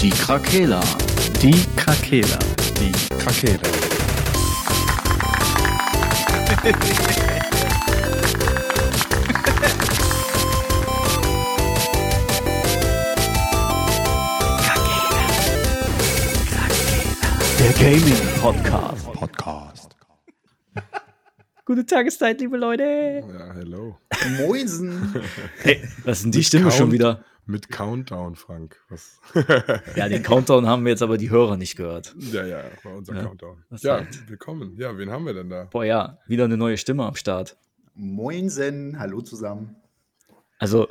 [0.00, 0.80] Die Krakela.
[1.40, 2.38] Die Krakela.
[2.78, 3.60] Die Krakela.
[17.58, 19.12] Der Gaming Podcast.
[19.12, 19.96] Podcast.
[21.64, 23.24] Gute Tageszeit, liebe Leute.
[23.26, 23.96] Ja, hello.
[24.38, 25.14] Moinsen.
[25.62, 27.24] Hey, was ist denn die Stimme schon wieder?
[27.48, 28.76] Mit Countdown, Frank.
[28.88, 29.20] Was?
[29.94, 32.14] Ja, den Countdown haben wir jetzt aber die Hörer nicht gehört.
[32.18, 33.64] ja, ja, war unser Ja, Countdown.
[33.78, 34.28] Ja, halt.
[34.28, 34.76] willkommen.
[34.78, 35.64] Ja, wen haben wir denn da?
[35.64, 37.56] Boah, ja, wieder eine neue Stimme am Start.
[37.94, 38.98] Moinsen.
[38.98, 39.76] Hallo zusammen.
[40.58, 40.88] Also,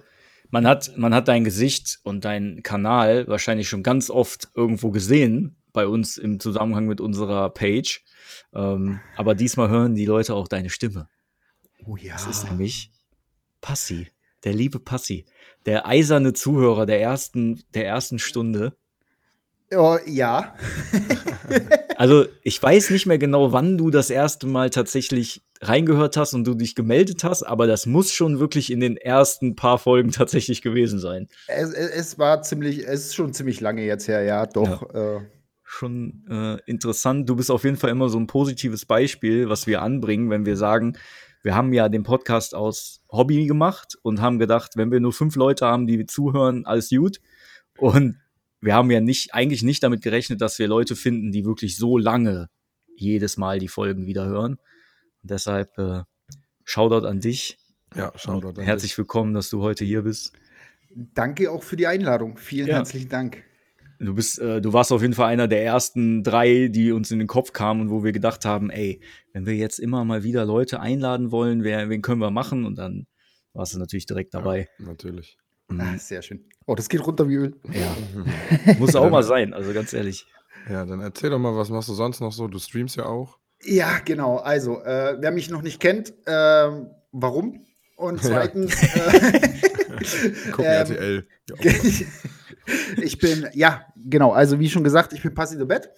[0.50, 5.58] man hat, man hat dein Gesicht und deinen Kanal wahrscheinlich schon ganz oft irgendwo gesehen
[5.74, 8.02] bei uns im Zusammenhang mit unserer Page.
[8.54, 11.10] Ähm, aber diesmal hören die Leute auch deine Stimme.
[11.86, 12.14] Oh ja.
[12.14, 12.92] Das ist nämlich
[13.60, 14.08] Passi,
[14.46, 15.26] der liebe Passi,
[15.66, 18.74] der eiserne Zuhörer der ersten, der ersten Stunde.
[19.76, 20.56] Oh, ja.
[21.98, 26.46] Also ich weiß nicht mehr genau, wann du das erste Mal tatsächlich reingehört hast und
[26.46, 30.62] du dich gemeldet hast, aber das muss schon wirklich in den ersten paar Folgen tatsächlich
[30.62, 31.30] gewesen sein.
[31.48, 34.94] Es, es, es war ziemlich, es ist schon ziemlich lange jetzt her, ja, doch.
[34.94, 35.22] Äh,
[35.68, 37.28] Schon äh, interessant.
[37.28, 40.58] Du bist auf jeden Fall immer so ein positives Beispiel, was wir anbringen, wenn wir
[40.58, 40.96] sagen,
[41.46, 45.36] wir haben ja den Podcast aus Hobby gemacht und haben gedacht, wenn wir nur fünf
[45.36, 47.22] Leute haben, die zuhören, alles gut.
[47.78, 48.20] Und
[48.62, 52.00] wir haben ja nicht, eigentlich nicht damit gerechnet, dass wir Leute finden, die wirklich so
[52.00, 52.50] lange
[52.96, 54.54] jedes Mal die Folgen wieder hören.
[55.22, 56.02] Und deshalb äh,
[56.64, 57.60] Shoutout an dich.
[57.96, 60.34] Ja, Shoutout an Herzlich willkommen, dass du heute hier bist.
[60.90, 62.38] danke auch für die Einladung.
[62.38, 62.78] Vielen Ja.
[62.78, 63.44] herzlichen Dank.
[64.00, 67.20] Du bist, äh, du warst auf jeden Fall einer der ersten drei, die uns in
[67.20, 69.02] den Kopf kamen und wo wir gedacht haben, ey,
[69.34, 72.66] wenn wir jetzt immer mal wieder Leute einladen wollen, wer, wen können wir machen?
[72.66, 73.08] Und dann
[73.54, 74.70] warst du natürlich direkt dabei.
[74.80, 75.38] Ja, natürlich.
[75.70, 75.82] Mhm.
[75.82, 76.46] Ah, sehr schön.
[76.66, 77.56] Oh, das geht runter wie Öl.
[77.72, 80.26] Ja, muss auch mal sein, also ganz ehrlich.
[80.70, 82.48] Ja, dann erzähl doch mal, was machst du sonst noch so?
[82.48, 83.38] Du streamst ja auch.
[83.64, 84.38] Ja, genau.
[84.38, 87.66] Also, äh, wer mich noch nicht kennt, ähm, warum?
[87.96, 89.66] Und zweitens, äh,
[90.52, 91.28] Gucken Ähm, RTL.
[91.50, 91.72] Ja,
[93.02, 95.90] ich bin, ja, genau, also wie schon gesagt, ich bin Passi the Bett.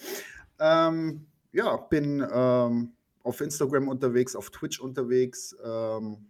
[0.60, 6.28] Ähm, ja, bin ähm, auf Instagram unterwegs, auf Twitch unterwegs, ähm,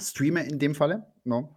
[0.00, 1.06] streame in dem Falle.
[1.24, 1.56] No?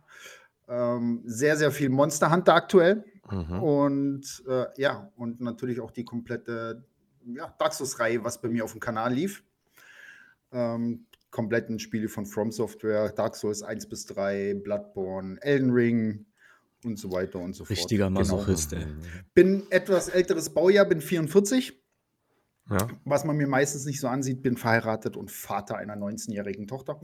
[0.68, 3.06] Ähm, sehr, sehr viel Monster Hunter aktuell.
[3.30, 3.64] mhm.
[3.64, 6.84] Und äh, ja, und natürlich auch die komplette
[7.26, 9.44] ja, Dark Souls-Reihe, was bei mir auf dem Kanal lief.
[10.52, 16.26] Ähm, kompletten Spiele von From Software, Dark Souls 1 bis 3, Bloodborne, Elden Ring
[16.85, 17.78] und so weiter und so fort.
[17.78, 18.19] Richtiger Genau.
[18.19, 18.85] Masochist, ey.
[19.34, 21.73] Bin etwas älteres Baujahr, bin 44,
[22.69, 27.00] Ja, was man mir meistens nicht so ansieht, bin verheiratet und Vater einer 19-jährigen Tochter.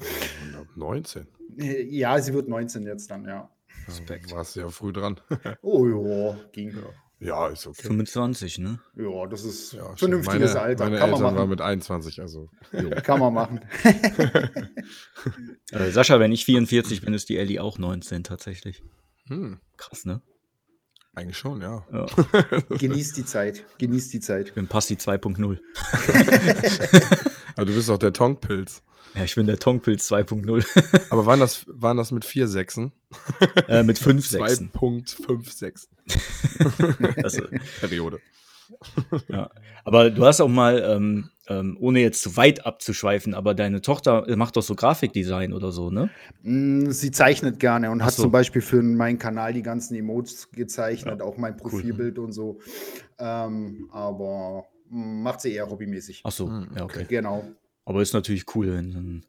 [0.76, 1.28] 19.
[1.58, 3.50] Äh, Ja, sie wird 19 jetzt dann, ja.
[3.88, 4.32] Respekt.
[4.32, 5.20] Warst du ja früh dran.
[5.62, 6.74] Oh ja, ging.
[7.20, 7.82] ja, ist okay.
[7.88, 8.80] 25, ne?
[8.96, 10.84] Ja, das ist Ja, vernünftiges meine, Alter.
[10.86, 11.50] Meine Kann man Eltern waren machen.
[11.50, 12.50] mit 21, also.
[13.04, 13.60] Kann man machen.
[15.72, 18.84] Äh, Sascha, wenn ich 44 bin, ist die Ellie auch 19 tatsächlich.
[19.32, 20.22] Hm, Krass, ne?
[21.14, 21.86] eigentlich schon, ja.
[21.92, 22.06] Ja,
[22.78, 23.66] Genießt die Zeit.
[23.80, 24.48] Genießt die Zeit.
[24.50, 25.60] ich bin Passi 2.0.
[27.56, 28.82] Aber du bist auch der Tonkpilz.
[29.14, 30.66] Ja, ich bin der Tongpilz 2.0.
[31.10, 32.92] Aber waren das, waren das mit vier Sechsen?
[33.68, 34.72] äh, mit 5 Sechsen.
[34.74, 35.88] 2.56
[37.24, 37.44] Also,
[37.82, 38.20] Periode.
[39.28, 39.50] Ja.
[39.84, 44.28] Aber du hast auch mal, ähm, ähm, ohne jetzt zu weit abzuschweifen, aber deine Tochter
[44.28, 46.10] äh, macht doch so Grafikdesign oder so, ne?
[46.44, 48.24] Mm, Sie zeichnet gerne und Ach hat so.
[48.24, 52.60] zum Beispiel für meinen Kanal die ganzen Emotes gezeichnet, auch mein Profilbild und so.
[53.20, 56.22] Ähm, aber mm, macht sie eher hobbymäßig.
[56.24, 57.06] Ach so, Hm, ja, okay.
[57.08, 57.44] Genau.
[57.86, 59.26] Aber ist natürlich cool, wenn dann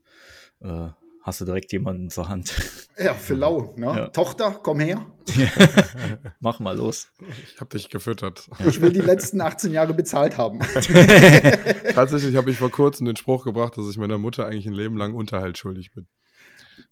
[0.60, 2.54] äh, hast du direkt jemanden zur Hand.
[2.98, 3.74] Ja, für lau.
[3.76, 3.86] Ne?
[3.86, 4.08] Ja.
[4.08, 5.06] Tochter, komm her.
[6.40, 7.08] Mach mal los.
[7.54, 8.48] Ich habe dich gefüttert.
[8.66, 10.58] Ich will die letzten 18 Jahre bezahlt haben.
[11.94, 14.96] Tatsächlich habe ich vor kurzem den Spruch gebracht, dass ich meiner Mutter eigentlich ein Leben
[14.96, 16.06] lang Unterhalt schuldig bin.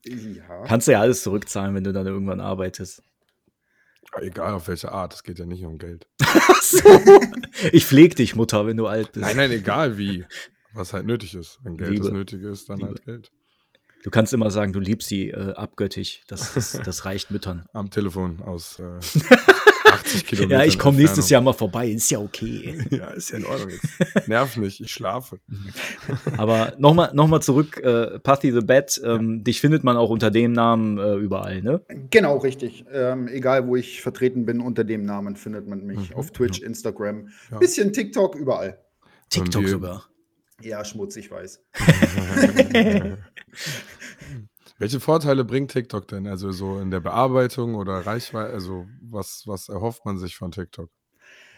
[0.04, 0.64] ja.
[0.64, 3.02] Kannst du ja alles zurückzahlen, wenn du dann irgendwann arbeitest.
[4.20, 6.08] Egal auf welche Art, es geht ja nicht um Geld.
[6.22, 6.80] Ach so.
[7.72, 9.24] Ich pfleg dich, Mutter, wenn du alt bist.
[9.24, 10.24] Nein, nein, egal wie.
[10.72, 11.58] Was halt nötig ist.
[11.62, 12.04] Wenn Geld Liebe.
[12.04, 12.88] das Nötige ist, dann Liebe.
[12.88, 13.32] halt Geld.
[14.02, 16.22] Du kannst immer sagen, du liebst sie äh, abgöttisch.
[16.28, 17.64] Das, das, das reicht Müttern.
[17.72, 18.82] Am Telefon aus äh,
[19.90, 20.60] 80 Kilometern.
[20.60, 21.88] Ja, ich komme nächstes Jahr mal vorbei.
[21.88, 22.78] Ist ja okay.
[22.90, 24.28] Ja, ist ja in Ordnung jetzt.
[24.28, 25.40] Nerv nicht, ich schlafe.
[26.36, 30.30] Aber nochmal noch mal zurück, äh, Pathy the Bat, ähm, dich findet man auch unter
[30.30, 31.80] dem Namen äh, überall, ne?
[32.10, 32.84] Genau, richtig.
[32.92, 36.10] Ähm, egal, wo ich vertreten bin, unter dem Namen findet man mich.
[36.10, 37.58] Mhm, Auf Twitch, Instagram, Ja.
[37.58, 38.78] bisschen TikTok, überall.
[39.28, 40.04] TikTok sogar.
[40.62, 41.62] Ja, schmutzig weiß.
[44.78, 46.26] Welche Vorteile bringt TikTok denn?
[46.26, 48.52] Also so in der Bearbeitung oder Reichweite?
[48.52, 50.90] Also was, was erhofft man sich von TikTok?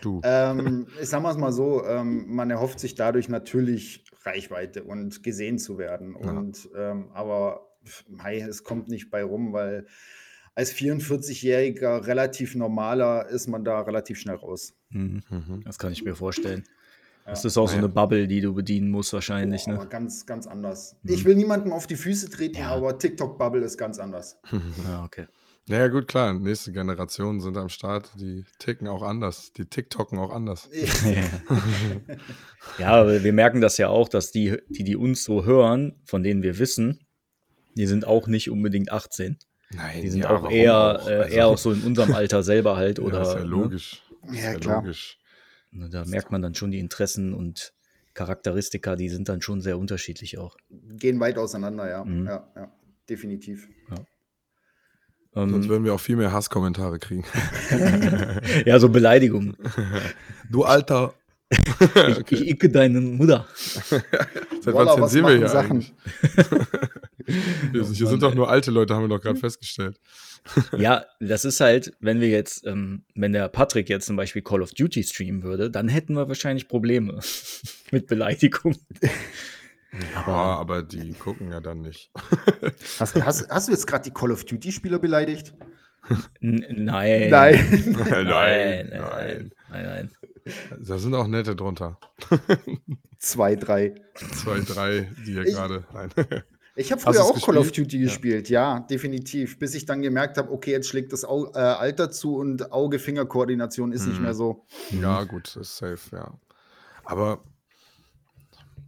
[0.01, 0.21] Du.
[0.25, 5.59] Ähm, sagen wir es mal so, ähm, man erhofft sich dadurch natürlich Reichweite und gesehen
[5.59, 6.17] zu werden.
[6.21, 6.31] Ja.
[6.31, 7.69] Und ähm, aber
[8.09, 9.87] mei, es kommt nicht bei rum, weil
[10.55, 14.75] als 44-Jähriger relativ normaler ist man da relativ schnell raus.
[14.91, 15.23] Mhm.
[15.31, 15.63] Mhm.
[15.65, 16.65] Das kann ich mir vorstellen.
[17.25, 17.49] Das Ja.
[17.49, 17.87] ist auch so Naja.
[17.87, 19.67] eine Bubble, die du bedienen musst wahrscheinlich.
[19.69, 19.89] Aber Ne?
[19.89, 20.97] ganz, ganz anders.
[21.03, 21.15] Mhm.
[21.15, 22.71] Ich will niemandem auf die Füße treten, Ja.
[22.71, 24.39] aber TikTok-Bubble ist ganz anders.
[24.89, 25.27] Ja, okay.
[25.69, 26.35] Naja, gut, klar.
[26.35, 28.11] Nächste Generationen sind am Start.
[28.17, 29.53] Die ticken auch anders.
[29.53, 30.69] Die TikToken auch anders.
[32.79, 36.23] ja, aber wir merken das ja auch, dass die, die, die uns so hören, von
[36.23, 37.01] denen wir wissen,
[37.77, 39.39] die sind auch nicht unbedingt 18.
[39.75, 41.09] Nein, Die sind ja, auch eher, auch?
[41.09, 42.99] Äh, Also, eher auch so in unserem Alter selber halt.
[42.99, 43.45] ja, Oder, ist ja ne?
[43.47, 44.03] logisch.
[44.31, 44.83] Ist Ja, klar.
[44.83, 45.19] logisch.
[45.73, 47.73] Ne, Da merkt man dann schon die Interessen und
[48.15, 50.57] Charakteristika, die sind dann schon sehr unterschiedlich auch.
[50.71, 52.05] Gehen weit auseinander, ja.
[52.05, 52.27] Mhm.
[52.27, 52.73] Ja, ja.
[53.09, 53.69] Definitiv.
[55.35, 57.25] Sonst Ähm, würden wir auch viel mehr Hasskommentare kriegen.
[58.67, 59.57] ja, so Beleidigungen.
[60.51, 61.15] du Alter.
[61.51, 63.47] Ich, ich icke deine Mutter.
[63.55, 64.03] Seit
[64.67, 65.87] wann was zensieren wir machen hier Sachen?
[67.73, 69.99] hier sind doch nur alte Leute, haben wir doch gerade festgestellt.
[70.77, 74.63] Ja, das ist halt, wenn wir jetzt, ähm, wenn der Patrick jetzt zum Beispiel Call
[74.63, 77.21] of Duty streamen würde, dann hätten wir wahrscheinlich Probleme
[77.91, 78.77] mit Beleidigung.
[80.15, 82.11] Aber, aber die gucken ja dann nicht.
[82.99, 85.55] Hast, hast, hast du jetzt gerade die Call of Duty-Spieler beleidigt?
[86.41, 87.31] N nein.
[87.31, 87.31] Nein.
[87.31, 90.11] Nein, nein, nein, nein, nein.
[90.81, 91.99] Da sind auch nette drunter.
[93.19, 93.95] Zwei, drei.
[94.15, 95.85] Zwei, drei, die hier gerade.
[95.93, 96.11] Nein.
[96.75, 97.87] Ich habe früher auch Call of gespielt?
[97.93, 98.05] Duty Ja.
[98.05, 99.59] gespielt, ja, definitiv.
[99.59, 103.93] Bis ich dann gemerkt habe, okay, jetzt schlägt das Au äh, Alter zu und Auge-Finger-Koordination
[103.93, 104.23] ist nicht Mhm.
[104.23, 104.67] mehr so.
[104.91, 106.39] Ja, gut, ist safe, ja.
[107.05, 107.45] Aber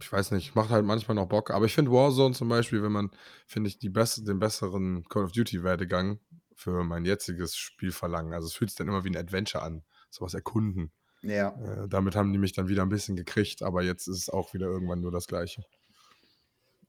[0.01, 1.51] ich weiß nicht, macht halt manchmal noch Bock.
[1.51, 3.11] Aber ich finde Warzone zum Beispiel, wenn man,
[3.45, 6.19] finde ich, die best den besseren Call of Duty-Werdegang
[6.55, 8.33] für mein jetziges Spiel verlangen.
[8.33, 9.83] Also es fühlt sich dann immer wie ein Adventure an.
[10.09, 10.91] Sowas erkunden.
[11.21, 11.49] Ja.
[11.61, 14.53] Äh, damit haben die mich dann wieder ein bisschen gekriegt, aber jetzt ist es auch
[14.53, 15.63] wieder irgendwann nur das Gleiche.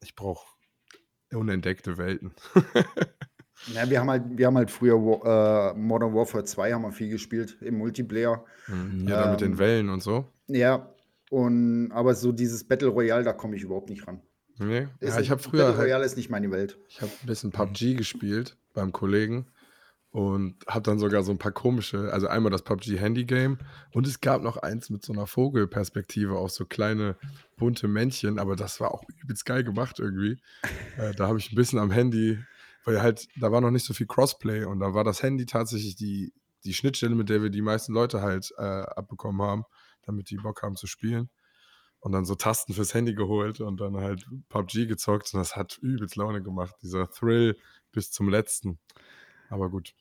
[0.02, 0.46] Ich brauche
[1.32, 2.32] unentdeckte Welten.
[3.74, 7.08] ja wir, haben halt, wir haben halt früher äh, Modern Warfare 2 haben wir viel
[7.08, 8.44] gespielt im Multiplayer.
[8.68, 9.08] Mhm.
[9.08, 10.26] Ja, da mit den Ähm, Wellen und so.
[10.48, 10.92] Ja,
[11.30, 14.20] und aber so dieses Battle Royale, da komme ich überhaupt nicht ran.
[14.58, 14.86] Nee.
[15.00, 16.78] Ist Ja, ich habe früher Battle halt, Royale ist nicht meine Welt.
[16.88, 19.46] Ich habe ein bisschen PUBG gespielt beim Kollegen
[20.16, 23.58] und habe dann sogar so ein paar komische, also einmal das PUBG Handy Game
[23.92, 27.18] und es gab noch eins mit so einer Vogelperspektive auf so kleine
[27.58, 30.40] bunte Männchen, aber das war auch übelst geil gemacht irgendwie.
[30.96, 32.38] äh, da habe ich ein bisschen am Handy,
[32.86, 35.96] weil halt, da war noch nicht so viel Crossplay und da war das Handy tatsächlich
[35.96, 36.32] die,
[36.64, 39.64] die Schnittstelle, mit der wir die meisten Leute halt äh, abbekommen haben,
[40.00, 41.28] damit die Bock haben zu spielen.
[42.00, 45.76] Und dann so Tasten fürs Handy geholt und dann halt PUBG gezockt und das hat
[45.82, 46.74] übelst Laune gemacht.
[46.80, 47.58] Dieser Thrill
[47.92, 48.78] bis zum letzten.
[49.50, 49.92] Aber gut.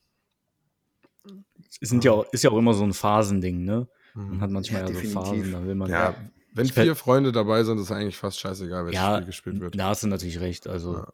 [1.81, 3.87] Es sind ja auch, ist ja auch immer so ein Phasending, ne?
[4.13, 4.41] Man Mhm.
[4.41, 5.09] hat manchmal Ja, ja, so.
[5.09, 5.89] Phasen, da will man.
[5.89, 6.15] Ja,
[6.53, 9.77] wenn Ich- vier Freunde dabei sind, ist eigentlich fast scheißegal, welches ja, Spiel gespielt wird.
[9.77, 10.67] da hast du natürlich recht.
[10.67, 11.07] Also, Ja.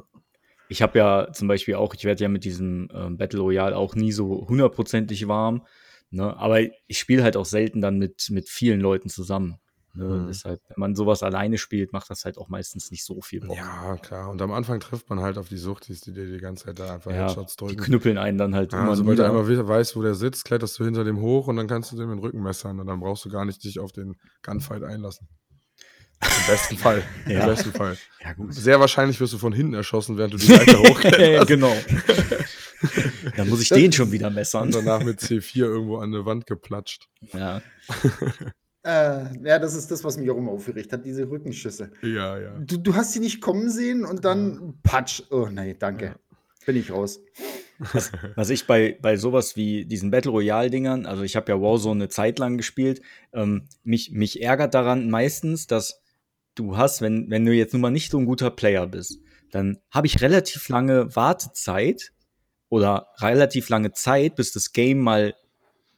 [0.69, 3.95] ich habe ja zum Beispiel auch, ich werde ja mit diesem ähm, Battle Royale auch
[3.95, 5.65] nie so hundertprozentig warm.
[6.11, 6.35] Ne?
[6.37, 9.55] Aber ich spiele halt auch selten dann mit, mit vielen Leuten zusammen.
[9.93, 10.05] Ne?
[10.05, 10.27] Mhm.
[10.27, 13.57] Deshalb, wenn man sowas alleine spielt, macht das halt auch meistens nicht so viel Bock.
[13.57, 14.29] Ja, klar.
[14.29, 16.93] Und am Anfang trifft man halt auf die Suchtis, die dir die ganze Zeit da
[16.95, 17.81] einfach Ja, Headshots die drücken.
[17.83, 20.79] knüppeln einen dann halt Ja, immer sobald du einmal we- weißt, wo der sitzt, kletterst
[20.79, 23.25] du hinter dem hoch und dann kannst du dem den Rücken messern und dann brauchst
[23.25, 25.27] du gar nicht dich auf den Gunfight einlassen.
[26.21, 27.03] Im besten Fall.
[27.27, 27.41] Ja.
[27.41, 27.97] Im besten Fall.
[28.23, 28.53] Ja, gut.
[28.53, 31.47] Sehr wahrscheinlich wirst du von hinten erschossen, während du die Leiter hochkletterst.
[31.47, 31.75] genau.
[33.37, 34.63] dann muss ich den schon wieder messern.
[34.67, 37.07] Und danach mit C4 irgendwo an eine Wand geplatscht.
[37.33, 37.61] Ja.
[38.83, 41.91] Äh, ja, das ist das, was mich auch immer aufgeregt hat, diese Rückenschüsse.
[42.01, 42.57] Ja, ja.
[42.59, 45.21] Du, du hast sie nicht kommen sehen und dann patsch.
[45.29, 46.05] Oh nee, danke.
[46.05, 46.15] Ja.
[46.65, 47.19] Bin ich raus.
[48.35, 52.09] Was ich bei, bei sowas wie diesen Battle Royale-Dingern, also ich habe ja Warzone eine
[52.09, 53.01] Zeit lang gespielt,
[53.33, 56.01] ähm, mich, mich ärgert daran meistens, dass
[56.53, 59.19] du hast, wenn, wenn du jetzt nun mal nicht so ein guter Player bist,
[59.51, 62.11] dann habe ich relativ lange Wartezeit
[62.69, 65.33] oder relativ lange Zeit, bis das Game mal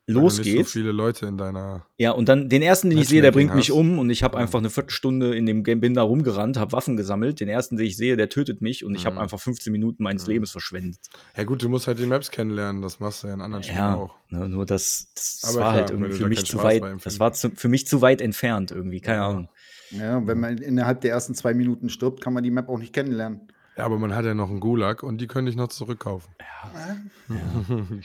[0.06, 0.46] Losgeht.
[0.58, 1.86] Nicht so viele Leute in deiner.
[1.98, 3.76] Ja, und dann den ersten, den ich sehe, der bringt mich hast.
[3.78, 4.42] um und ich habe Ja.
[4.42, 7.40] einfach eine Viertelstunde in dem Game, bin da rumgerannt, habe Waffen gesammelt.
[7.40, 9.22] Den ersten, den ich sehe, der tötet mich und ich habe Mhm.
[9.22, 10.34] einfach 15 Minuten meines Mhm.
[10.34, 11.00] Lebens verschwendet.
[11.38, 12.82] Ja, gut, du musst halt die Maps kennenlernen.
[12.82, 14.16] Das machst du ja in anderen Spielen Ja, auch.
[14.30, 17.32] ne, nur das, das, war klar, halt irgendwie für mich zu Spaß weit, das war
[17.32, 19.30] zu, für mich zu weit entfernt irgendwie, keine Ja.
[19.30, 19.50] Ahnung.
[19.92, 22.92] Ja, wenn man innerhalb der ersten zwei Minuten stirbt, kann man die Map auch nicht
[22.94, 23.48] kennenlernen.
[23.78, 26.34] Ja, aber man hat ja noch einen Gulag und die können dich noch zurückkaufen.
[26.74, 26.98] Das,
[27.30, 28.02] Du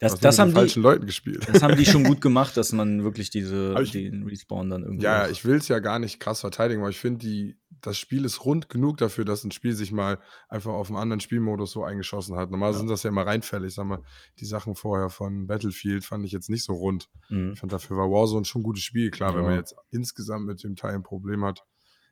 [0.00, 1.46] das, nur haben falschen die, Leuten gespielt.
[1.52, 5.04] das haben die schon gut gemacht, dass man wirklich diese, ich- den Respawn dann irgendwie.
[5.04, 8.24] Ja, auch- ich will es ja gar nicht krass verteidigen, aber ich finde das Spiel
[8.24, 11.82] ist rund genug dafür, dass ein Spiel sich mal einfach auf einen anderen Spielmodus so
[11.82, 12.50] eingeschossen hat.
[12.50, 12.78] Normal Ja.
[12.78, 13.74] sind das ja immer reinfällig.
[13.74, 14.02] Sag mal,
[14.38, 17.08] die Sachen vorher von Battlefield fand ich jetzt nicht so rund.
[17.28, 17.52] Mhm.
[17.54, 19.10] Ich fand dafür war Warzone schon ein gutes Spiel.
[19.10, 19.58] Klar, wenn man Ja.
[19.58, 21.64] jetzt insgesamt mit dem Teil ein Problem hat.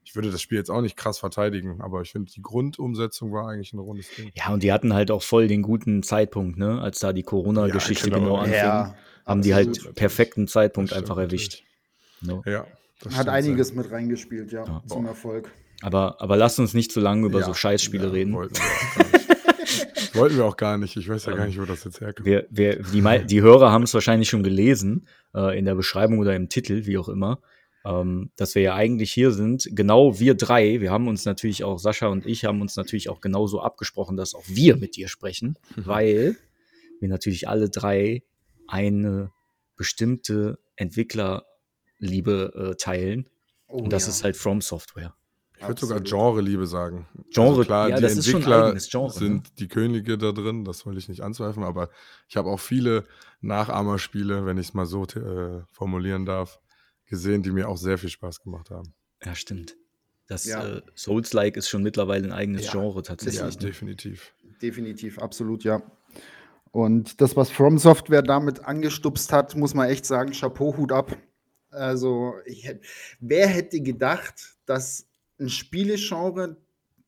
[0.04, 3.48] Ich würde das Spiel jetzt auch nicht krass verteidigen, aber ich finde, die Grundumsetzung war
[3.48, 4.30] eigentlich ein rundes Ding.
[4.34, 6.80] Ja, und die hatten halt auch voll den guten Zeitpunkt, ne?
[6.80, 8.26] Als da die Corona-Geschichte Ja, genau.
[8.30, 8.94] genau anfing, Ja,
[9.26, 11.62] haben die halt perfekten Zeitpunkt einfach erwischt.
[12.22, 12.42] Ne?
[12.46, 12.66] Ja,
[13.02, 14.82] das Hat einiges mit reingespielt, ja, Ja.
[14.86, 15.50] zum Erfolg.
[15.82, 18.34] Aber, aber lasst uns nicht zu lange über Ja, so Scheißspiele ja, reden.
[18.34, 20.14] Wollten wir, auch gar nicht.
[20.14, 20.96] wollten wir auch gar nicht.
[20.96, 22.26] Ich weiß ja gar nicht, wo das jetzt herkommt.
[22.26, 26.34] Wir, wir, die, die Hörer haben es wahrscheinlich schon gelesen, äh, in der Beschreibung oder
[26.36, 27.40] im Titel, wie auch immer,
[27.84, 29.68] ähm, dass wir ja eigentlich hier sind.
[29.72, 33.20] Genau wir drei, wir haben uns natürlich auch, Sascha und ich haben uns natürlich auch
[33.20, 36.36] genauso abgesprochen, dass auch wir mit dir sprechen, weil
[37.00, 38.22] wir natürlich alle drei
[38.66, 39.32] eine
[39.76, 43.28] bestimmte Entwicklerliebe äh, teilen.
[43.66, 44.10] Oh, und das ja.
[44.10, 45.14] ist halt From Software.
[45.60, 46.00] Ich würde sogar.
[46.00, 47.06] Genre-Liebe sagen.
[47.30, 49.18] Genre, also klar, ja, die das ist schon ein Entwickler Genre, ne?
[49.18, 51.90] sind die Könige da drin, das will ich nicht anzweifeln, aber
[52.28, 53.06] ich habe auch viele
[53.42, 56.60] Nachahmerspiele, wenn ich es mal so äh, formulieren darf,
[57.10, 58.94] gesehen, die mir auch sehr viel Spaß gemacht haben.
[59.22, 59.76] Ja, stimmt.
[60.28, 60.66] Das Ja.
[60.76, 62.72] äh, Souls-like ist schon mittlerweile ein eigenes Ja.
[62.72, 63.42] Genre Ja, tatsächlich.
[63.60, 63.66] ne?
[63.66, 64.32] definitiv.
[64.62, 65.82] Definitiv, absolut, ja.
[66.70, 71.16] Und das, was From Software damit angestupst hat, muss man echt sagen, Chapeau, Hut ab.
[71.70, 72.82] Also, ich, hätt-
[73.20, 75.06] wer hätte gedacht, dass
[75.40, 76.56] ein Spielegenre,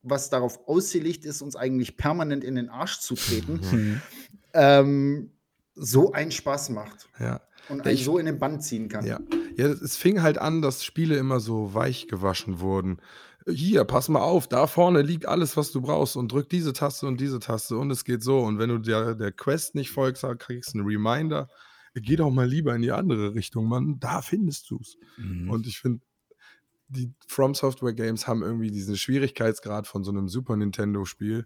[0.01, 4.01] was darauf ausgelegt ist, uns eigentlich permanent in den Arsch zu treten, Mhm.
[4.53, 5.31] ähm,
[5.75, 7.41] so einen Spaß macht Ja.
[7.69, 9.05] und einen Ich- so in den Band ziehen kann.
[9.05, 9.19] Ja.
[9.57, 12.97] Ja, es fing halt an, dass Spiele immer so weich gewaschen wurden.
[13.47, 17.07] Hier, pass mal auf, da vorne liegt alles, was du brauchst und drück diese Taste
[17.07, 18.39] und diese Taste und es geht so.
[18.39, 21.49] Und wenn du der, der Quest nicht folgst, dann kriegst du einen Reminder.
[21.93, 23.99] Geh doch mal lieber in die andere Richtung, Mann.
[23.99, 24.97] Da findest du's.
[25.17, 25.49] Mhm.
[25.49, 26.01] Und ich finde,
[26.87, 31.45] die From Software Games haben irgendwie diesen Schwierigkeitsgrad von so einem Super Nintendo Spiel,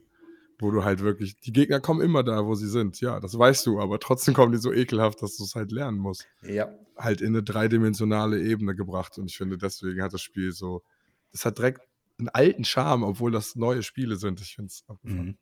[0.59, 2.99] wo du halt wirklich, die Gegner kommen immer da, wo sie sind.
[3.01, 5.97] Ja, das weißt du, aber trotzdem kommen die so ekelhaft, dass du es halt lernen
[5.99, 6.69] musst Ja.
[6.97, 9.17] halt in eine dreidimensionale Ebene gebracht.
[9.17, 10.83] Und ich finde, deswegen hat das Spiel so,
[11.31, 11.81] es hat direkt
[12.17, 14.41] einen alten Charme, obwohl das neue Spiele sind.
[14.41, 14.83] Ich finde es.
[15.03, 15.37] Mhm.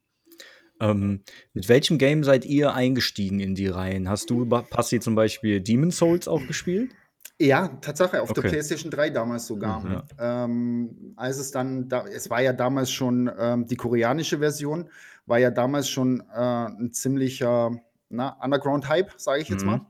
[0.81, 4.09] Ähm, mit welchem Game seid ihr eingestiegen in die Reihen?
[4.09, 6.91] Hast du, Passi, zum Beispiel Demon Souls auch gespielt?
[7.39, 8.49] Ja, Tatsache, auf der Okay.
[8.51, 9.81] PlayStation 3 damals sogar.
[9.81, 10.03] Mhm.
[10.17, 14.89] Ähm, als es dann, da, es war ja damals schon ähm, die koreanische Version,
[15.25, 17.71] war ja damals schon äh, ein ziemlicher
[18.09, 19.69] Underground-Hype, sage ich jetzt Mhm.
[19.71, 19.81] mal.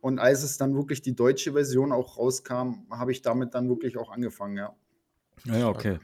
[0.00, 3.96] Und als es dann wirklich die deutsche Version auch rauskam, habe ich damit dann wirklich
[3.96, 4.76] auch angefangen, ja.
[5.44, 5.98] Ja, okay.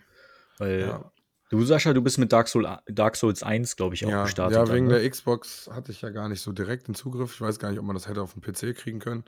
[0.59, 1.13] Weil Ja.
[1.51, 4.57] du, Sascha, du bist mit Dark, Soul, Dark Souls 1, glaube ich, auch Ja, gestartet.
[4.57, 4.99] ja, dann, wegen ne?
[5.01, 7.35] der Xbox hatte ich ja gar nicht so direkt den Zugriff.
[7.35, 9.25] Ich weiß gar nicht, ob man das hätte auf dem PC kriegen können,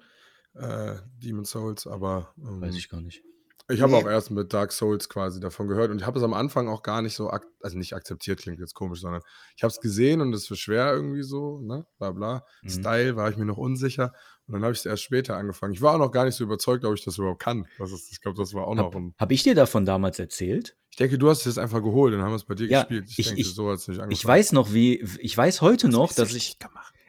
[0.58, 3.22] äh, Demon's Souls, aber ähm, Weiß ich gar nicht.
[3.68, 3.98] Ich habe Nee.
[3.98, 6.84] auch erst mit Dark Souls quasi davon gehört und ich habe es am Anfang auch
[6.84, 9.22] gar nicht so, ak also nicht akzeptiert, klingt jetzt komisch, sondern
[9.56, 12.44] ich habe es gesehen und es war schwer irgendwie so, ne, bla bla.
[12.62, 12.68] Mhm.
[12.68, 14.12] Style war ich mir noch unsicher
[14.46, 15.72] und dann habe ich es erst später angefangen.
[15.74, 17.66] Ich war auch noch gar nicht so überzeugt, ob ich das überhaupt kann.
[17.78, 19.14] Das ist, ich glaube, das war auch noch Hab, ein.
[19.18, 20.76] hab ich dir davon damals erzählt?
[20.90, 23.06] Ich denke, du hast es jetzt einfach geholt und haben es bei dir Ja, gespielt.
[23.10, 24.12] Ich, ich- denke, ich- so hat es nicht angefangen.
[24.12, 26.56] Ich weiß noch, wie, ich weiß heute noch, dass ich,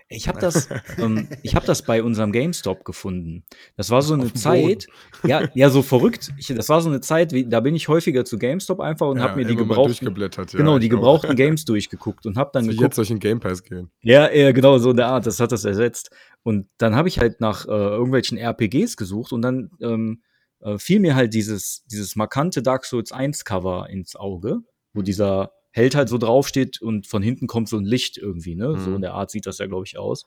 [0.10, 3.44] ich habe das, ähm, ich habe das bei unserem GameStop gefunden.
[3.76, 4.88] Das war so eine Zeit,
[5.26, 6.32] ja, ja, so verrückt.
[6.38, 9.18] Ich, das war so eine Zeit, wie, da bin ich häufiger zu GameStop einfach und
[9.18, 10.16] ja, habe mir die gebrauchten.
[10.18, 13.64] Ja, genau, die gebrauchten Games durchgeguckt und habe dann geguckt, jetzt durch den Game Pass
[13.64, 13.92] gehen.
[14.02, 16.10] Ja, ja, genau, so in der Art, das hat das ersetzt.
[16.44, 20.22] Und dann habe ich halt nach äh, irgendwelchen RPGs gesucht und dann ähm,
[20.62, 24.60] äh, fiel mir halt dieses, dieses markante Dark Souls 1 Cover ins Auge,
[24.94, 28.80] wo dieser Held halt so draufsteht und von hinten kommt so ein Licht irgendwie, ne?
[28.80, 28.96] So Mhm.
[28.98, 30.26] in der Art sieht das ja, glaube ich, aus.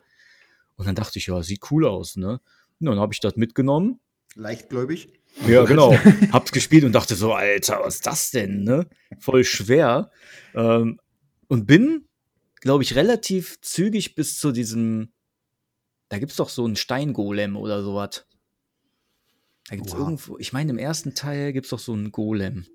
[0.77, 2.41] Und dann dachte ich, ja, sieht cool aus, ne?
[2.79, 3.99] Ja, dann habe ich das mitgenommen.
[4.37, 5.13] Leichtgläubig.
[5.49, 5.93] Ja, genau.
[6.33, 8.87] Hab's gespielt und dachte so, Alter, was ist das denn, ne?
[9.19, 10.11] Voll schwer.
[10.55, 11.01] Ähm,
[11.49, 12.07] und bin,
[12.61, 15.11] glaube ich, relativ zügig bis zu diesem,
[16.11, 18.25] da gibt's doch so einen Steingolem oder sowas.
[19.69, 20.01] Da gibt's Oha.
[20.01, 22.67] irgendwo, ich meine, im ersten Teil gibt's doch so einen Golem.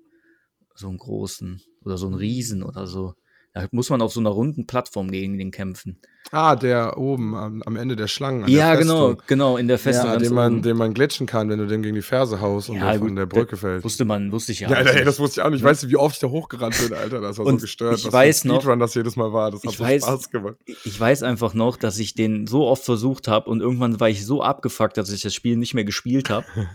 [0.74, 1.62] So einen großen.
[1.86, 3.14] Oder so einen Riesen oder so.
[3.54, 5.98] Da muss man auf so einer runden Plattform gegen den kämpfen.
[6.30, 8.44] Ah, der oben am, am Ende der Schlangen.
[8.44, 10.10] an Ja, der genau, genau, in der Festung.
[10.10, 10.62] Ja, den man, oben.
[10.62, 13.08] den man glitschen kann, wenn du den gegen die Ferse haust und Ja, der von
[13.08, 13.82] gut, der Brücke fällt.
[13.84, 14.68] Wusste man, wusste ich ja.
[14.68, 15.06] Ja, ey, nicht.
[15.06, 15.60] das wusste ich auch nicht.
[15.60, 17.20] Ich weiß nicht, wie oft ich da hochgerannt bin, Alter.
[17.22, 17.96] Das war Und so gestört.
[17.98, 19.50] ich weiß ein noch- Speedrun das jedes Mal war.
[19.52, 20.56] Das hat ich so weiß- Spaß gemacht.
[20.84, 24.26] ich weiß einfach noch, dass ich den so oft versucht habe und irgendwann war ich
[24.26, 26.44] so abgefuckt, dass ich das Spiel nicht mehr gespielt habe.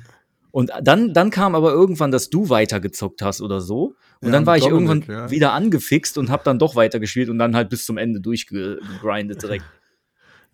[0.51, 3.95] Und dann, dann kam aber irgendwann, dass du weitergezockt hast oder so.
[4.19, 5.31] Und Ja, dann war ich Dominik, irgendwann ja.
[5.31, 9.65] wieder angefixt und habe dann doch weitergespielt und dann halt bis zum Ende durchgegrindet direkt.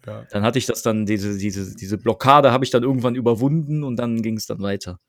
[0.05, 0.23] Ja.
[0.31, 3.97] Dann hatte ich das dann, diese, diese, diese Blockade habe ich dann irgendwann überwunden und
[3.97, 5.01] dann ging es dann weiter.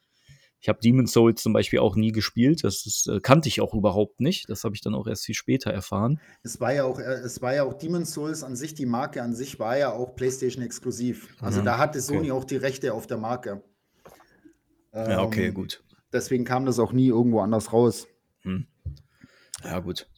[0.60, 2.64] Ich habe Demon's Souls zum Beispiel auch nie gespielt.
[2.64, 4.48] Das ist, äh, kannte ich auch überhaupt nicht.
[4.50, 6.18] Das habe ich dann auch erst viel später erfahren.
[6.42, 9.22] Es war ja auch, äh, es war ja auch Demon's Souls an sich, die Marke
[9.22, 11.28] an sich war ja auch PlayStation exklusiv.
[11.40, 11.66] Also Mhm.
[11.66, 12.30] da hatte Sony Okay.
[12.32, 13.62] auch die Rechte auf der Marke.
[14.92, 15.82] Ja, okay, Ähm, gut.
[16.12, 18.06] Deswegen kam das auch nie irgendwo anders raus.
[19.64, 20.08] Ja, gut.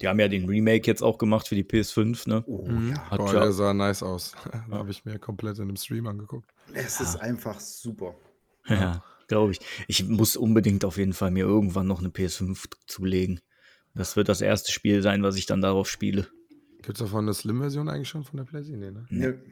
[0.00, 2.44] Die haben ja den Remake jetzt auch gemacht für die PS5, ne?
[2.46, 2.94] Oh, Mhm.
[3.10, 4.32] Hat Boah, ja- der sah nice aus.
[4.70, 6.50] da habe ich mir komplett in dem Stream angeguckt.
[6.72, 8.14] Es ist einfach super.
[8.66, 9.60] Ja, glaube ich.
[9.88, 13.40] Ich muss unbedingt auf jeden Fall mir irgendwann noch eine PS5 zulegen.
[13.94, 16.26] Das wird das erste Spiel sein, was ich dann darauf spiele.
[16.78, 18.80] Gibt es davon eine Slim-Version eigentlich schon von der PlayStation?
[18.80, 19.06] Nee, ne?
[19.10, 19.42] Ne,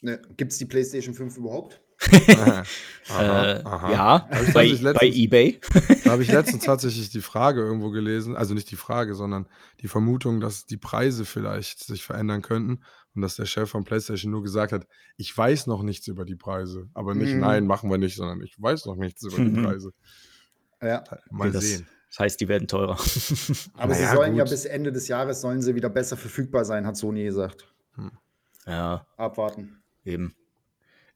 [0.00, 1.80] ne, Gibt es die PlayStation 5 überhaupt?
[3.10, 3.90] Aha, äh, aha.
[3.92, 5.60] Ja, bei, tatsächlich bei letztens- eBay.
[6.04, 9.46] Da habe ich letztens tatsächlich die Frage irgendwo gelesen, also nicht die Frage, sondern
[9.80, 12.82] die Vermutung, dass die Preise vielleicht sich verändern könnten
[13.14, 14.86] und dass der Chef von PlayStation nur gesagt hat,
[15.16, 17.40] ich weiß noch nichts über die Preise, aber nicht, Mhm.
[17.40, 19.64] nein, machen wir nicht, sondern ich weiß noch nichts über die Mhm.
[19.64, 19.92] Preise.
[20.82, 21.02] Ja.
[21.30, 21.86] Mal das, sehen.
[22.10, 22.92] das heißt, die werden teurer.
[23.74, 24.50] Aber sie Naja, sollen ja gut.
[24.50, 27.66] bis Ende des Jahres sollen sie wieder besser verfügbar sein, hat Sony gesagt.
[28.66, 29.82] ja, Abwarten.
[30.04, 30.34] eben.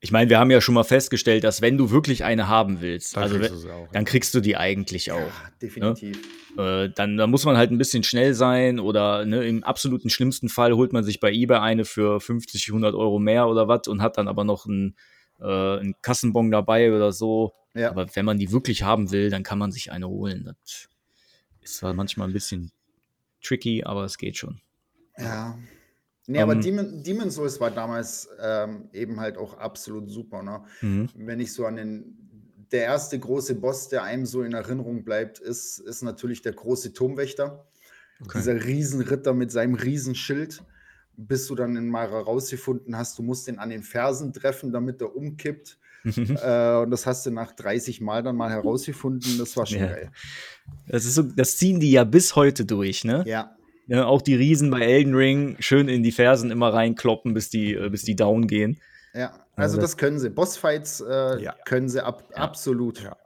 [0.05, 3.15] Ich meine, wir haben ja schon mal festgestellt, dass wenn du wirklich eine haben willst,
[3.15, 3.89] Dann also kriegst we- du sie auch.
[3.93, 5.19] dann kriegst du die eigentlich auch.
[5.21, 5.33] Ja,
[5.63, 6.19] definitiv.
[6.59, 10.49] Äh, dann, dann muss man halt ein bisschen schnell sein oder ne, im absoluten schlimmsten
[10.49, 14.03] Fall holt man sich bei eBay eine für 50, 100 Euro mehr oder was und
[14.03, 14.97] hat dann aber noch einen,
[15.41, 15.45] äh,
[15.79, 17.53] einen Kassenbon dabei oder so.
[17.75, 17.89] Ja.
[17.91, 20.45] Aber wenn man die wirklich haben will, dann kann man sich eine holen.
[20.65, 20.89] Das
[21.63, 22.73] ist zwar manchmal ein bisschen
[23.41, 24.61] tricky, aber es geht schon.
[25.17, 25.57] Ja.
[26.27, 30.43] Nee, aber Ähm, Demon, Demon's Souls war damals ähm, eben halt auch absolut super.
[30.43, 30.63] Ne?
[30.81, 31.09] Mhm.
[31.17, 32.19] Wenn ich so an den.
[32.71, 36.95] Der erste große Boss, der einem so in Erinnerung bleibt, ist, ist natürlich der große
[36.95, 37.67] Turmwächter.
[38.23, 38.39] Okay.
[38.39, 40.63] Dieser Riesenritter mit seinem Riesenschild.
[41.15, 45.15] Bis du dann mal herausgefunden hast, du musst den an den Fersen treffen, damit er
[45.15, 45.77] umkippt.
[46.05, 49.37] äh, und das hast du nach 30 Mal dann mal herausgefunden.
[49.39, 49.87] Das war schon Ja.
[49.89, 50.11] geil.
[50.89, 53.23] Das, ist so, das ziehen die ja bis heute durch, ne?
[53.27, 53.55] Ja.
[53.87, 57.75] Ja, auch die Riesen bei Elden Ring schön in die Fersen immer reinkloppen, bis die,
[57.75, 58.81] äh, bis die down gehen.
[59.15, 60.31] Ja, also Also das können sie.
[60.31, 61.55] Bossfights äh, Ja.
[61.65, 63.03] können sie ab, absolut.
[63.03, 63.17] Ja.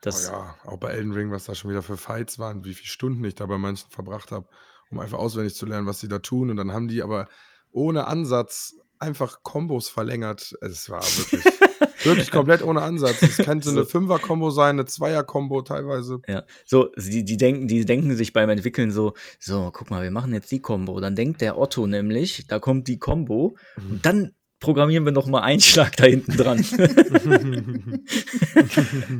[0.00, 2.74] Das, Oh ja, auch bei Elden Ring, was da schon wieder für Fights waren, wie
[2.74, 4.46] viele Stunden ich da bei manchen verbracht habe,
[4.90, 6.50] um einfach auswendig zu lernen, was sie da tun.
[6.50, 7.28] Und dann haben die aber
[7.72, 10.54] ohne Ansatz einfach Kombos verlängert.
[10.60, 11.44] Es war wirklich,
[12.04, 13.22] wirklich komplett ohne Ansatz.
[13.22, 13.84] Es könnte eine So.
[13.86, 16.20] Fünfer-Kombo sein, eine Zweier-Kombo teilweise.
[16.28, 20.10] Ja, so, die, die, denken, die denken sich beim Entwickeln so, so, guck mal, wir
[20.10, 21.00] machen jetzt die Combo.
[21.00, 23.90] Dann denkt der Otto nämlich, da kommt die Combo Mhm.
[23.92, 26.64] und dann programmieren wir noch mal einen Schlag da hinten dran.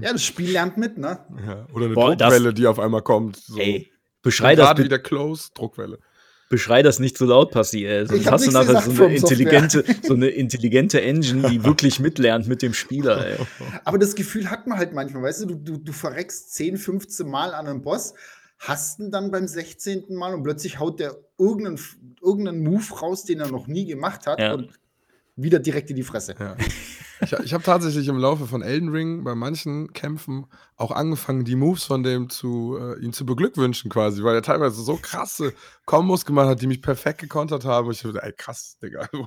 [0.00, 1.18] Ja, das Spiel lernt mit, ne?
[1.46, 3.36] Ja, oder eine Boah, das- Druckwelle, die auf einmal kommt.
[3.36, 3.58] So.
[3.58, 3.90] Ey,
[4.22, 5.98] beschrei das, Gerade wieder close, Druckwelle.
[6.48, 7.84] Beschrei das nicht so laut, Passi.
[7.84, 8.06] Ey.
[8.06, 12.62] Sonst hast du nachher so eine, intelligente, so eine intelligente Engine, die wirklich mitlernt mit
[12.62, 13.26] dem Spieler.
[13.26, 13.36] Ey.
[13.84, 17.28] Aber das Gefühl hat man halt manchmal, weißt du, du, du, du verreckst 10, 15
[17.28, 18.14] Mal an einem Boss,
[18.58, 20.04] hast ihn dann beim 16.
[20.10, 21.78] Mal und plötzlich haut der irgendeinen,
[22.22, 24.54] irgendeinen Move raus, den er noch nie gemacht hat Ja.
[24.54, 24.70] und
[25.38, 26.34] wieder direkt in die Fresse.
[26.38, 26.56] Ja.
[27.20, 30.46] Ich, ich habe tatsächlich im Laufe von Elden Ring bei manchen Kämpfen
[30.76, 34.82] auch angefangen, die Moves von dem zu äh, ihn zu beglückwünschen quasi, weil er teilweise
[34.82, 37.88] so krasse Kombos gemacht hat, die mich perfekt gekontert haben.
[37.88, 39.08] Und ich dachte, ey, krass, Digga.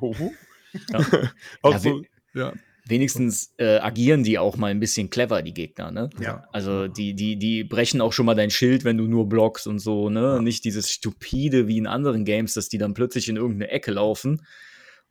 [0.89, 0.99] Ja.
[1.63, 2.01] auch Ja, so,
[2.33, 2.53] ja.
[2.87, 6.09] Wenigstens äh, agieren die auch mal ein bisschen clever, die Gegner, ne?
[6.21, 6.45] Ja.
[6.53, 9.79] Also die, die, die brechen auch schon mal dein Schild, wenn du nur blockst und
[9.79, 10.41] so, ne?
[10.41, 14.41] Nicht dieses stupide wie in anderen Games, dass die dann plötzlich in irgendeineEcke laufen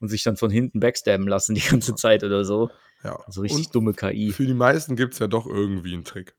[0.00, 2.70] und sich dann von hinten backstabben lassen die ganze Zeit oder so.
[3.04, 3.16] ja.
[3.26, 4.32] Also richtig Und dumme KI.
[4.32, 6.34] für die meisten gibt es ja doch irgendwie einen Trick.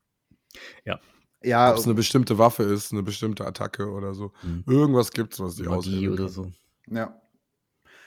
[1.44, 4.32] Ja, Ob es eine bestimmte Waffe ist, eine bestimmte Attacke oder so.
[4.44, 4.64] Mhm.
[4.68, 6.52] Irgendwas gibt es, was die Magie oder so.
[6.88, 7.18] ja.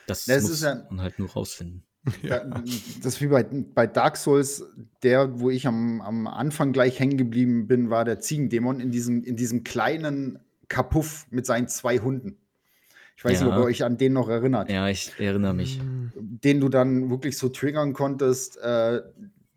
[0.06, 1.84] Das, Das muss ist ja- man halt nur rausfinden.
[2.22, 2.44] Ja.
[2.44, 4.62] Da, das ist wie bei, bei Dark Souls,
[5.02, 9.24] der, wo ich am, am Anfang gleich hängen geblieben bin, war der Ziegendämon in diesem,
[9.24, 10.38] in diesem kleinen
[10.68, 12.36] Kapuff mit seinen zwei Hunden.
[13.16, 13.46] Ich weiß Ja.
[13.46, 14.70] nicht, ob ihr euch an den noch erinnert.
[14.70, 15.80] Ja, ich erinnere mich.
[15.80, 16.12] Mhm.
[16.14, 18.56] Den du dann wirklich so triggern konntest.
[18.58, 19.02] Äh,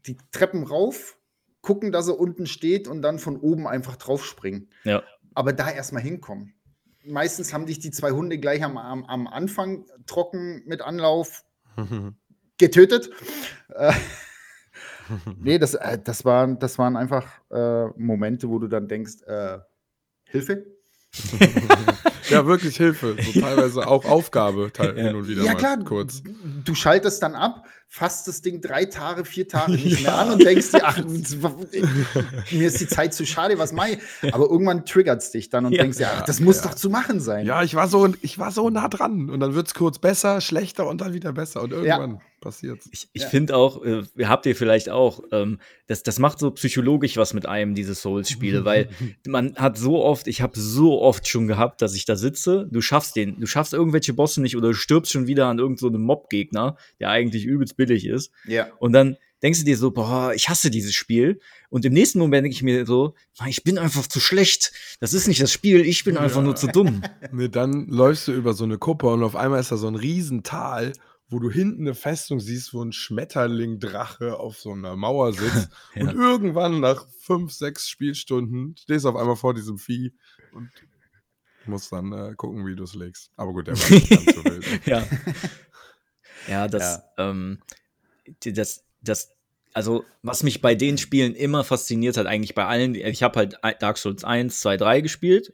[0.05, 1.17] die Treppen rauf,
[1.61, 4.69] gucken, dass er unten steht und dann von oben einfach draufspringen.
[4.83, 5.03] Ja.
[5.33, 6.53] Aber da erstmal hinkommen.
[7.03, 11.43] Meistens haben dich die zwei Hunde gleich am, am, am Anfang trocken mit Anlauf
[12.57, 13.09] getötet.
[13.69, 13.93] Äh,
[15.39, 19.57] nee, das, äh, das, waren, das waren einfach äh, Momente, wo du dann denkst, äh,
[20.25, 20.65] Hilfe?
[22.31, 23.15] Ja, wirklich Hilfe.
[23.33, 25.03] So teilweise auch Aufgabe teil- Ja.
[25.07, 25.77] hin und wieder Ja, mal klar.
[25.83, 26.21] kurz.
[26.65, 30.15] Du schaltest dann ab, fasst das Ding drei Tage, vier Tage nicht mehr Ja.
[30.17, 30.97] an und denkst dir, ach,
[32.51, 34.33] mir ist die Zeit zu schade, was mache ich?
[34.33, 35.83] Aber irgendwann triggert es dich dann und Ja.
[35.83, 36.63] denkst dir, ach, das muss Ja.
[36.63, 37.45] doch zu machen sein.
[37.45, 39.29] Ja, ich war so, ich war so nah dran.
[39.29, 41.61] Und dann wird es kurz besser, schlechter und dann wieder besser.
[41.63, 42.87] Und irgendwann passiert's.
[42.91, 43.29] Ich, ich Ja.
[43.29, 47.45] finde auch, äh, habt ihr vielleicht auch, ähm, das, das macht so psychologisch was mit
[47.45, 48.89] einem, diese Souls-Spiele, weil
[49.25, 52.81] man hat so oft, ich habe so oft schon gehabt, dass ich da sitze, du
[52.81, 55.87] schaffst den, du schaffst irgendwelche Bosse nicht oder du stirbst schon wieder an irgendeinem so
[55.87, 58.31] einem Mob-Gegner, der eigentlich übelst billig ist.
[58.45, 58.67] Ja.
[58.79, 61.39] Und dann denkst du dir so, boah, ich hasse dieses Spiel.
[61.69, 64.71] Und im nächsten Moment denke ich mir so, "Ah, ich bin einfach zu schlecht.
[64.99, 66.43] Das ist nicht das Spiel, ich bin einfach Ja.
[66.43, 67.01] nur zu dumm.
[67.31, 69.95] Nee, dann läufst du über so eine Kuppe und auf einmal ist da so ein
[69.95, 70.93] Riesental,
[71.29, 75.69] wo du hinten eine Festung siehst, wo ein Schmetterling-Drache auf so einer Mauer sitzt.
[75.95, 76.03] Ja.
[76.09, 80.13] Und irgendwann nach fünf, sechs Spielstunden stehst du auf einmal vor diesem Vieh
[80.53, 80.69] und
[81.67, 83.31] musst dann äh, gucken, wie du es legst.
[83.35, 84.65] Aber gut, der war nicht ganz so wild.
[84.85, 85.05] ja.
[86.47, 87.59] Ja, das, Ähm,
[88.43, 89.35] die- das, das,
[89.73, 93.57] also, was mich bei den Spielen immer fasziniert hat, eigentlich bei allen, ich habe halt
[93.81, 95.53] Dark Souls 1, 2, 3 gespielt.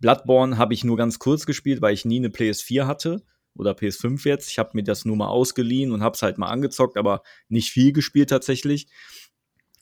[0.00, 3.22] Bloodborne habe ich nur ganz kurz gespielt, weil ich nie eine PS4 hatte
[3.54, 4.50] oder PS5 jetzt.
[4.50, 7.70] Ich habe mir das nur mal ausgeliehen und habe es halt mal angezockt, aber nicht
[7.70, 8.88] viel gespielt tatsächlich.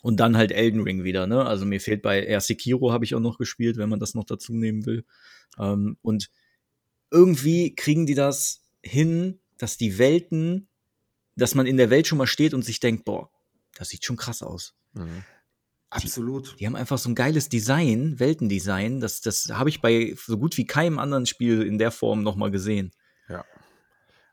[0.03, 1.47] Und dann halt Elden Ring wieder, ne?
[1.47, 4.25] Also mir fehlt bei ja, Sekiro habe ich auch noch gespielt, wenn man das noch
[4.25, 5.05] dazu nehmen will.
[5.59, 6.29] Ähm, und
[7.11, 10.69] irgendwie kriegen die das hin, dass die Welten,
[11.37, 13.31] dass man in der Welt schon mal steht und sich denkt, boah,
[13.77, 14.75] das sieht schon krass aus.
[14.95, 15.25] Mhm.
[15.89, 16.59] Absolut.
[16.59, 20.57] Die haben einfach so ein geiles Design, Weltendesign, das, das habe ich bei so gut
[20.57, 22.93] wie keinem anderen Spiel in der Form noch mal gesehen.
[23.29, 23.45] Ja.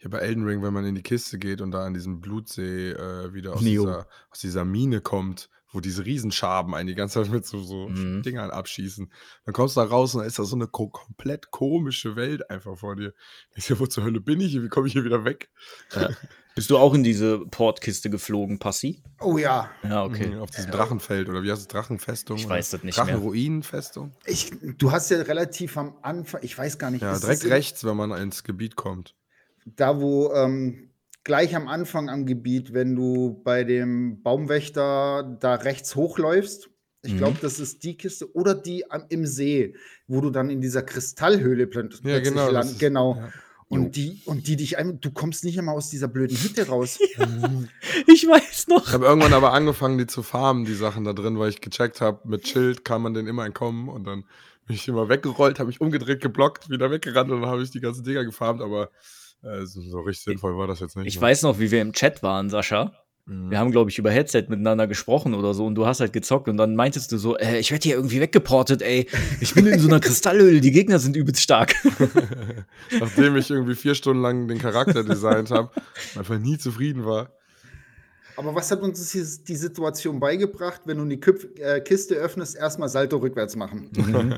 [0.01, 2.91] Ja, bei Elden Ring, wenn man in die Kiste geht und da an diesem Blutsee
[2.91, 7.31] äh, wieder aus dieser, aus dieser Mine kommt, wo diese Riesenschaben einen die ganze Zeit
[7.31, 8.23] mit so, so Mhm.
[8.23, 9.11] Dingern abschießen,
[9.45, 12.49] dann kommst du da raus und da ist da so eine ko komplett komische Welt
[12.49, 13.13] einfach vor dir.
[13.55, 14.61] Ich so, wo zur Hölle bin ich?
[14.61, 15.49] Wie komme ich hier wieder weg?
[15.95, 16.09] Ja.
[16.55, 19.01] Bist du auch in diese Portkiste geflogen, Passi?
[19.21, 19.69] Oh ja.
[19.83, 20.27] Ja, okay.
[20.35, 21.67] Mhm, Auf diesem Drachenfeld oder wie heißt es?
[21.67, 22.37] Drachenfestung?
[22.37, 22.97] Ich weiß das nicht.
[22.97, 24.11] Drachenruinenfestung?
[24.25, 27.83] Ich, du hast ja relativ am Anfang, ich weiß gar nicht, Ja, ist direkt rechts,
[27.85, 29.15] wenn man ins Gebiet kommt.
[29.65, 30.88] da wo ähm,
[31.23, 36.69] gleich am Anfang am Gebiet, wenn du bei dem Baumwächter da rechts hochläufst,
[37.01, 37.17] ich Mhm.
[37.17, 39.75] glaube, das ist die Kiste oder die am, im See,
[40.07, 42.45] wo du dann in dieser Kristallhöhle plöt Ja, plötzlich genau.
[42.45, 43.15] das land, ist- genau.
[43.15, 43.29] Ja.
[43.71, 46.97] Und die, und die dich ein, du kommst nicht immer aus dieser blöden Hütte raus.
[48.07, 48.87] Ich weiß noch.
[48.87, 52.01] Ich habe irgendwann aber angefangen, die zu farmen, die Sachen da drin, weil ich gecheckt
[52.01, 54.23] habe, mit Schild kann man denen immer entkommen und dann
[54.65, 57.79] bin ich immer weggerollt, habe mich umgedreht, geblockt, wieder weggerannt und dann habe ich die
[57.79, 58.89] ganzen Dinger gefarmt, aber
[59.43, 61.07] äh, so, richtig sinnvoll war das jetzt nicht.
[61.07, 61.21] Ich ne?
[61.21, 62.93] weiß noch, wie wir im Chat waren, Sascha.
[63.25, 63.51] Mhm.
[63.51, 66.49] Wir haben, glaube ich, über Headset miteinander gesprochen oder so und du hast halt gezockt
[66.49, 69.07] und dann meintest du so, äh, ich werde hier irgendwie weggeportet, ey.
[69.39, 71.75] Ich bin in so einer Kristallhöhle, die Gegner sind übelst stark.
[72.99, 75.69] Nachdem ich irgendwie vier Stunden lang den Charakter designt habe,
[76.17, 77.31] einfach nie zufrieden war.
[78.39, 82.55] Aber was hat uns die, die Situation beigebracht, wenn du die Küpf, äh, Kiste öffnest,
[82.55, 83.89] erstmal Salto rückwärts machen?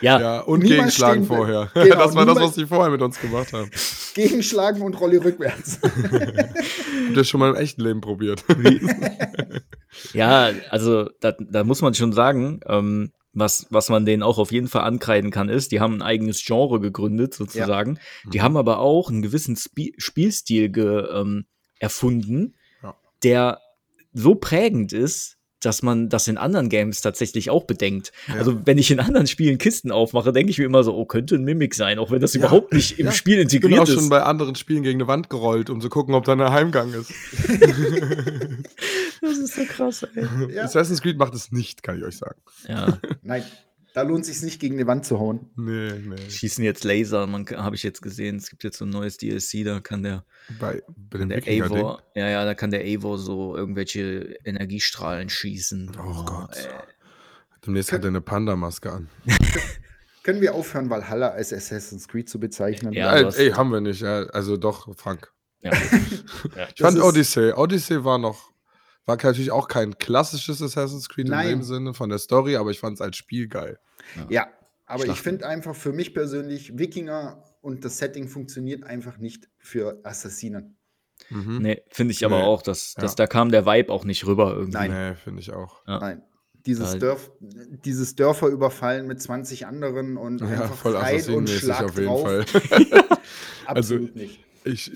[0.00, 1.70] Ja, Ja, und Niemals gegenschlagen stehen vorher.
[1.74, 3.68] Genau, das war das, was die vorher mit uns gemacht haben.
[4.14, 5.80] Gegenschlagen und Rolle rückwärts.
[5.82, 8.44] Habt ihr schon mal im echten Leben probiert?
[10.12, 14.52] ja, also da, da muss man schon sagen, ähm, was, was man denen auch auf
[14.52, 17.98] jeden Fall ankreiden kann, ist, die haben ein eigenes Genre gegründet, sozusagen.
[18.32, 18.42] Die Mhm.
[18.42, 21.46] haben aber auch einen gewissen Spi Spielstil ge, ähm,
[21.78, 22.61] erfunden, Ja.
[23.22, 23.60] Der
[24.12, 28.12] so prägend ist, dass man das in anderen Games tatsächlich auch bedenkt.
[28.26, 28.34] Ja.
[28.34, 31.36] Also, wenn ich in anderen Spielen Kisten aufmache, denke ich mir immer so, oh, könnte
[31.36, 33.12] ein Mimik sein, auch wenn das Ja, überhaupt nicht im ja.
[33.12, 34.10] Spiel Ich bin integriert auch schon ist.
[34.10, 37.12] bei anderen Spielen gegen eine Wand gerollt, um zu gucken, ob da ein Heimgang ist.
[39.24, 40.26] Das ist so krass, ey.
[40.52, 40.64] Ja.
[40.64, 42.40] Assassin's Creed macht es nicht, kann ich euch sagen.
[42.68, 43.44] Ja, Nein,
[43.94, 45.50] da lohnt es sich nicht, gegen die Wand zu hauen.
[45.56, 46.30] Nee, nee.
[46.30, 49.64] schießen jetzt Laser, man habe ich jetzt gesehen, es gibt jetzt so ein neues DLC,
[49.64, 50.24] da kann der,
[50.58, 51.46] Bei, bei dem der.
[51.46, 55.92] Eivor, ja, ja, da kann der Eivor so irgendwelche Energiestrahlen schießen.
[55.98, 56.56] Oh Gott.
[56.56, 56.68] ey.
[57.64, 59.08] Demnächst hat er eine Panda-Maske an.
[60.24, 62.92] Können wir aufhören, Valhalla als Assassin's Creed zu bezeichnen?
[62.92, 64.02] Ja, ey, ey, haben wir nicht.
[64.02, 65.32] Ja, also doch, Frank.
[65.60, 65.72] Ja.
[66.74, 67.52] Ich fand Odyssey.
[67.52, 68.51] Odyssey war noch,
[69.06, 71.44] war natürlich auch kein klassisches Assassin's Creed Nein.
[71.48, 73.78] in dem Sinne von der Story, aber ich fand es als Spiel geil.
[74.28, 74.48] Ja,
[74.86, 75.22] aber ich Schlachten.
[75.22, 80.76] finde einfach für mich persönlich, Wikinger und das Setting funktioniert einfach nicht für Assassinen.
[81.30, 81.58] Mhm.
[81.62, 82.44] Nee, finde ich aber Nee.
[82.44, 83.16] auch, dass, dass Ja.
[83.16, 84.72] da kam der Vibe auch nicht rüber irgendwie.
[84.72, 84.90] Nein.
[84.90, 85.86] Nee, finde ich auch.
[85.86, 85.98] Ja.
[86.00, 86.22] Nein.
[86.66, 86.98] Dieses, Ja.
[87.00, 91.82] Dörf, dieses Dörfer überfallen mit 20 anderen und Ja, einfach voll rein und Assassin-mäßig Schlag
[91.84, 92.22] auf jeden drauf.
[92.22, 92.44] Fall.
[93.66, 94.44] Absolut Also- nicht.
[94.64, 94.92] Ich,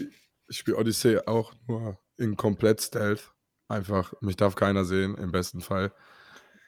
[0.49, 3.33] ich spiele Odyssey auch nur in komplett Stealth.
[3.69, 5.93] Einfach, mich darf keiner sehen, im besten Fall.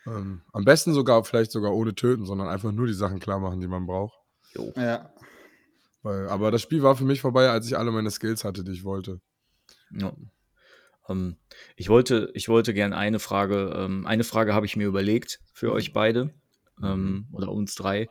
[0.07, 3.61] Ähm, am besten sogar, vielleicht sogar ohne töten, sondern einfach nur die Sachen klar machen,
[3.61, 4.19] die man braucht.
[4.55, 4.73] Jo.
[4.77, 5.13] Ja.
[6.03, 8.73] Weil, aber das Spiel war für mich vorbei, als ich alle meine Skills hatte, die
[8.73, 9.21] ich wollte.
[9.91, 10.13] Ja.
[11.09, 11.37] Ähm,
[11.77, 15.73] ich wollte, ich wollte gern eine Frage, ähm, eine Frage habe ich mir überlegt für
[15.73, 16.35] euch beide
[16.83, 18.09] ähm, oder uns drei.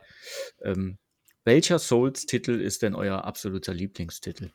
[0.62, 0.98] Ähm,
[1.44, 4.50] welcher Souls-Titel ist denn euer absoluter Lieblingstitel?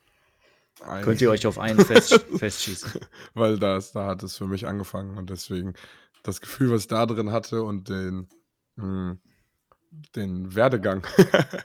[0.82, 2.92] Ein- Könnt ihr euch auf einen fest, festschießen?
[3.34, 5.74] weil das, da hat es für mich angefangen und deswegen
[6.22, 8.28] das Gefühl, was ich da drin hatte und den,
[8.76, 9.18] mh,
[10.16, 11.06] den Werdegang,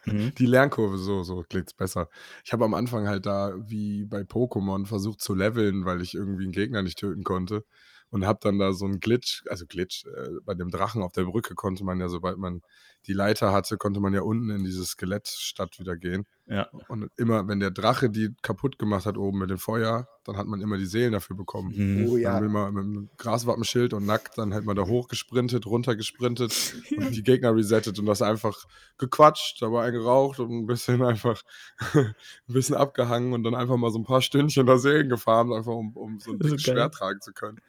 [0.06, 0.34] Mhm.
[0.38, 2.10] die Lernkurve, so, so klingt's besser.
[2.46, 6.44] Ich habe am Anfang halt da, wie bei Pokémon, versucht zu leveln, weil ich irgendwie
[6.44, 7.66] einen Gegner nicht töten konnte
[8.12, 11.24] und habe dann da so einen Glitch, also Glitch, äh, bei dem Drachen auf der
[11.24, 12.62] Brücke konnte man ja, sobald man
[13.08, 16.28] die Leiter hatte, konnte man ja unten in diese Skelettstadt wieder gehen.
[16.50, 16.68] Ja.
[16.88, 20.48] Und immer, wenn der Drache die kaputt gemacht hat oben mit dem Feuer, dann hat
[20.48, 21.74] man immer die Seelen dafür bekommen.
[21.76, 22.08] Mhm.
[22.08, 22.34] Oh Dann ja.
[22.34, 27.16] haben wir mal mit einem Graswappenschild und nackt dann halt mal da hochgesprintet, runtergesprintet und
[27.16, 28.66] die Gegner resettet und das einfach
[28.98, 31.44] gequatscht, dabei geraucht und ein bisschen einfach
[31.94, 32.16] ein
[32.48, 35.96] bisschen abgehangen und dann einfach mal so ein paar Stündchen da Seelen gefahren, einfach um,
[35.96, 36.76] um so ein dickes geil.
[36.76, 37.60] Schwert tragen zu können.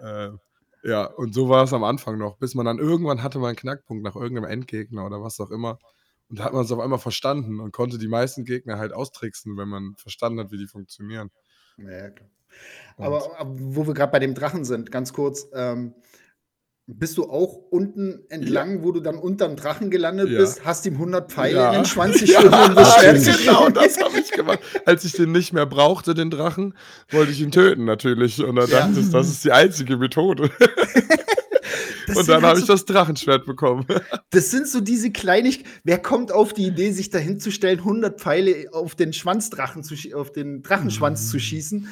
[0.00, 0.30] Äh,
[0.84, 3.56] ja, und so war es am Anfang noch, bis man dann irgendwann hatte man einen
[3.56, 5.80] Knackpunkt nach irgendeinem Endgegner oder was auch immer.
[6.30, 9.56] Und da hat man es auf einmal verstanden und konnte die meisten Gegner halt austricksen,
[9.58, 11.30] wenn man verstanden hat, wie die funktionieren.
[11.76, 12.28] Ja, klar.
[12.96, 15.94] Aber, aber wo wir gerade bei dem Drachen sind, ganz kurz, ähm,
[16.86, 20.38] bist du auch unten entlang, wo du dann unterm Drachen gelandet Ja.
[20.40, 21.68] bist, hast ihm 100 Pfeile Ja.
[21.68, 23.38] in den Schwanz Ja, geschoben und stimmt.
[23.38, 24.58] genau, das habe ich gemacht.
[24.86, 26.74] Als ich den nicht mehr brauchte, den Drachen,
[27.10, 28.42] wollte ich ihn töten natürlich.
[28.42, 28.80] Und dann Ja.
[28.80, 30.50] dachte ich, das ist die einzige Methode.
[32.20, 33.86] Und dann habe ich das Drachenschwert bekommen.
[34.30, 35.68] das sind so diese Kleinigkeiten.
[35.84, 39.94] Wer kommt auf die Idee, sich dahin zu stellen, 100 Pfeile auf den Schwanzdrachen zu
[40.14, 41.30] auf den Drachenschwanz Mm.
[41.30, 41.88] zu schießen,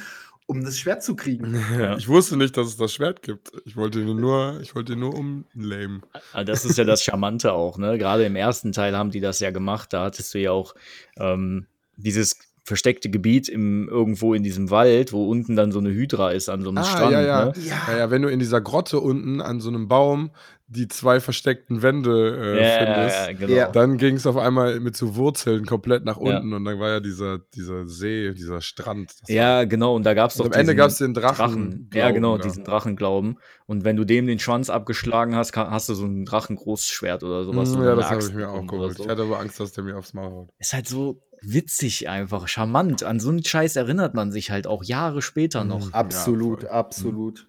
[0.47, 1.55] um das Schwert zu kriegen?
[1.79, 1.97] Ja.
[1.97, 3.51] Ich wusste nicht, dass es das Schwert gibt.
[3.65, 6.03] Ich wollte ihn nur, ich wollte ihn nur umlamen.
[6.33, 7.99] Ah, Das ist ja das Charmante auch, ne?
[7.99, 9.93] Gerade im ersten Teil haben die das ja gemacht.
[9.93, 10.75] Da hattest du ja auch
[11.19, 12.37] ähm, dieses
[12.69, 16.63] versteckte Gebiet im, irgendwo in diesem Wald, wo unten dann so eine Hydra ist an
[16.63, 17.07] so einem Strand.
[17.15, 17.45] Ah, ja, ja.
[17.47, 17.53] Ne?
[17.65, 17.77] Ja.
[17.89, 20.31] Ja, ja, wenn du in dieser Grotte unten an so einem Baum
[20.71, 23.53] die zwei versteckten Wände äh, Ja, findest, ja, genau.
[23.55, 23.69] Ja.
[23.71, 26.37] dann ging es auf einmal mit so Wurzeln komplett nach Ja.
[26.37, 29.15] unten und dann war ja dieser, dieser See, dieser Strand.
[29.29, 29.97] Ja, genau.
[29.97, 31.37] Und da gab es doch am Ende diesen gab es den Drachen.
[31.37, 31.91] Drachen.
[31.95, 33.39] Ja, genau, diesen Drachenglauben.
[33.65, 37.71] Und wenn du dem den Schwanz abgeschlagen hast, hast du so ein Drachengroßschwert oder sowas.
[37.71, 38.99] Mm, oder ja, das habe ich mir auch geholt.
[38.99, 39.05] so.
[39.05, 40.49] Ich hatte aber Angst, dass der mir aufs Maul haut.
[40.59, 43.03] Ist halt so witzig einfach, charmant.
[43.03, 45.87] An so einen Scheiß erinnert man sich halt auch Jahre später noch.
[45.87, 45.95] Mhm.
[45.95, 46.71] Absolut, voll.
[46.71, 47.49] absolut.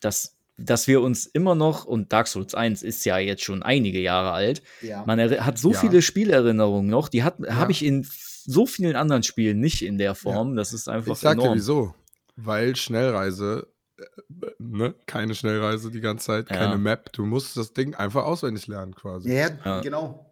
[0.00, 4.00] Dass, dass wir uns immer noch, und Dark Souls 1 ist ja jetzt schon einige
[4.00, 5.04] Jahre alt, Ja.
[5.06, 5.78] man hat so Ja.
[5.78, 7.54] viele Spielerinnerungen noch, die hat Ja.
[7.54, 8.06] habe ich in
[8.44, 10.56] so vielen anderen Spielen nicht in der Form.
[10.56, 11.56] Das ist einfach Ich sag dir enorm.
[11.56, 11.94] wieso.
[12.34, 14.02] Weil Schnellreise, äh,
[14.58, 16.56] ne, keine Schnellreise die ganze Zeit, Ja.
[16.56, 17.12] keine Map.
[17.12, 19.32] Du musst das Ding einfach auswendig lernen quasi.
[19.32, 19.80] Ja, Ja.
[19.80, 20.26] genau.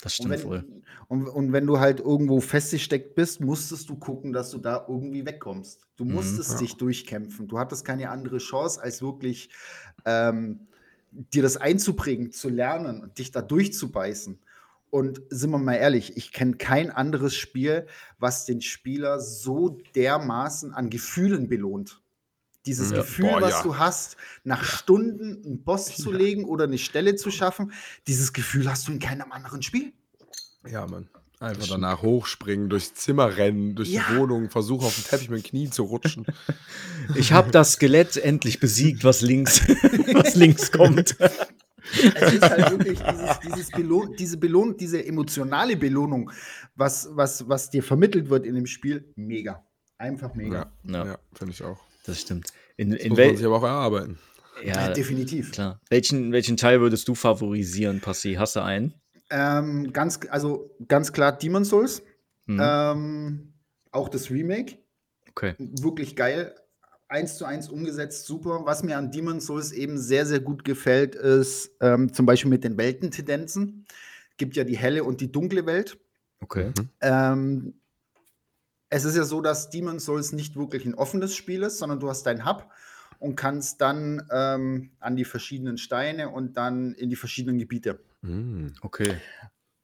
[0.00, 0.64] Das Und stimmt wohl.
[0.64, 4.86] wenn, und, und wenn du halt irgendwo festgesteckt bist, musstest du gucken, dass du da
[4.88, 5.86] irgendwie wegkommst.
[5.96, 6.58] Du Mhm, musstest ja.
[6.58, 7.48] dich durchkämpfen.
[7.48, 9.50] Du hattest keine andere Chance, als wirklich
[10.04, 10.68] ähm,
[11.10, 14.38] dir das einzuprägen, zu lernen und dich da durchzubeißen.
[14.90, 17.86] Und sind wir mal ehrlich, ich kenne kein anderes Spiel,
[18.18, 22.00] was den Spieler so dermaßen an Gefühlen belohnt.
[22.66, 22.98] Dieses Ja.
[22.98, 23.62] Gefühl, Boah, was ja.
[23.62, 27.72] du hast, nach Stunden einen Boss zu legen oder eine Stelle zu schaffen,
[28.06, 29.92] dieses Gefühl hast du in keinem anderen Spiel.
[30.68, 31.08] Ja, Mann.
[31.40, 34.02] Einfach danach hochspringen, durchs Zimmer rennen, durch Ja.
[34.10, 36.26] die Wohnung, versuchen auf dem Teppich mit dem Knie zu rutschen.
[37.14, 39.60] Ich habe das Skelett endlich besiegt, was links,
[40.12, 41.16] was links kommt.
[42.14, 46.30] Es ist halt wirklich dieses, dieses Belohn, diese Belohnung, diese emotionale Belohnung,
[46.74, 49.64] was, was, was dir vermittelt wird in dem Spiel, mega.
[49.96, 50.70] Einfach mega.
[50.84, 51.06] ja, Ja.
[51.06, 51.78] ja, finde ich auch.
[52.08, 52.48] Das stimmt.
[52.76, 54.18] In, Das in muss man sich aber auch erarbeiten.
[54.64, 55.52] ja, definitiv.
[55.52, 55.80] klar.
[55.90, 58.34] Welchen, welchen Teil würdest du favorisieren, Passi?
[58.34, 58.94] Hast du einen?
[59.30, 62.02] Ähm, ganz, also ganz klar Demon Souls.
[62.46, 63.52] Hm, Ähm,
[63.92, 64.78] auch das Remake.
[65.30, 65.54] okay.
[65.58, 66.54] Wirklich geil.
[67.10, 68.62] Eins zu eins umgesetzt, super.
[68.64, 72.64] Was mir an Demon Souls eben sehr, sehr gut gefällt, ist ähm, zum Beispiel mit
[72.64, 73.86] den Weltentendenzen.
[74.36, 75.98] Gibt ja die helle und die dunkle Welt.
[76.40, 76.68] Okay.
[76.78, 76.88] Mhm.
[77.00, 77.74] Ähm,
[78.90, 82.08] es ist ja so, dass Demon's Souls nicht wirklich ein offenes Spiel ist, sondern du
[82.08, 82.70] hast deinen Hub
[83.18, 88.00] und kannst dann ähm, an die verschiedenen Steine und dann in die verschiedenen Gebiete.
[88.22, 88.68] Mm.
[88.80, 89.16] Okay.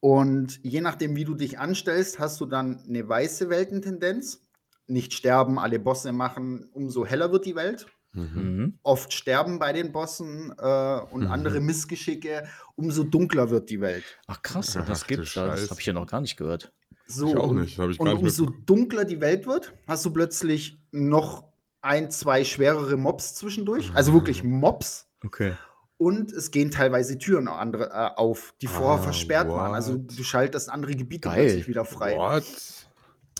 [0.01, 4.41] Und je nachdem, wie du dich anstellst, hast du dann eine weiße Weltentendenz.
[4.87, 7.87] Nicht sterben, alle Bosse machen, umso heller wird die Welt.
[8.13, 8.31] Mhm.
[8.35, 8.79] Mhm.
[8.83, 11.31] Oft sterben bei den Bossen äh, und Mhm.
[11.31, 14.05] andere Missgeschicke, umso dunkler wird die Welt.
[14.27, 15.47] Ach krass, Ach, das gibt's da.
[15.49, 16.73] Das habe ich ja noch gar nicht gehört.
[17.07, 20.11] So, Ich auch und- nicht, habe ich Und umso dunkler die Welt wird, hast du
[20.13, 21.45] plötzlich noch
[21.83, 23.91] ein, zwei schwerere Mobs zwischendurch.
[23.95, 25.07] Also wirklich Mobs.
[25.23, 25.55] Okay.
[25.99, 29.75] Und es gehen teilweise Türen andere, äh, auf, die vorher Ah, versperrt waren.
[29.75, 30.19] Also what?
[30.19, 31.45] du schaltest andere Gebiete Geil.
[31.45, 32.17] plötzlich wieder frei.
[32.17, 32.45] What?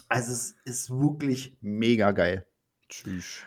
[0.09, 2.47] Also es ist wirklich mega geil.
[2.89, 3.39] Tschüss.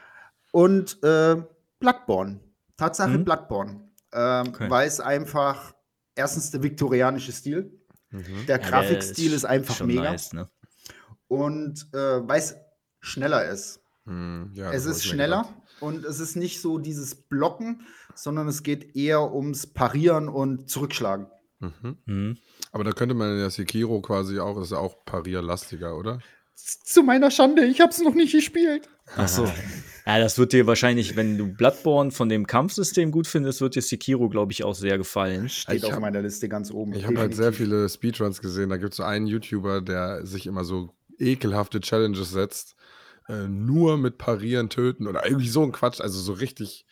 [0.51, 1.41] Und äh,
[1.79, 2.39] Bloodborne.
[2.75, 3.23] Tatsache Mhm.
[3.25, 3.89] Bloodborne.
[4.13, 4.69] Ähm, Okay.
[4.69, 5.73] Weil es einfach,
[6.15, 7.71] erstens der viktorianische Stil.
[8.09, 8.45] Mhm.
[8.47, 10.03] Der Ja, der Grafikstil ist, einfach schon mega.
[10.03, 10.49] Nice, ne?
[11.27, 12.55] Und äh, weil es
[13.01, 13.81] schneller ist.
[14.05, 18.95] Hm, ja, es ist schneller und es ist nicht so dieses Blocken, sondern es geht
[18.95, 21.27] eher ums Parieren und Zurückschlagen.
[21.59, 21.97] Mhm.
[22.05, 22.37] Mhm.
[22.71, 26.19] Aber da könnte man ja Sekiro quasi auch, das ist ja auch parierlastiger, oder?
[26.55, 28.89] Zu meiner Schande, ich habe es noch nicht gespielt.
[29.15, 29.51] Ach so.
[30.07, 33.81] Ja, das wird dir wahrscheinlich, wenn du Bloodborne von dem Kampfsystem gut findest, wird dir
[33.81, 35.49] Sekiro, glaube ich, auch sehr gefallen.
[35.49, 36.93] Steht Ich auf hab- meiner Liste ganz oben.
[36.93, 38.69] Ich habe halt sehr viele Speedruns gesehen.
[38.69, 42.77] Da gibt es so einen YouTuber, der sich immer so ekelhafte Challenges setzt.
[43.27, 45.99] Äh, nur mit Parieren töten oder irgendwie so ein Quatsch.
[45.99, 46.85] Also so richtig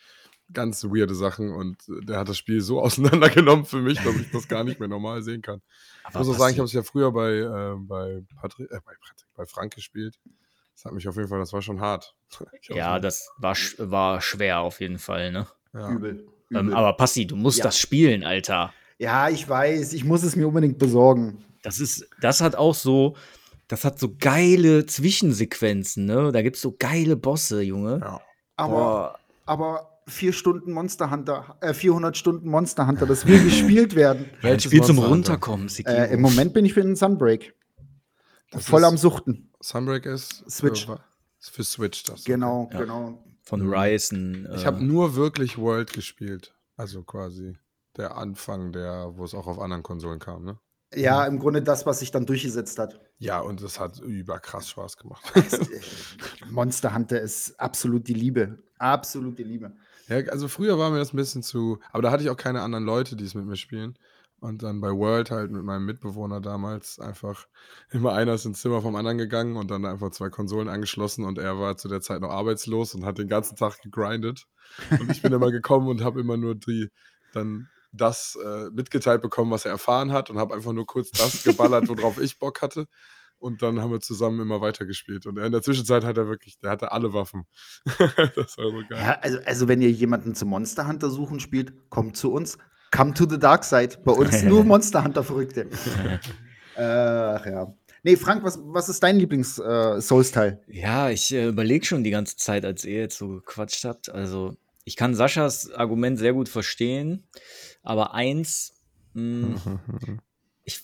[0.52, 1.54] ganz weirde Sachen.
[1.54, 4.78] Und äh, der hat das Spiel so auseinandergenommen für mich, dass ich das gar nicht
[4.78, 5.62] mehr normal sehen kann.
[6.10, 8.92] Ich muss auch sagen, ich habe es ja früher bei, äh, bei, Patrick, äh, bei,
[8.92, 10.18] Patrick, bei Frank gespielt.
[10.76, 12.14] Das hat mich auf jeden Fall, das war schon hart.
[12.68, 15.46] Ja, das war, war schwer auf jeden Fall, ne?
[15.74, 15.90] ja.
[15.90, 16.26] Übel.
[16.52, 16.74] Ähm, übel.
[16.74, 17.64] aber Passi, du musst Ja.
[17.64, 18.72] das spielen, Alter.
[18.98, 21.44] ja, ich weiß, ich muss es mir unbedingt besorgen.
[21.62, 23.16] Das ist, das hat auch so,
[23.68, 26.30] das hat so geile Zwischensequenzen, ne?
[26.30, 27.98] Da gibt's so geile Bosse, Junge.
[28.00, 28.20] Ja.
[28.56, 29.18] Aber, Boah.
[29.46, 34.30] aber vier Stunden Monster Hunter, äh, 400 Stunden Monster Hunter, das will gespielt werden.
[34.42, 34.98] Welches Spiel zum?
[34.98, 35.68] Runterkommen.
[35.84, 37.54] Äh, Im Moment bin ich für den Sunbreak.
[38.56, 39.52] Das Voll ist- am Suchten.
[39.60, 40.86] Sunbreak ist Switch.
[40.86, 41.00] Für,
[41.38, 42.24] für Switch das.
[42.24, 42.80] Genau, Ja.
[42.80, 43.22] genau.
[43.42, 44.48] Von Ryzen.
[44.56, 46.52] Ich äh, habe nur wirklich World gespielt.
[46.76, 47.56] Also quasi
[47.96, 50.58] der Anfang, der, wo es auch auf anderen Konsolen kam, ne?
[50.94, 53.00] Ja, im Grunde das, was sich dann durchgesetzt hat.
[53.18, 55.24] Ja, und das hat überkrass Spaß gemacht.
[56.50, 58.58] Monster Hunter ist absolut die Liebe.
[58.78, 59.72] Absolut die Liebe.
[60.08, 62.62] ja, also früher war mir das ein bisschen zu, aber da hatte ich auch keine
[62.62, 63.96] anderen Leute, die es mit mir spielen.
[64.38, 67.46] Und dann bei World halt mit meinem Mitbewohner damals einfach
[67.90, 71.38] immer einer ist ins Zimmer vom anderen gegangen und dann einfach zwei Konsolen angeschlossen und
[71.38, 74.46] er war zu der Zeit noch arbeitslos und hat den ganzen Tag gegrindet.
[74.90, 76.90] Und ich bin immer gekommen und habe immer nur die
[77.32, 81.44] dann das äh, mitgeteilt bekommen, was er erfahren hat und habe einfach nur kurz das
[81.44, 82.86] geballert, worauf ich Bock hatte.
[83.38, 85.26] Und dann haben wir zusammen immer weitergespielt.
[85.26, 87.46] Und in der Zwischenzeit hat er wirklich, der hatte alle Waffen.
[87.84, 88.98] das war so geil.
[88.98, 92.56] Ja, also, also wenn ihr jemanden zum Monster Hunter suchen spielt, kommt zu uns.
[92.96, 93.98] Come to the dark side.
[94.04, 95.68] Bei uns nur Monster Hunter Verrückte.
[96.76, 97.74] Ach ja.
[98.02, 100.62] Nee, Frank, was, was ist dein Lieblings-Souls-Teil?
[100.68, 104.08] Ja, ich äh, überlege schon die ganze Zeit, als ihr jetzt so gequatscht habt.
[104.08, 107.26] Also, ich kann Saschas Argument sehr gut verstehen,
[107.82, 108.74] aber eins,
[109.14, 109.80] mh,
[110.64, 110.82] ich,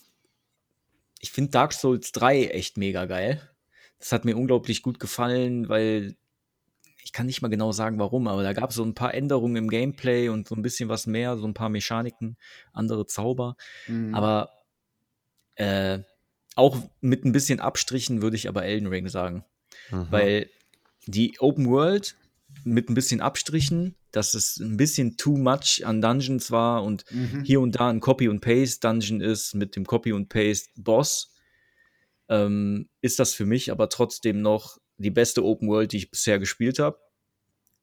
[1.21, 3.41] ich finde Dark Souls 3 echt mega geil.
[4.01, 6.17] Das hat mir unglaublich gut gefallen, weil
[7.03, 9.57] ich kann nicht mal genau sagen, warum, aber da gab es so ein paar Änderungen
[9.57, 12.37] im Gameplay und so ein bisschen was mehr, so ein paar Mechaniken,
[12.73, 13.57] andere Zauber.
[13.89, 14.15] Mhm.
[14.15, 14.51] Aber
[15.57, 15.99] äh,
[16.55, 19.45] auch mit ein bisschen Abstrichen würde ich aber Elden Ring sagen.
[19.91, 20.07] Mhm.
[20.11, 20.51] Weil
[21.07, 22.17] die Open World
[22.65, 27.45] mit ein bisschen Abstrichen, dass es ein bisschen too much an Dungeons war und Mhm.
[27.45, 31.35] hier und da ein Copy und Paste Dungeon ist mit dem Copy und Paste Boss,
[32.29, 36.39] ähm, ist das für mich aber trotzdem noch die beste Open World, die ich bisher
[36.39, 36.99] gespielt habe.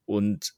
[0.05, 0.53] Und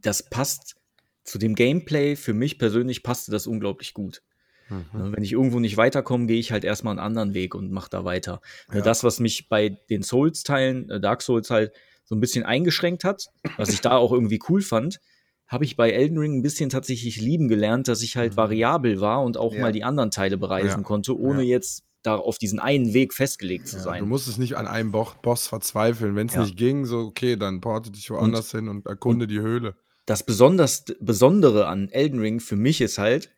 [0.00, 0.76] das passt
[1.24, 2.16] zu dem Gameplay.
[2.16, 4.22] Für mich persönlich passte das unglaublich gut.
[4.68, 4.86] Mhm.
[4.92, 7.90] Ne, Wenn ich irgendwo nicht weiterkomme, gehe ich halt erstmal einen anderen Weg und mache
[7.90, 8.40] da weiter.
[8.68, 8.82] Ne, Ja.
[8.82, 11.72] Das, was mich bei den Souls-Teilen, äh, Dark Souls halt
[12.04, 15.00] so ein bisschen eingeschränkt hat, was ich da auch irgendwie cool fand,
[15.48, 18.36] habe ich bei Elden Ring ein bisschen tatsächlich lieben gelernt, dass ich halt Mhm.
[18.36, 19.60] variabel war und auch Ja.
[19.60, 20.82] mal die anderen Teile bereisen Ja.
[20.82, 24.00] konnte, ohne jetzt da auf diesen einen Weg festgelegt zu Ja, sein.
[24.00, 26.14] du musstest nicht an einem Bo Boss verzweifeln.
[26.16, 26.42] Wenn es Ja.
[26.42, 29.74] nicht ging, so okay, dann porte dich woanders hin und erkunde die Höhle.
[30.06, 33.32] das besonders, Besondere an Elden Ring für mich ist halt,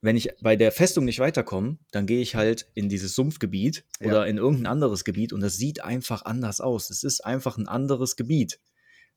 [0.00, 4.08] wenn ich bei der Festung nicht weiterkomme, dann gehe ich halt in dieses Sumpfgebiet Ja.
[4.08, 6.90] oder in irgendein anderes Gebiet und das sieht einfach anders aus.
[6.90, 8.58] Es ist einfach ein anderes Gebiet.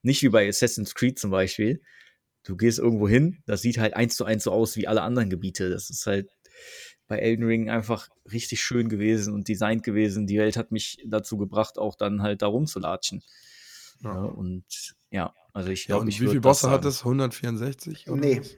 [0.04, 1.82] Nicht wie bei Assassin's Creed zum Beispiel.
[2.44, 5.32] Du gehst irgendwo hin, das sieht halt eins zu eins so aus wie alle anderen
[5.32, 5.72] Gebiete.
[5.72, 6.30] Das ist halt
[7.08, 10.28] bei Elden Ring einfach richtig schön gewesen und designt gewesen.
[10.28, 13.24] Die Welt hat mich dazu gebracht, auch dann halt da rumzulatschen.
[14.04, 14.14] Ja.
[14.14, 14.22] Ja.
[14.24, 14.66] und
[15.12, 17.00] ja, also ich Ja, glaube, und ich wie viele Bosse hat es?
[17.06, 18.10] 164?
[18.10, 18.40] oder Nee.
[18.40, 18.56] was?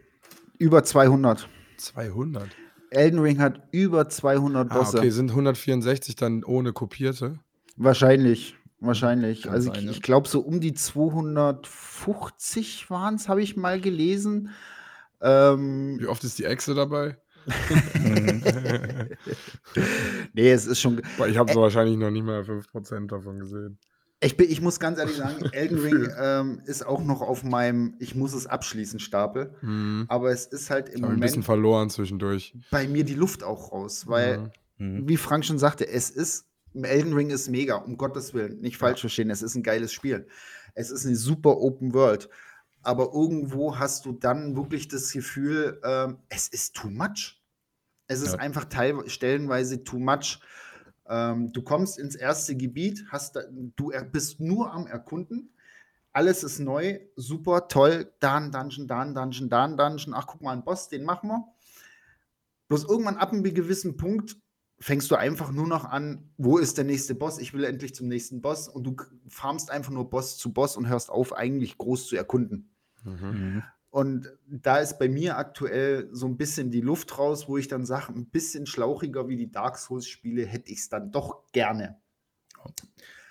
[0.58, 1.48] Über 200.
[1.78, 2.50] 200.
[2.90, 4.98] Elden Ring hat über 200 Ah, Bosse.
[4.98, 7.40] okay, sind 164 dann ohne kopierte?
[7.76, 8.56] Wahrscheinlich.
[8.80, 9.44] Wahrscheinlich.
[9.44, 9.92] Kann also sein, ich, ja.
[9.92, 14.50] ich glaube, so um die 250 waren es, habe ich mal gelesen.
[15.22, 17.18] Ähm, Wie oft ist die Echse dabei?
[17.48, 18.44] Mhm.
[20.34, 21.02] nee, es ist schon.
[21.28, 23.78] Ich habe so wahrscheinlich noch nicht mal 5% davon gesehen.
[24.20, 27.94] Ich, bin, ich muss ganz ehrlich sagen, Elden Ring ähm, ist auch noch auf meinem
[28.00, 29.54] Ich muss es abschließen Stapel.
[29.62, 30.06] Mhm.
[30.08, 32.56] Aber es ist halt im Ich habe ein bisschen Moment verloren zwischendurch.
[32.72, 35.08] bei mir die Luft auch raus, weil, Mhm.
[35.08, 36.46] wie Frank schon sagte, es ist,
[36.76, 40.28] Elden Ring ist mega, um Gottes Willen, nicht falsch verstehen, es ist ein geiles Spiel.
[40.76, 42.30] Es ist eine super Open World.
[42.88, 47.44] Aber irgendwo hast du dann wirklich das Gefühl, ähm, es ist too much.
[48.08, 48.40] Es ist Ja.
[48.40, 48.66] einfach
[49.08, 50.40] stellenweise too much.
[51.06, 55.54] Ähm, du kommst ins erste Gebiet, hast da, du bist nur am Erkunden.
[56.14, 58.10] Alles ist neu, super, toll.
[58.22, 60.14] Da ein Dungeon, da ein Dungeon, da ein Dungeon.
[60.14, 61.46] Ach, guck mal, ein Boss, den machen wir.
[62.70, 64.38] Bloß irgendwann ab einem gewissen Punkt
[64.80, 67.38] fängst du einfach nur noch an, wo ist der nächste Boss?
[67.38, 68.70] Ich will endlich zum nächsten Boss.
[68.70, 68.96] Und du
[69.28, 72.70] farmst einfach nur Boss zu Boss und hörst auf, eigentlich groß zu erkunden.
[73.08, 73.64] Mhm.
[73.90, 77.86] Und da ist bei mir aktuell so ein bisschen die Luft raus, wo ich dann
[77.86, 82.00] sage, ein bisschen schlauchiger wie die Dark Souls-Spiele hätte ich es dann doch gerne.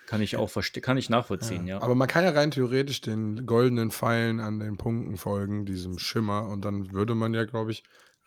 [0.06, 1.82] Kann ich auch verstehen, kann ich nachvollziehen, ja.
[1.82, 6.48] Aber man kann ja rein theoretisch den goldenen Pfeilen an den Punkten folgen, diesem Schimmer,
[6.48, 7.82] und dann würde man ja, glaube ich,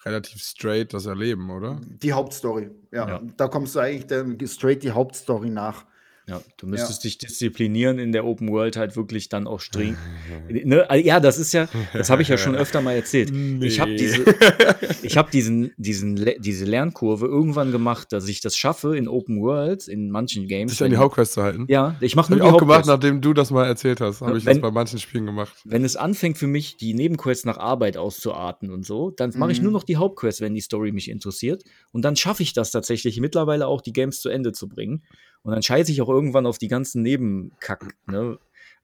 [0.05, 1.81] relativ straight das erleben, oder?
[1.85, 3.09] Die Hauptstory, ja.
[3.09, 3.21] Ja.
[3.37, 5.85] Da kommst du eigentlich dann straight die Hauptstory nach.
[6.29, 9.97] Ja, du müsstest dich disziplinieren in der Open World halt wirklich dann auch streng.
[10.49, 10.87] ne?
[11.03, 13.31] Ja, das ist ja, das habe ich ja schon öfter mal erzählt.
[13.63, 13.97] Ich habe Nee.
[13.97, 14.23] diese,
[15.01, 19.87] ich habe diesen, diesen, diese Lernkurve irgendwann gemacht, dass ich das schaffe in Open Worlds,
[19.87, 20.71] in manchen Games.
[20.73, 21.65] Sich an die Hauptquest zu halten.
[21.67, 23.03] ja, ich mache nur ich die auch gemacht, Hauptquest.
[23.03, 24.21] nachdem du das mal erzählt hast.
[24.21, 25.53] Habe Ja, ich das wenn- bei manchen Spielen gemacht.
[25.65, 29.57] Wenn es anfängt für mich, die Nebenquests nach Arbeit auszuarten und so, dann mache ich
[29.59, 29.63] Mhm.
[29.63, 31.63] nur noch die Hauptquests, wenn die Story mich interessiert.
[31.91, 35.03] Und dann schaffe ich das tatsächlich mittlerweile auch, die Games zu Ende zu bringen.
[35.43, 37.95] Und dann scheiße ich auch irgendwann auf die ganzen Nebenkack.
[38.07, 38.37] Ne?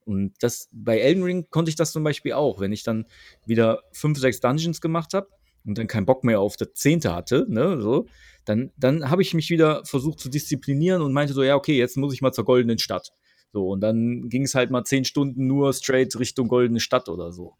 [0.05, 2.59] Und das, bei Elden Ring konnte ich das zum Beispiel auch.
[2.59, 3.05] Wenn ich dann
[3.45, 5.27] wieder fünf, sechs Dungeons gemacht habe
[5.65, 8.07] und dann keinen Bock mehr auf das zehnte hatte, ne, so,
[8.45, 11.97] dann, dann habe ich mich wieder versucht zu disziplinieren und meinte so, ja, okay, jetzt
[11.97, 13.11] muss ich mal zur goldenen Stadt.
[13.51, 17.31] So, und dann ging es halt mal zehn Stunden nur straight Richtung goldene Stadt oder
[17.31, 17.55] so.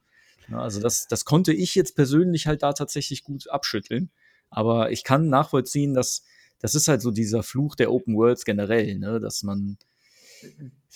[0.49, 4.11] Ja, also das, das konnte ich jetzt persönlich halt da tatsächlich gut abschütteln.
[4.51, 6.23] Aber ich kann nachvollziehen, dass
[6.65, 9.19] das ist halt so dieser Fluch der Open Worlds generell, ne?
[9.19, 9.77] dass man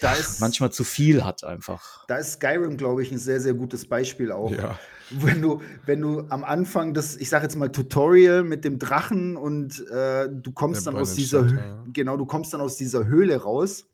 [0.02, 2.06] Da ist, manchmal zu viel hat einfach.
[2.08, 4.52] da ist Skyrim, glaube ich, ein sehr, sehr gutes Beispiel auch.
[4.52, 4.80] Ja.
[5.12, 9.38] Wenn du, wenn du am Anfang das, ich sage jetzt mal Tutorial mit dem Drachen
[9.38, 11.84] und äh, du kommst Der dann aus dieser, ja.
[11.92, 13.88] genau, du kommst dann aus dieser Höhle raus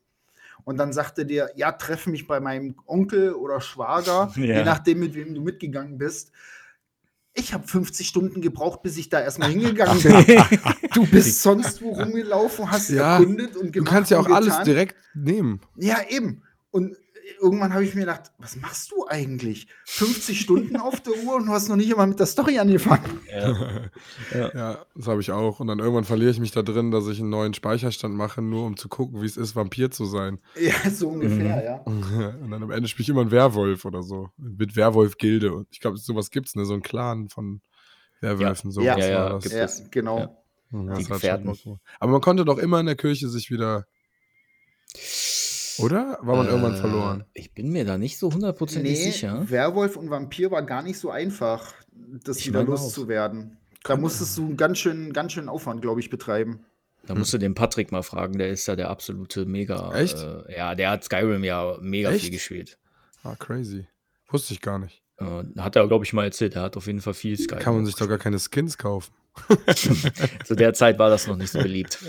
[0.66, 4.58] und dann sagt er dir, ja, treffe mich bei meinem Onkel oder Schwager, Ja.
[4.58, 6.34] je nachdem, mit wem du mitgegangen bist.
[7.38, 10.44] Ich habe 50 Stunden gebraucht, bis ich da erstmal hingegangen bin.
[10.94, 14.64] du bist sonst wo rumgelaufen, hast Ja, erkundet und Du gemacht kannst ja auch alles
[14.64, 15.60] direkt nehmen.
[15.76, 16.44] Ja, eben.
[16.72, 16.96] Und
[17.40, 19.68] irgendwann habe ich mir gedacht, was machst du eigentlich?
[19.86, 23.20] 50 Stunden auf der Uhr und du hast noch nicht einmal mit der Story angefangen.
[24.32, 24.52] Ja.
[24.56, 25.60] Ja, das habe ich auch.
[25.60, 28.66] Und dann irgendwann verliere ich mich da drin, dass ich einen neuen Speicherstand mache, nur
[28.66, 30.40] um zu gucken, wie es ist, Vampir zu sein.
[30.60, 31.64] Ja, so ungefähr, Mhm.
[31.64, 31.76] ja.
[32.42, 34.30] Und dann am Ende spiele ich immer einen Werwolf oder so.
[34.38, 35.54] Mit Werwolf-Gilde.
[35.54, 36.66] Und ich glaube, sowas gibt es, ne?
[36.66, 37.62] So ein Clan von
[38.22, 38.72] Werwölfen.
[38.72, 39.80] sowas Ja, ja, ja, war das.
[39.80, 40.20] Ja, genau.
[40.20, 40.38] Ja.
[40.72, 41.80] Mhm, das Die schon Gefährten.
[42.00, 43.86] Aber man konnte doch immer in der Kirche sich wieder.
[45.80, 46.18] Oder?
[46.22, 47.24] War man irgendwann Äh, verloren?
[47.34, 49.44] Ich bin mir da nicht so hundertprozentig Nee, sicher.
[49.50, 51.74] Werwolf und Vampir war gar nicht so einfach,
[52.24, 53.58] das Ich wieder loszuwerden.
[53.84, 56.66] Da musstest du einen ganz schön, ganz schön Aufwand, glaube ich, betreiben.
[57.06, 59.94] Da musst du den Patrick mal fragen, der ist ja der absolute Mega.
[59.94, 60.18] Echt?
[60.18, 62.22] Äh, ja, der hat Skyrim ja mega Echt?
[62.24, 62.80] viel gespielt.
[63.22, 63.88] Ah, crazy.
[64.30, 65.04] Wusste ich gar nicht.
[65.18, 66.56] Äh, hat er, glaube ich, mal erzählt.
[66.56, 67.62] Er hat auf jeden Fall viel Skyrim.
[67.62, 69.14] Kann man sich doch gar keine Skins kaufen.
[70.46, 72.00] Zu der Zeit war das noch nicht so beliebt.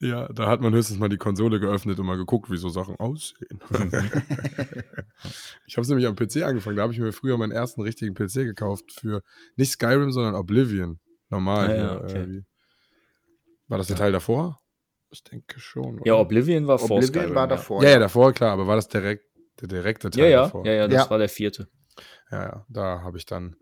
[0.00, 2.96] Ja, da hat man höchstens mal die Konsole geöffnet und mal geguckt, wie so Sachen
[2.96, 3.60] aussehen.
[5.66, 6.76] ich habe es nämlich am PC angefangen.
[6.76, 9.22] Da habe ich mir früher meinen ersten richtigen PC gekauft für
[9.56, 11.00] nicht Skyrim, sondern Oblivion.
[11.30, 11.64] Normal.
[11.64, 12.44] Ah, hier, ja, okay.
[13.68, 14.60] war das der Teil davor?
[15.10, 16.00] Ich denke schon.
[16.04, 16.20] Ja, oder?
[16.20, 17.34] Oblivion war vor Oblivion Skyrim.
[17.34, 17.46] war ja.
[17.48, 17.82] davor.
[17.82, 19.24] ja, ja, davor, klar, aber war das direkt
[19.60, 20.66] der direkte Teil Ja, ja, davor?
[20.66, 21.10] ja, ja, das Ja.
[21.10, 21.68] war der vierte.
[22.30, 23.56] Ja, ja, da habe ich dann,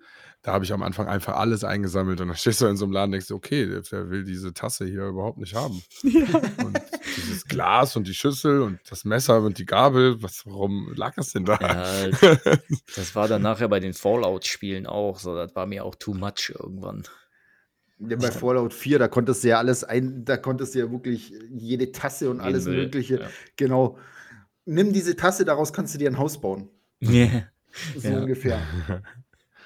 [0.47, 2.93] da habe ich am Anfang einfach alles eingesammelt und dann stehst du in so einem
[2.93, 5.83] Laden und denkst, okay, der, der will diese Tasse hier überhaupt nicht haben.
[6.05, 6.81] Und
[7.17, 11.33] dieses Glas und die Schüssel und das Messer und die Gabel, was, warum lag das
[11.33, 11.59] denn da?
[11.61, 12.11] Ja,
[12.95, 15.35] das war dann nachher bei den Fallout-Spielen auch so.
[15.35, 17.03] Das war mir auch too much irgendwann.
[17.99, 21.33] Ja, bei Fallout 4, da konntest du ja alles ein, da konntest du ja wirklich
[21.51, 23.21] jede Tasse und alles Müll, Mögliche.
[23.21, 23.29] ja.
[23.57, 23.99] Genau.
[24.65, 26.69] Nimm diese Tasse, daraus kannst du dir ein Haus bauen.
[27.01, 27.49] Ja,
[27.97, 28.21] So Ja.
[28.21, 28.61] ungefähr.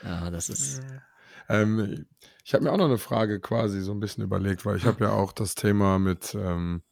[0.05, 0.81] Ja das ist.
[1.49, 2.07] Ähm,
[2.45, 5.05] ich habe mir auch noch eine Frage quasi so ein bisschen überlegt, weil ich habe
[5.05, 6.83] ja auch das Thema mit ähm,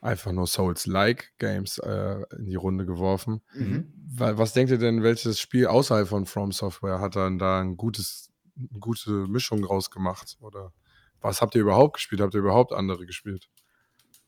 [0.00, 3.42] einfach nur Souls-like Games äh, in die Runde geworfen.
[3.54, 3.92] Mhm.
[4.16, 7.76] Wa- Was denkt ihr denn, welches Spiel außerhalb von From Software hat dann da ein
[7.76, 10.36] gutes, eine gute Mischung rausgemacht?
[10.40, 10.72] Oder
[11.20, 12.20] was habt ihr überhaupt gespielt?
[12.20, 13.48] Habt ihr überhaupt andere gespielt?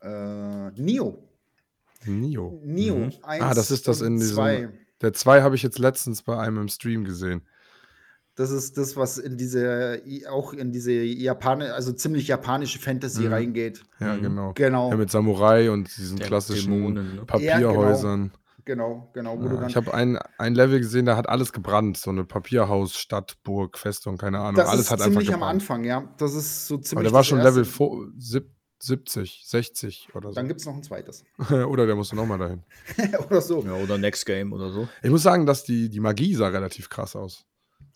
[0.01, 1.29] Äh, Nio.
[2.07, 2.61] Nio.
[2.65, 2.97] Nio.
[2.97, 3.13] Mhm.
[3.23, 4.69] Eins Ah, das ist das in diesem- zwei.
[5.01, 7.43] Der 2 habe ich jetzt letztens bei einem im Stream gesehen.
[8.39, 13.32] Das ist das, was in diese, auch in diese Japaner, also ziemlich japanische Fantasy Mhm.
[13.32, 13.82] reingeht.
[13.99, 14.22] Ja, Mhm.
[14.22, 14.53] genau.
[14.55, 17.24] Genau, Ja, mit Samurai und diesen Der klassischen Dämonen, ne?
[17.26, 18.30] Papierhäusern.
[18.64, 19.39] genau, genau.
[19.43, 21.97] Wo du Ja, ich habe ein, ein Level gesehen, da hat alles gebrannt.
[21.97, 24.55] So eine Papierhaus, Stadt, Burg, Festung, keine Ahnung.
[24.55, 25.55] das alles ist hat einfach ziemlich am gebrannt.
[25.62, 26.09] Anfang, ja.
[26.18, 26.93] Das ist so ziemlich.
[26.93, 27.41] Aber der war schon.
[27.41, 30.34] Level vo- sieb- 70, 60 oder so.
[30.36, 31.24] Dann gibt es noch ein zweites.
[31.68, 32.62] oder der musste nochmal dahin.
[33.28, 33.64] Oder so.
[33.64, 34.86] Ja, oder Next Game oder so.
[35.03, 37.45] Ich muss sagen, dass die, die Magie sah relativ krass aus.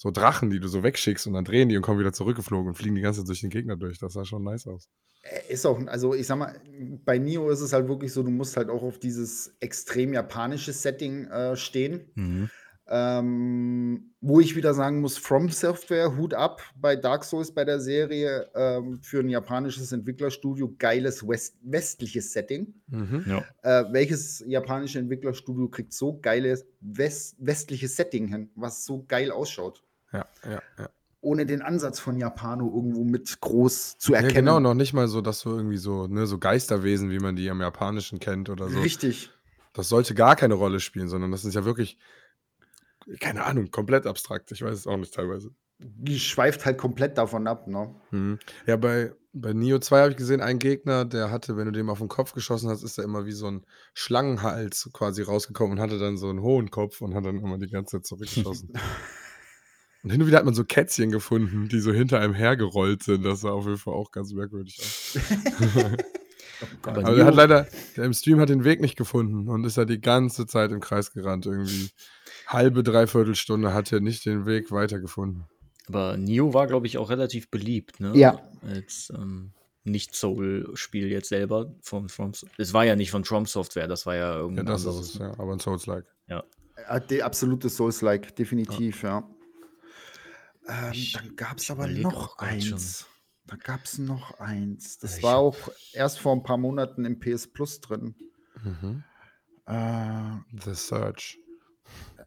[0.02, 2.74] So Drachen, die du so wegschickst und dann drehen die und kommen wieder zurückgeflogen und
[2.74, 4.00] fliegen die ganze Zeit durch den Gegner durch.
[4.00, 4.88] Das sah schon nice aus.
[5.22, 6.60] Äh, Ist auch, also ich sag mal,
[7.04, 10.72] bei Nio ist es halt wirklich so, du musst halt auch auf dieses extrem japanische
[10.72, 12.10] Setting äh, stehen.
[12.16, 12.50] Mhm.
[12.88, 17.78] Ähm, wo ich wieder sagen muss, From Software, Hut ab bei Dark Souls bei der
[17.78, 22.74] Serie ähm, für ein japanisches Entwicklerstudio, geiles West westliches Setting.
[22.88, 23.24] Mhm.
[23.28, 23.44] Ja.
[23.62, 29.84] Äh, welches japanische Entwicklerstudio kriegt so geiles West westliches Setting hin, was so geil ausschaut?
[30.12, 30.88] Ja, ja, ja.
[31.20, 34.34] Ohne den Ansatz von Japano irgendwo mit groß zu Ja, erkennen.
[34.34, 37.48] genau, noch nicht mal so, dass du irgendwie so, ne, so Geisterwesen, wie man die
[37.48, 38.80] am Japanischen kennt oder so.
[38.80, 39.30] Richtig.
[39.72, 41.96] Das sollte gar keine Rolle spielen, sondern das ist ja wirklich,
[43.20, 44.50] keine Ahnung, komplett abstrakt.
[44.52, 45.50] Ich weiß es auch nicht teilweise.
[45.78, 47.94] Die schweift halt komplett davon ab, ne?
[48.10, 48.38] Mhm.
[48.66, 51.88] Ja, bei, bei Neo 2 habe ich gesehen, ein Gegner, der hatte, wenn du dem
[51.90, 55.82] auf den Kopf geschossen hast, ist er immer wie so ein Schlangenhals quasi rausgekommen und
[55.82, 58.72] hatte dann so einen hohen Kopf und hat dann immer die ganze Zeit zurückgeschossen.
[60.02, 63.24] und hin und wieder hat man so Kätzchen gefunden, die so hinter einem hergerollt sind.
[63.24, 65.18] Das sah auf jeden Fall auch ganz merkwürdig aus.
[66.86, 69.76] Aber Aber der hat leider, der im Stream hat den Weg nicht gefunden und ist
[69.76, 71.46] ja die ganze Zeit im Kreis gerannt.
[71.46, 71.90] Irgendwie
[72.46, 75.44] halbe, dreiviertel Stunde hat er nicht den Weg weitergefunden.
[75.88, 78.12] Aber Neo war, glaube ich, auch relativ beliebt, ne?
[78.14, 78.40] Ja.
[78.64, 79.50] Als ähm,
[79.82, 82.32] Nicht-Soul-Spiel jetzt selber von From.
[82.58, 85.14] Es war ja nicht von From Software, das war ja Ja, irgendein das ist anderes.
[85.14, 85.32] es, ja.
[85.38, 86.04] Aber ein Souls-like.
[86.28, 89.28] Äh, Die absolute Souls-like, definitiv, ja.
[90.68, 92.64] Ähm, Ich- dann gab es aber noch eins.
[92.66, 92.78] schon.
[93.46, 94.98] Da gab es noch eins.
[94.98, 95.56] Das Ich war auch
[95.92, 98.14] erst vor ein paar Monaten im PS Plus drin.
[98.62, 99.02] Mhm.
[99.66, 101.38] Äh, The Search.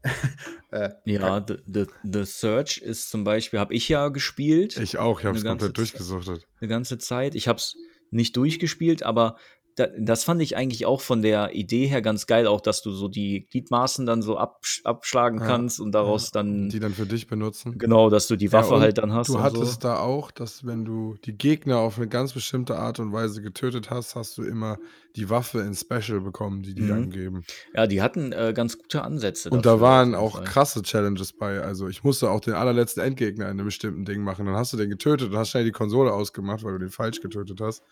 [0.71, 4.77] äh, Ja, The, The, The Search ist zum Beispiel, habe ich ja gespielt.
[4.77, 6.47] Ich auch, ich habe es ganze komplett durchgesuchtet.
[6.59, 7.35] eine ganze Zeit.
[7.35, 7.75] Ich habe es
[8.11, 9.37] nicht durchgespielt, aber
[9.75, 13.07] das fand ich eigentlich auch von der Idee her ganz geil, auch dass du so
[13.09, 17.27] die Gliedmaßen dann so absch abschlagen Ja, kannst und daraus dann Die dann für dich
[17.27, 17.77] benutzen.
[17.77, 19.29] genau, dass du die Ja, Waffe und halt dann hast.
[19.29, 19.87] Du und hattest so.
[19.87, 23.89] da auch, dass wenn du die Gegner auf eine ganz bestimmte Art und Weise getötet
[23.89, 24.77] hast, hast du immer
[25.15, 26.87] die Waffe in Special bekommen, die die Mhm.
[26.87, 27.43] dann geben.
[27.73, 29.49] Ja, die hatten äh, ganz gute Ansätze.
[29.49, 31.61] Und dafür da waren auch krasse Challenges bei.
[31.61, 34.45] Also ich musste auch den allerletzten Endgegner in einem bestimmten Ding machen.
[34.45, 37.21] Dann hast du den getötet und hast schnell die Konsole ausgemacht, weil du den falsch
[37.21, 37.83] getötet hast.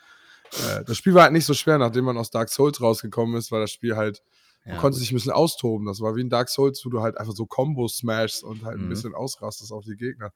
[0.70, 3.52] Äh, das Spiel war halt nicht so schwer, nachdem man aus Dark Souls rausgekommen ist,
[3.52, 4.22] weil das Spiel halt,
[4.66, 5.86] Ja, man konnte sich ein bisschen austoben.
[5.88, 8.78] Das war wie ein Dark Souls, wo du halt einfach so Kombos smashst und halt
[8.78, 8.90] ein Mhm.
[8.90, 10.32] bisschen ausrastest auf die Gegner.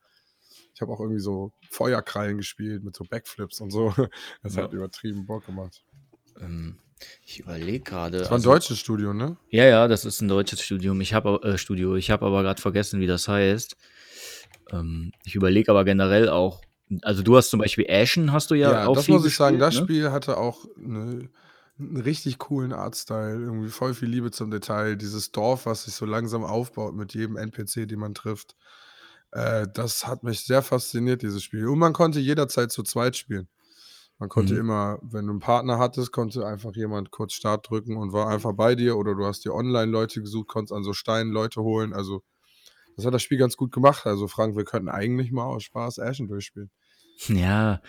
[0.73, 3.93] Ich habe auch irgendwie so Feuerkrallen gespielt mit so Backflips und so.
[4.43, 4.63] Das Ja.
[4.63, 5.83] hat übertrieben Bock gemacht.
[6.39, 6.77] Ähm,
[7.25, 8.17] ich überlege gerade.
[8.19, 9.37] Das war ein also- deutsches Studio, ne?
[9.49, 10.99] Ja, ja, das ist ein deutsches Studium.
[11.01, 11.95] Ich habe äh, Studio.
[11.95, 13.75] Ich habe aber gerade vergessen, wie das heißt.
[14.71, 16.61] Ähm, ich überlege aber generell auch.
[17.01, 19.59] Also du hast zum Beispiel Ashen, hast du ja, auch das muss ich sagen.
[19.59, 19.81] Das ne?
[19.81, 21.29] Spiel hatte auch eine,
[21.79, 24.95] einen richtig coolen Artstyle, irgendwie voll viel Liebe zum Detail.
[24.95, 28.55] Dieses Dorf, was sich so langsam aufbaut mit jedem NPC, den man trifft.
[29.31, 31.67] Äh, das hat mich sehr fasziniert, dieses Spiel.
[31.67, 33.49] Und man konnte jederzeit zu zweit spielen.
[34.19, 34.59] Man konnte Mhm.
[34.61, 38.53] immer, wenn du einen Partner hattest, konnte einfach jemand kurz Start drücken und war einfach
[38.53, 38.97] bei dir.
[38.97, 41.93] Oder du hast dir Online-Leute gesucht, konntest an so Steinen Leute holen.
[41.93, 42.23] Also,
[42.97, 44.05] das hat das Spiel ganz gut gemacht.
[44.05, 46.69] Also, Frank, wir könnten eigentlich mal aus Spaß Ashen durchspielen.
[47.29, 47.81] Ja,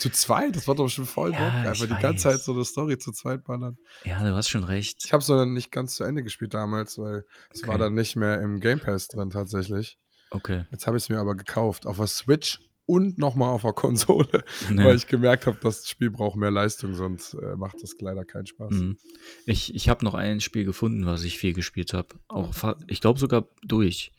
[0.00, 1.38] Zu zweit, das war doch schon voll Bock.
[1.40, 3.78] Ja, Einfach ich die ganze Zeit so eine Story zu zweit ballern.
[4.04, 5.04] ja, du hast schon recht.
[5.04, 7.78] Ich habe es dann nicht ganz zu Ende gespielt damals, weil es war Okay.
[7.78, 9.96] dann nicht mehr im Game Pass drin tatsächlich.
[10.30, 10.64] Okay.
[10.72, 11.86] Jetzt habe ich es mir aber gekauft.
[11.86, 14.84] Auf der Switch und nochmal auf der Konsole, Ne.
[14.84, 18.46] weil ich gemerkt habe, das Spiel braucht mehr Leistung, sonst äh, macht das leider keinen
[18.46, 18.72] Spaß.
[18.72, 18.98] Mhm.
[19.46, 22.08] Ich, ich habe noch ein Spiel gefunden, was ich viel gespielt habe.
[22.26, 22.52] Auch,
[22.88, 24.10] ich glaube sogar durch.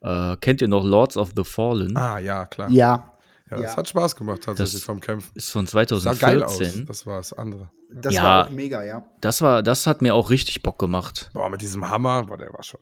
[0.00, 1.96] Äh, kennt ihr noch Lords of the Fallen?
[1.96, 2.70] Ah, ja, klar.
[2.70, 3.12] ja,
[3.50, 3.76] Ja, das ja.
[3.76, 5.30] hat Spaß gemacht tatsächlich Das vom Kämpfen.
[5.34, 6.56] Ist von Sah geil aus.
[6.58, 6.86] 2014.
[6.86, 7.70] Das war das andere.
[7.92, 8.22] das Ja.
[8.24, 9.04] war auch mega, ja.
[9.20, 11.30] Das war, das hat mir auch richtig Bock gemacht.
[11.34, 12.80] Boah, mit diesem Hammer, boah, der war schon.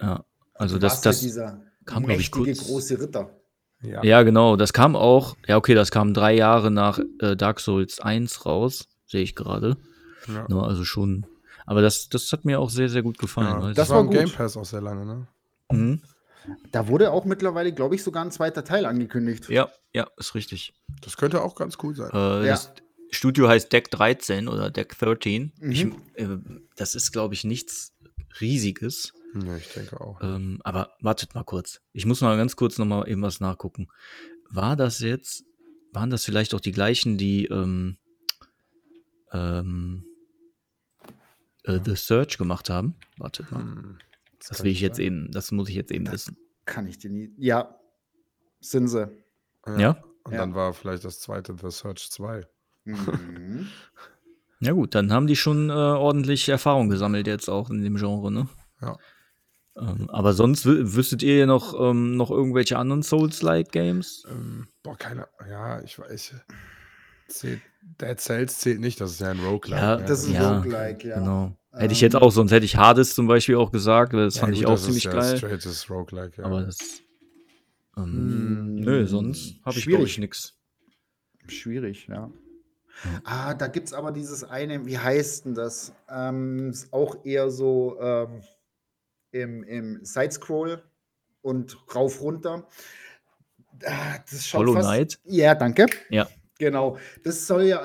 [0.00, 0.24] Ja.
[0.54, 3.30] Also das, das, dieser kam, glaub ich, kurz- große Ritter.
[3.80, 4.02] Ja.
[4.02, 8.00] ja genau, das kam auch, ja okay, das kam drei Jahre nach äh, Dark Souls
[8.00, 9.76] 1 raus, sehe ich gerade.
[10.26, 10.46] Ja.
[10.48, 11.26] Ne, also schon,
[11.64, 13.62] aber das, das hat mir auch sehr, sehr gut gefallen.
[13.62, 14.10] Ja, das war im.
[14.10, 15.28] Game Pass auch sehr lange, ne?
[15.70, 16.02] Mhm.
[16.70, 19.48] Da wurde auch mittlerweile, glaube ich, sogar ein zweiter Teil angekündigt.
[19.50, 20.72] Ja, ja, ist richtig.
[21.02, 22.10] Das könnte auch ganz cool sein.
[22.12, 22.52] Äh, Ja.
[22.52, 22.72] das,
[23.10, 25.52] Studio heißt Deck 13 oder Deck 13.
[25.60, 25.70] Mhm.
[25.70, 26.28] Ich, äh,
[26.76, 27.94] das ist, glaube ich, nichts
[28.40, 29.12] Riesiges.
[29.34, 30.20] Ja, ich denke auch.
[30.22, 31.80] Ähm, aber wartet mal kurz.
[31.92, 33.88] Ich muss mal ganz kurz noch mal eben was nachgucken.
[34.50, 35.44] War das jetzt,
[35.92, 37.98] waren das vielleicht auch die gleichen, die ähm,
[39.32, 40.04] ähm,
[41.64, 42.94] äh, The Search gemacht haben?
[43.18, 43.60] Wartet mal.
[43.60, 43.98] Hm,
[44.38, 45.06] Das kann will ich jetzt sein.
[45.06, 46.36] eben, das muss ich jetzt eben Das- wissen.
[46.64, 47.32] Kann ich dir nie.
[47.38, 47.78] Ja,
[48.60, 49.08] sind sie.
[49.78, 50.02] Ja?
[50.24, 50.38] Und Ja.
[50.40, 52.46] dann war vielleicht das zweite The Search 2.
[52.84, 53.68] Mhm.
[54.60, 58.30] Ja gut, dann haben die schon äh, ordentlich Erfahrung gesammelt jetzt auch in dem Genre,
[58.32, 58.48] ne?
[58.82, 58.96] Ja.
[59.76, 64.24] Ähm, aber sonst wü- wüsstet ihr noch, ähm, noch irgendwelche anderen Souls-like Games?
[64.28, 65.28] Ähm, boah, keine.
[65.48, 66.34] Ja, ich weiß.
[67.28, 67.60] Zählt,
[68.00, 69.80] Dead Cells zählt nicht, das ist ja ein Roguelike.
[69.80, 70.04] Ja, ne?
[70.06, 71.18] Das ist Ja, Roguelike, ja.
[71.20, 71.56] Genau.
[71.72, 74.42] Hätte ich jetzt auch, sonst hätte ich Hades zum Beispiel auch gesagt, weil das Ja,
[74.42, 75.36] fand gut, ich auch das ziemlich ist ja geil.
[75.36, 76.44] Straightes Roguelike, ja.
[76.46, 77.02] Aber das.
[77.96, 80.12] Ähm, Hm, nö, sonst habe ich glaube schwierig.
[80.12, 80.54] ich nix.
[81.48, 82.30] Schwierig, ja.
[83.24, 85.92] Ah, da gibt es aber dieses eine, wie heißt denn das?
[86.10, 88.42] Ähm, ist auch eher so ähm,
[89.30, 90.82] im, im Sidescroll
[91.42, 92.66] und rauf runter.
[93.84, 95.20] Ah, das schaut Hollow fast, Knight?
[95.24, 95.86] Ja, danke.
[96.10, 96.28] Ja.
[96.58, 96.98] Genau.
[97.22, 97.80] Das soll ja,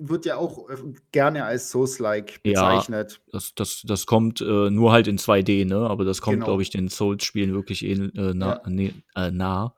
[0.00, 0.76] wird ja auch äh,
[1.10, 2.52] gerne als Souls-like Ja.
[2.52, 3.20] bezeichnet.
[3.32, 5.76] Das, das, das kommt äh, nur halt in 2D, ne?
[5.90, 6.46] Aber das kommt, Genau.
[6.46, 8.60] glaube ich, den Souls-Spielen wirklich eh, äh, nah.
[8.62, 8.62] Ja.
[8.68, 9.74] Nee, äh, nah.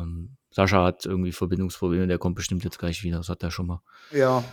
[0.00, 3.66] Ähm, Sascha hat irgendwie Verbindungsprobleme, der kommt bestimmt jetzt gleich wieder, das hat er schon
[3.66, 3.82] mal.
[4.12, 4.44] Ja.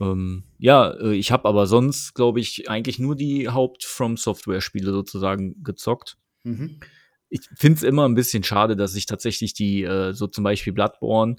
[0.00, 6.16] Ähm, ja, äh, ich habe aber sonst, glaube ich, eigentlich nur die Haupt-From-Software-Spiele sozusagen gezockt.
[6.44, 6.78] Mhm.
[7.30, 10.72] Ich finde es immer ein bisschen schade, dass ich tatsächlich die, äh, so zum Beispiel
[10.72, 11.36] Bloodborne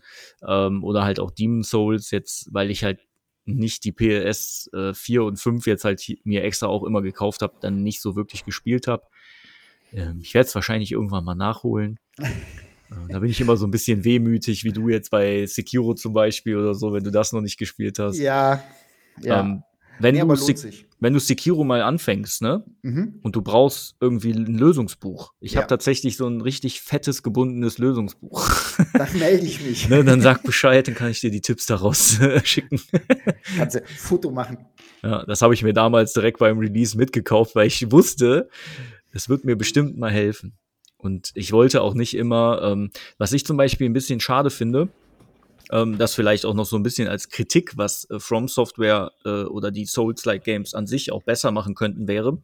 [0.47, 2.99] ähm, oder halt auch Demon Souls jetzt, weil ich halt
[3.45, 7.55] nicht die PS äh, 4 und 5 jetzt halt mir extra auch immer gekauft habe,
[7.61, 9.03] dann nicht so wirklich gespielt habe.
[9.91, 11.99] Ähm, ich werde es wahrscheinlich irgendwann mal nachholen.
[12.17, 12.23] äh,
[13.09, 16.57] da bin ich immer so ein bisschen wehmütig, wie du jetzt bei Sekiro zum Beispiel
[16.57, 18.17] oder so, wenn du das noch nicht gespielt hast.
[18.19, 18.63] Ja.
[19.21, 19.41] Ja.
[19.41, 19.63] Ähm,
[19.99, 22.63] wenn, nee, du Sek wenn du Sekiro mal anfängst, ne?
[22.81, 23.19] Mhm.
[23.21, 25.33] und du brauchst irgendwie ein Lösungsbuch.
[25.39, 25.59] Ich Ja.
[25.59, 28.49] habe tatsächlich so ein richtig fettes gebundenes Lösungsbuch.
[28.93, 29.87] Dann melde ich mich.
[29.89, 32.79] ne, dann sag Bescheid, dann kann ich dir die Tipps daraus äh, schicken.
[33.57, 34.65] Kannst du Foto machen.
[35.03, 38.49] ja, das habe ich mir damals direkt beim Release mitgekauft, weil ich wusste,
[39.11, 40.53] es wird mir bestimmt mal helfen.
[40.97, 44.89] Und ich wollte auch nicht immer, ähm, was ich zum Beispiel ein bisschen schade finde,
[45.71, 49.43] ähm, das vielleicht auch noch so ein bisschen als Kritik, was äh, From Software äh,
[49.43, 52.41] oder die Souls-like Games an sich auch besser machen könnten, wäre.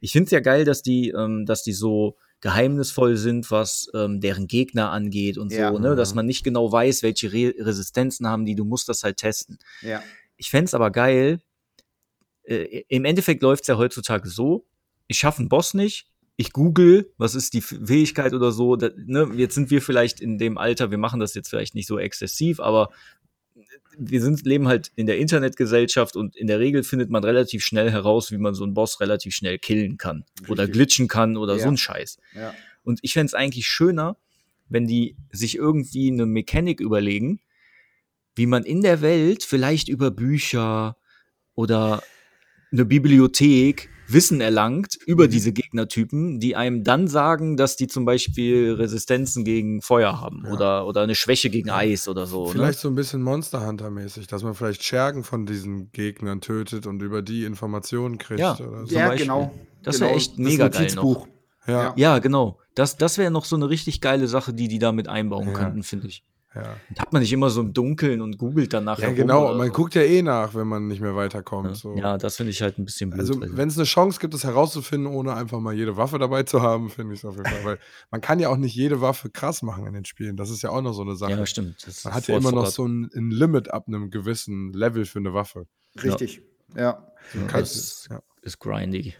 [0.00, 4.20] Ich finde es ja geil, dass die, ähm, dass die so geheimnisvoll sind, was ähm,
[4.20, 5.70] deren Gegner angeht und Ja.
[5.72, 5.94] so, ne?
[5.94, 6.16] dass Mhm.
[6.16, 9.58] man nicht genau weiß, welche Re Resistenzen haben die, du musst das halt testen.
[9.80, 10.02] Ja.
[10.36, 11.40] Ich fände es aber geil,
[12.44, 14.66] äh, im Endeffekt läuft es ja heutzutage so,
[15.06, 16.06] ich schaffe einen Boss nicht,
[16.36, 20.38] ich google, was ist die Fähigkeit oder so, da, ne, jetzt sind wir vielleicht in
[20.38, 22.90] dem Alter, wir machen das jetzt vielleicht nicht so exzessiv, aber
[23.98, 27.90] wir sind, leben halt in der Internetgesellschaft und in der Regel findet man relativ schnell
[27.90, 30.72] heraus, wie man so einen Boss relativ schnell killen kann oder Richtig.
[30.74, 31.68] glitchen kann oder so Ja.
[31.68, 32.18] ein Scheiß.
[32.34, 32.54] Ja.
[32.82, 34.16] Und ich fände es eigentlich schöner,
[34.68, 37.40] wenn die sich irgendwie eine Mechanik überlegen,
[38.34, 40.96] wie man in der Welt vielleicht über Bücher
[41.54, 42.02] oder
[42.72, 45.30] eine Bibliothek Wissen erlangt über Mhm.
[45.30, 50.52] diese Gegnertypen, die einem dann sagen, dass die zum Beispiel Resistenzen gegen Feuer haben Ja.
[50.52, 52.46] oder, oder eine Schwäche gegen Eis oder so.
[52.46, 52.80] Vielleicht Ne?
[52.82, 57.22] so ein bisschen Monster Hunter-mäßig, dass man vielleicht Schergen von diesen Gegnern tötet und über
[57.22, 58.40] die Informationen kriegt.
[58.40, 58.54] Ja.
[58.58, 58.94] Oder so.
[58.94, 59.52] ja, genau.
[59.82, 60.12] Das genau.
[60.14, 61.26] echt mega geil Notizbuch.
[61.66, 62.58] Ja, Ja, genau.
[62.74, 65.54] Das, das wäre noch so eine richtig geile Sache, die die da mit einbauen Ja.
[65.54, 66.24] könnten, finde ich.
[66.54, 66.76] Ja.
[66.94, 69.08] Da hat man nicht immer so im Dunkeln und googelt dann nachher.
[69.08, 69.54] ja genau.
[69.54, 69.72] Man so.
[69.72, 71.68] guckt ja eh nach, wenn man nicht mehr weiterkommt.
[71.68, 71.96] Ja, So.
[71.96, 73.20] ja das finde ich halt ein bisschen blöd.
[73.20, 76.60] Also, wenn es eine Chance gibt, es herauszufinden, ohne einfach mal jede Waffe dabei zu
[76.62, 77.64] haben, finde ich es auf jeden Fall.
[77.64, 77.78] Weil
[78.10, 80.36] man kann ja auch nicht jede Waffe krass machen in den Spielen.
[80.36, 81.32] Das ist ja auch noch so eine Sache.
[81.32, 81.76] ja, stimmt.
[81.86, 85.04] Das man ist hat ja immer noch so ein, ein Limit ab einem gewissen Level
[85.06, 85.66] für eine Waffe.
[86.02, 86.42] Richtig.
[86.76, 87.06] Ja.
[87.34, 88.20] Ja, kannst- das- ja.
[88.42, 89.14] ist grindy.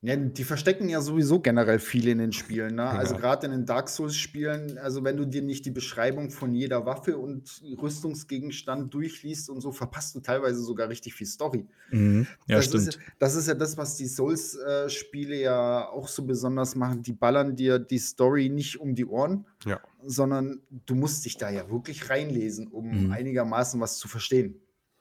[0.00, 2.76] Ja, die verstecken ja sowieso generell viel in den Spielen.
[2.76, 2.84] Ne?
[2.88, 3.20] Also Ja.
[3.20, 7.18] gerade in den Dark Souls-Spielen, also wenn du dir nicht die Beschreibung von jeder Waffe
[7.18, 11.66] und Rüstungsgegenstand durchliest und so, verpasst du teilweise sogar richtig viel Story.
[11.90, 12.88] Ja, das stimmt.
[12.88, 17.02] Ist, ja- das ist ja das, was die Souls-Spiele ja auch so besonders machen.
[17.02, 19.80] Die ballern dir die Story nicht um die Ohren, Ja.
[20.06, 23.10] sondern du musst dich da ja wirklich reinlesen, um Mhm.
[23.12, 24.60] einigermaßen was zu verstehen.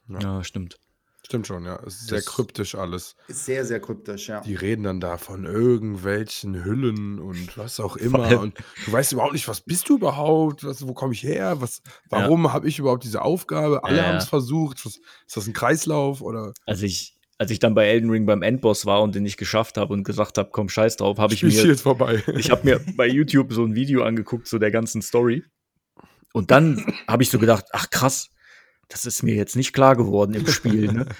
[0.10, 0.78] ja, stimmt.
[1.28, 1.78] Stimmt schon, ja.
[1.86, 3.18] Es ist sehr Das- kryptisch alles.
[3.28, 4.40] Ist sehr, sehr kryptisch, ja.
[4.40, 8.20] Die reden dann da von irgendwelchen Hüllen und was auch Vor immer.
[8.24, 10.64] allem- Und du weißt überhaupt nicht, was bist du überhaupt?
[10.64, 11.60] Was, wo komme ich her?
[11.60, 13.84] Was, warum habe ich überhaupt diese Aufgabe?
[13.84, 14.10] Alle Ja, ja.
[14.10, 14.86] haben es versucht.
[14.86, 14.96] Was,
[15.28, 16.22] ist das ein Kreislauf?
[16.22, 19.36] Oder Als ich, als ich dann bei Elden Ring beim Endboss war und den nicht
[19.36, 22.24] geschafft habe und gesagt habe, komm, scheiß drauf, habe ich mir, jetzt vorbei?
[22.38, 25.44] ich habe mir bei YouTube so ein Video angeguckt zu der ganzen Story.
[26.32, 28.30] Und dann habe ich so gedacht, ach krass,
[28.88, 31.06] das ist mir jetzt nicht klar geworden im Spiel, ne?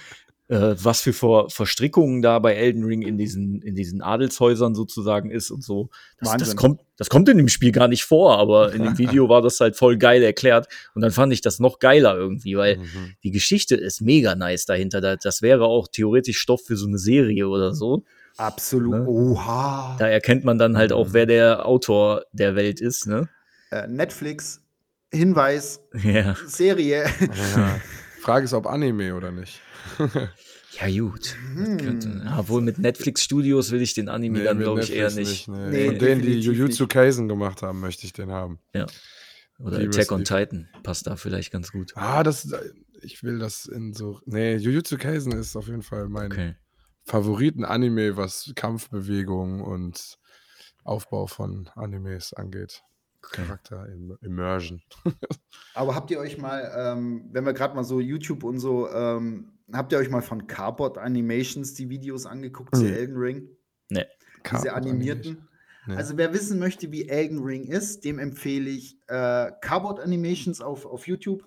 [0.48, 5.30] äh, was für Ver Verstrickungen da bei Elden Ring in diesen, in diesen Adelshäusern sozusagen
[5.30, 5.90] ist und so.
[6.20, 9.28] Das, das, kommt, das kommt in dem Spiel gar nicht vor, aber in dem Video
[9.28, 10.66] war das halt voll geil erklärt.
[10.94, 13.14] Und dann fand ich das noch geiler irgendwie, weil mhm.
[13.22, 15.16] die Geschichte ist mega nice dahinter.
[15.16, 18.04] Das wäre auch theoretisch Stoff für so eine Serie oder so.
[18.38, 18.94] Absolut.
[18.94, 19.06] Ne?
[19.06, 19.96] Oha.
[19.98, 23.28] Da erkennt man dann halt auch, wer der Autor der Welt ist, ne?
[23.70, 24.62] Äh, Netflix,
[25.12, 26.36] Hinweis, ja.
[26.46, 27.04] Serie.
[27.56, 27.80] Ja.
[28.20, 29.60] Frage ist, ob Anime oder nicht.
[29.98, 31.36] ja, gut.
[31.54, 32.28] Hm.
[32.36, 35.48] Obwohl mit Netflix-Studios will ich den Anime nee, dann, glaube ich, eher nicht.
[35.48, 35.70] nicht nee.
[35.70, 38.58] Nee, Von denen, die Jujutsu Kaisen gemacht haben, möchte ich den haben.
[38.74, 38.86] Ja.
[39.58, 41.92] Oder Attack on Titan passt da vielleicht ganz gut.
[41.96, 42.52] Ah, das,
[43.02, 44.20] ich will das in so.
[44.26, 46.54] Nee, Jujutsu Kaisen ist auf jeden Fall mein okay.
[47.04, 50.18] Favoriten-Anime, was Kampfbewegung und
[50.84, 52.82] Aufbau von Animes angeht.
[53.20, 53.86] Charakter
[54.22, 54.80] Immersion.
[55.74, 59.52] Aber habt ihr euch mal, ähm, wenn wir gerade mal so YouTube und so, ähm,
[59.72, 63.48] habt ihr euch mal von Cardboard Animations die Videos angeguckt zu Elden Ring?
[63.90, 64.06] Nee.
[64.50, 65.48] Diese animierten?
[65.86, 65.96] Nee.
[65.96, 70.84] Also wer wissen möchte, wie Elden Ring ist, dem empfehle ich äh, Cardboard Animations auf,
[70.84, 71.42] auf YouTube.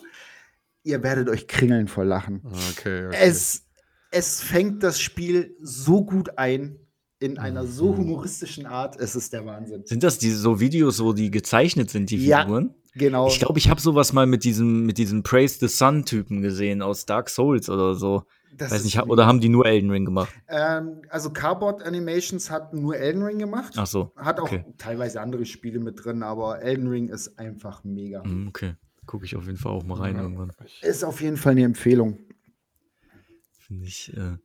[0.83, 2.41] Ihr werdet euch kringeln vor Lachen.
[2.71, 3.17] Okay, okay.
[3.19, 3.67] Es,
[4.09, 6.79] es fängt das Spiel so gut ein
[7.21, 7.97] in einer so mhm.
[7.97, 9.83] humoristischen Art, es ist der Wahnsinn.
[9.85, 12.73] Sind das diese so Videos, wo die gezeichnet sind, die Figuren?
[12.95, 13.27] Ja, genau.
[13.27, 17.05] Ich glaube, ich habe sowas mal mit diesem, mit diesem Praise the Sun-Typen gesehen aus
[17.05, 18.23] Dark Souls oder so.
[18.57, 20.33] Das Weiß nicht, oder haben die nur Elden Ring gemacht?
[20.49, 23.73] Ähm, also Cardboard Animations hat nur Elden Ring gemacht.
[23.77, 24.11] Ach so.
[24.17, 24.65] Hat auch okay.
[24.79, 28.23] teilweise andere Spiele mit drin, aber Elden Ring ist einfach mega.
[28.25, 28.73] Mhm, okay.
[29.05, 30.23] Gucke ich auf jeden Fall auch mal rein ja.
[30.23, 30.51] irgendwann.
[30.81, 32.17] Ist auf jeden Fall eine Empfehlung.
[33.59, 34.11] Finde ich.
[34.17, 34.37] Äh,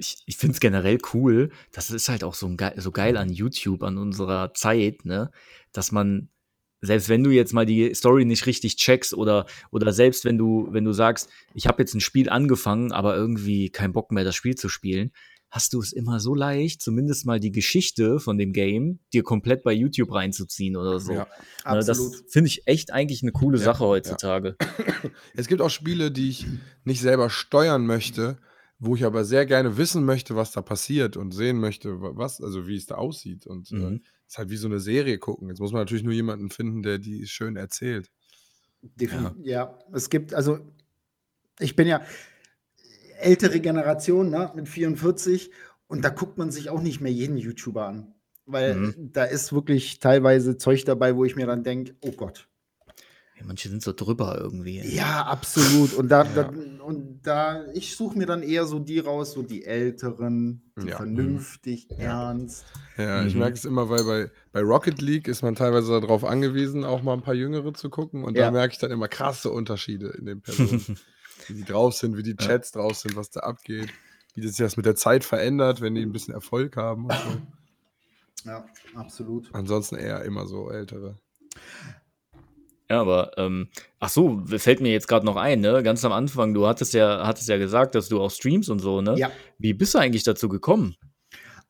[0.00, 1.50] ich, ich finde es generell cool.
[1.72, 5.30] Das ist halt auch so, geil, so geil an YouTube, an unserer Zeit, ne?
[5.72, 6.28] Dass man,
[6.80, 10.68] selbst wenn du jetzt mal die Story nicht richtig checkst oder, oder selbst wenn du,
[10.70, 14.34] wenn du sagst, ich habe jetzt ein Spiel angefangen, aber irgendwie keinen Bock mehr, das
[14.34, 15.12] Spiel zu spielen,
[15.50, 19.64] hast du es immer so leicht, zumindest mal die Geschichte von dem Game dir komplett
[19.64, 21.12] bei YouTube reinzuziehen oder so.
[21.12, 21.26] Ja,
[21.64, 21.88] absolut.
[21.88, 24.56] Das finde ich echt eigentlich eine coole ja, Sache heutzutage.
[24.60, 25.10] Ja.
[25.34, 26.46] Es gibt auch Spiele, die ich
[26.84, 28.38] nicht selber steuern möchte,
[28.80, 32.66] wo ich aber sehr gerne wissen möchte, was da passiert und sehen möchte, was, also
[32.66, 33.46] wie es da aussieht.
[33.46, 33.96] Und äh, mhm.
[33.96, 35.48] äh, ist halt wie so eine Serie gucken.
[35.48, 38.10] Jetzt muss man natürlich nur jemanden finden, der die schön erzählt.
[38.98, 39.34] Ja.
[39.42, 40.58] ja, es gibt, also
[41.58, 42.00] ich bin ja
[43.18, 45.50] ältere Generation, ne, mit 44
[45.86, 48.14] und da guckt man sich auch nicht mehr jeden YouTuber an.
[48.46, 49.12] Weil mhm.
[49.12, 52.48] da ist wirklich teilweise Zeug dabei, wo ich mir dann denke, oh Gott,
[53.44, 54.80] manche sind so drüber irgendwie.
[54.80, 55.94] Ja, absolut.
[55.94, 56.30] Und da, ja.
[56.34, 56.52] da
[56.84, 60.96] und da, ich suche mir dann eher so die raus, so die Älteren, die ja.
[60.96, 62.00] vernünftig, mhm.
[62.00, 62.64] ernst.
[62.96, 63.40] Ja, ich mhm.
[63.40, 67.14] merke es immer, weil bei, bei Rocket League ist man teilweise darauf angewiesen, auch mal
[67.14, 68.24] ein paar Jüngere zu gucken.
[68.24, 68.46] Und ja.
[68.46, 70.98] da merke ich dann immer krasse Unterschiede in den Personen.
[71.48, 73.90] wie die drauf sind, wie die Chats drauf sind, was da abgeht,
[74.34, 77.12] wie das sich das mit der Zeit verändert, wenn die ein bisschen Erfolg haben und
[77.12, 77.42] so.
[78.44, 78.64] Ja,
[78.94, 79.50] absolut.
[79.52, 81.18] Ansonsten eher immer so ältere.
[82.90, 83.68] Ja, aber, ähm,
[84.00, 85.80] ach so, fällt mir jetzt gerade noch ein, ne?
[85.84, 89.00] Ganz am Anfang, du hattest ja, hattest ja gesagt, dass du auch streamst und so,
[89.00, 89.14] ne?
[89.16, 89.30] Ja.
[89.58, 90.96] Wie bist du eigentlich dazu gekommen?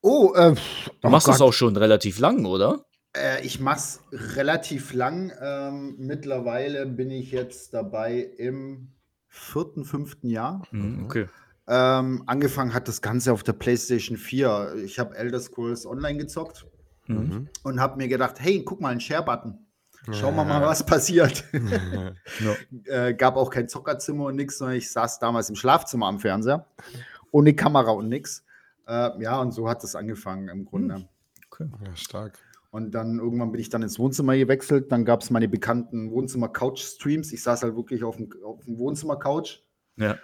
[0.00, 0.54] Oh, äh,
[1.02, 2.86] Du machst oh das auch schon relativ lang, oder?
[3.14, 5.30] Äh, ich mach's relativ lang.
[5.42, 8.92] Ähm, mittlerweile bin ich jetzt dabei im
[9.28, 10.62] vierten, fünften Jahr.
[10.70, 11.26] Mhm, okay.
[11.68, 14.76] Ähm, angefangen hat das Ganze auf der PlayStation 4.
[14.86, 16.66] Ich habe Elder Scrolls Online gezockt
[17.06, 17.48] mhm.
[17.62, 19.66] und habe mir gedacht, hey, guck mal, ein Share-Button.
[20.12, 21.44] Schauen wir mal, was passiert.
[21.52, 22.56] no.
[22.86, 26.66] äh, gab auch kein Zockerzimmer und nichts, sondern ich saß damals im Schlafzimmer am Fernseher.
[27.30, 28.44] Ohne Kamera und nichts.
[28.86, 30.96] Äh, ja, und so hat es angefangen im Grunde.
[30.96, 31.08] Hm.
[31.50, 31.68] Okay.
[31.84, 32.38] Ja, stark.
[32.70, 34.92] Und dann irgendwann bin ich dann ins Wohnzimmer gewechselt.
[34.92, 37.32] Dann gab es meine bekannten Wohnzimmer-Couch-Streams.
[37.32, 39.58] Ich saß halt wirklich auf dem, auf dem Wohnzimmer-Couch.
[39.96, 40.16] Ja.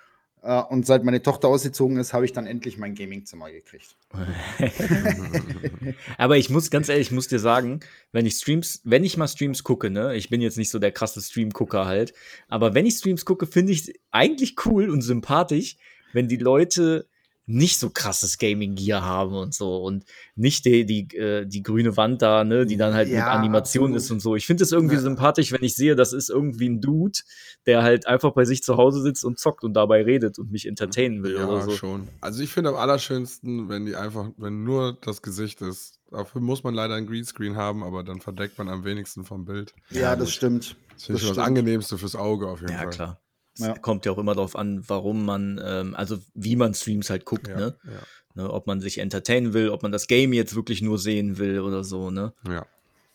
[0.47, 3.97] Äh, und seit meine Tochter ausgezogen ist, habe ich dann endlich mein Gamingzimmer gekriegt.
[6.18, 7.80] Aber ich muss ganz ehrlich, ich muss dir sagen,
[8.12, 10.92] wenn ich Streams, wenn ich mal Streams gucke, ne, ich bin jetzt nicht so der
[10.92, 12.14] krasse Stream-Gucker halt,
[12.47, 15.76] aber wenn ich Streams gucke, finde ich es eigentlich cool und sympathisch,
[16.12, 17.09] wenn die Leute
[17.47, 22.20] nicht so krasses Gaming-Gear haben und so und nicht die, die, äh, die grüne Wand
[22.20, 23.97] da, ne, die dann halt ja, mit Animation absolut.
[23.97, 24.34] ist und so.
[24.34, 25.01] Ich finde es irgendwie ja.
[25.01, 27.20] sympathisch, wenn ich sehe, das ist irgendwie ein Dude,
[27.64, 30.66] der halt einfach bei sich zu Hause sitzt und zockt und dabei redet und mich
[30.66, 31.70] entertainen will ja, oder so.
[31.70, 32.09] schon.
[32.20, 36.01] Also ich finde am allerschönsten, wenn die einfach, wenn nur das Gesicht ist.
[36.11, 39.72] Dafür muss man leider ein Greenscreen haben, aber dann verdeckt man am wenigsten vom Bild.
[39.90, 40.76] Ja, das stimmt.
[40.94, 42.86] Das finde ich das Angenehmste fürs Auge auf jeden ja, Fall.
[42.86, 43.20] Ja, klar.
[43.59, 43.77] Ja.
[43.79, 47.49] kommt ja auch immer darauf an, warum man, ähm, also wie man Streams halt guckt,
[47.49, 47.77] ja, ne?
[47.85, 48.43] Ja.
[48.43, 48.51] ne?
[48.53, 51.85] Ob man sich entertainen will, ob man das Game jetzt wirklich nur sehen will oder
[51.85, 52.33] so, ne?
[52.49, 52.67] Ja.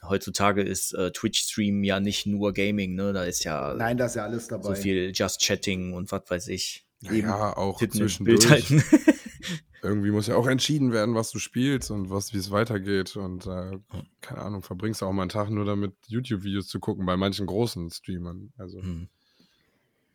[0.03, 3.13] heutzutage ist äh, Twitch-Stream ja nicht nur Gaming, ne?
[3.13, 4.63] Da ist ja Nein, da ist ja alles dabei.
[4.63, 6.85] so viel Just Chatting und was weiß ich.
[7.01, 8.39] Ja, auch Titten zwischendurch.
[8.39, 8.83] Bild halten.
[9.83, 13.15] Irgendwie muss ja auch entschieden werden, was du spielst und was, wie es weitergeht.
[13.15, 13.79] Und äh,
[14.21, 17.47] keine Ahnung, verbringst du auch mal einen Tag nur damit, YouTube-Videos zu gucken, bei manchen
[17.47, 18.53] großen Streamern.
[18.57, 19.07] Also, Hm.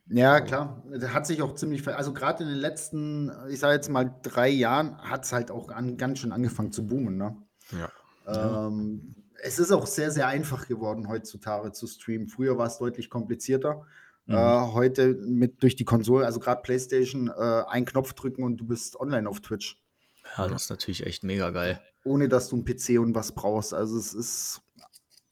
[0.08, 0.82] Ja, klar.
[0.90, 4.14] Das hat sich auch ziemlich ver Also gerade in den letzten, ich sage jetzt mal
[4.22, 7.16] drei Jahren, hat es halt auch an, ganz schön angefangen zu boomen.
[7.16, 7.36] Ne?
[7.72, 8.66] ja.
[8.66, 12.28] Ähm, es ist auch sehr, sehr einfach geworden, heutzutage zu streamen.
[12.28, 13.82] Früher war es deutlich komplizierter.
[14.26, 14.34] Mhm.
[14.34, 18.66] Äh, heute mit durch die Konsole, also gerade PlayStation, äh, einen Knopf drücken und du
[18.66, 19.80] bist online auf Twitch.
[20.36, 21.80] Ja, das ist natürlich echt mega geil.
[22.04, 23.74] Ohne dass du einen PC und was brauchst.
[23.74, 24.62] Also es ist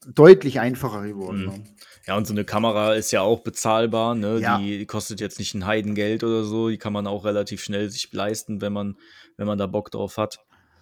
[0.07, 1.41] deutlich einfacher geworden.
[1.41, 1.45] Mhm.
[1.45, 1.63] Ne?
[2.07, 4.39] Ja, und so eine Kamera ist ja auch bezahlbar, ne?
[4.39, 4.59] Ja.
[4.59, 6.69] Die, die kostet jetzt nicht ein Heidengeld oder so.
[6.69, 8.97] Die kann man auch relativ schnell sich leisten, wenn man,
[9.37, 10.39] wenn man da Bock drauf hat.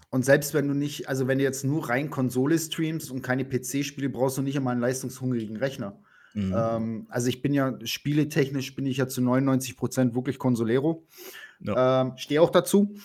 [0.09, 3.45] Und selbst wenn du nicht, also wenn du jetzt nur rein Konsole streamst und keine
[3.45, 5.97] PC-Spiele, brauchst du nicht einmal einen leistungshungrigen Rechner.
[6.33, 6.53] Mhm.
[6.55, 11.07] Ähm, also ich bin ja, spieletechnisch bin ich ja zu 99 Prozent wirklich Consolero.
[11.61, 12.01] Ja.
[12.01, 12.95] Ähm, Stehe auch dazu.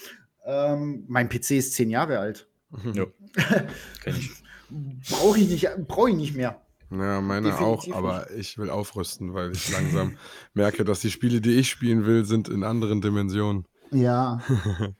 [0.44, 2.48] Ähm, mein PC ist zehn Jahre alt.
[2.94, 3.06] Ja.
[5.08, 6.60] Brauche ich, nicht, brauch ich nicht mehr.
[6.90, 10.16] Ja, meine Definitiv auch, aber ich will aufrüsten, weil ich langsam
[10.54, 13.66] merke, dass die Spiele, die ich spielen will, sind in anderen Dimensionen.
[13.90, 14.40] Ja.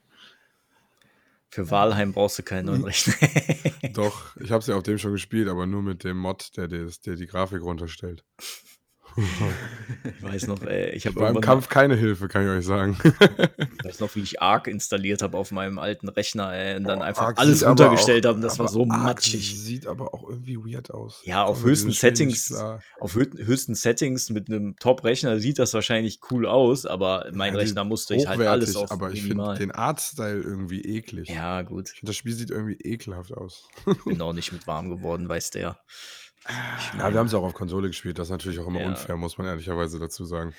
[1.50, 3.14] Für Walheim brauchst du keinen neuen Rechner.
[3.94, 7.00] Doch, ich habe sie auf dem schon gespielt, aber nur mit dem Mod, der, des-
[7.00, 8.22] der die Grafik runterstellt.
[9.16, 12.64] Ich weiß noch, ey, ich habe War im irgendwann Kampf keine Hilfe, kann ich euch
[12.66, 12.96] sagen.
[13.02, 16.98] Ich weiß noch, wie ich Arc installiert habe auf meinem alten Rechner ey, und dann
[17.00, 18.40] Boah, einfach Arc alles auch- habe.
[18.40, 19.58] Das war so Arc matschig.
[19.60, 21.20] Sieht aber auch irgendwie weird aus.
[21.24, 22.54] Ja, auf mit höchsten Settings,
[23.00, 27.60] auf hö höchsten Settings mit einem Top-Rechner sieht das wahrscheinlich cool aus, aber mein Ja,
[27.60, 31.28] Rechner musste ich halt alles auf aber ich finde den Artstyle irgendwie eklig.
[31.28, 31.88] ja, gut.
[31.92, 33.68] Ich finde, das Spiel sieht irgendwie ekelhaft aus.
[34.04, 35.78] Bin auch nicht mit warm geworden, weiß der.
[36.98, 38.18] Ja, wir haben es auch auf Konsole gespielt.
[38.18, 38.88] Das ist natürlich auch immer Ja.
[38.88, 40.54] unfair, muss man ehrlicherweise dazu sagen.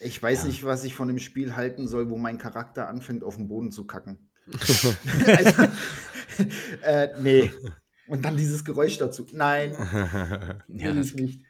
[0.00, 3.36] Ich weiß nicht, was ich von dem Spiel halten soll, wo mein Charakter anfängt, auf
[3.36, 4.30] den Boden zu kacken.
[5.26, 5.62] also,
[6.82, 7.50] äh, nee.
[8.06, 9.26] Und dann dieses Geräusch dazu.
[9.32, 9.72] Nein,
[10.68, 11.40] Ja, will das ich nicht.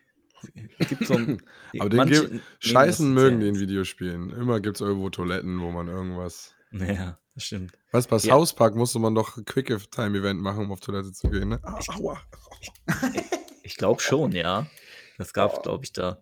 [0.88, 1.42] gibt so ein.
[1.78, 3.58] Aber den manche ge- nehmen Scheißen mögen die in.
[3.58, 4.30] Videospielen.
[4.30, 6.54] Immer gibt es irgendwo Toiletten, wo man irgendwas.
[6.72, 7.72] Ja, das stimmt.
[7.92, 8.20] Was bei Ja.
[8.34, 11.48] South Park musste man doch ein Quick-Time-Event machen, um auf Toilette zu gehen.
[11.50, 11.60] Ne?
[11.62, 12.20] Ah, Aua.
[13.70, 14.66] Ich glaube schon, ja.
[15.16, 16.18] Das gab, glaube ich, da.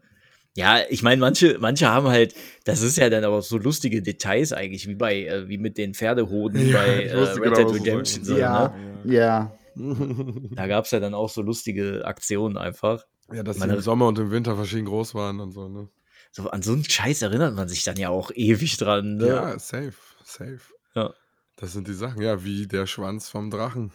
[0.55, 2.34] Ja, ich meine, manche, manche haben halt,
[2.64, 5.94] das ist ja dann aber so lustige Details eigentlich, wie bei, äh, wie mit den
[5.94, 8.24] Pferdehoden Ja, bei äh, Red genau, Dead Redemption.
[8.24, 8.74] So, Ja,
[9.05, 9.14] ne?
[9.14, 9.53] ja.
[9.76, 13.05] Da gab es ja dann auch so lustige Aktionen einfach.
[13.32, 15.88] Ja, dass die im Sommer und im Winter verschieden groß waren und so, ne?
[16.32, 19.16] So, an so einen Scheiß erinnert man sich dann ja auch ewig dran.
[19.16, 19.28] Ne?
[19.28, 19.94] Ja, safe,
[20.24, 20.61] safe.
[20.94, 21.14] Ja.
[21.57, 23.92] Das sind die Sachen, ja, wie der Schwanz vom Drachen.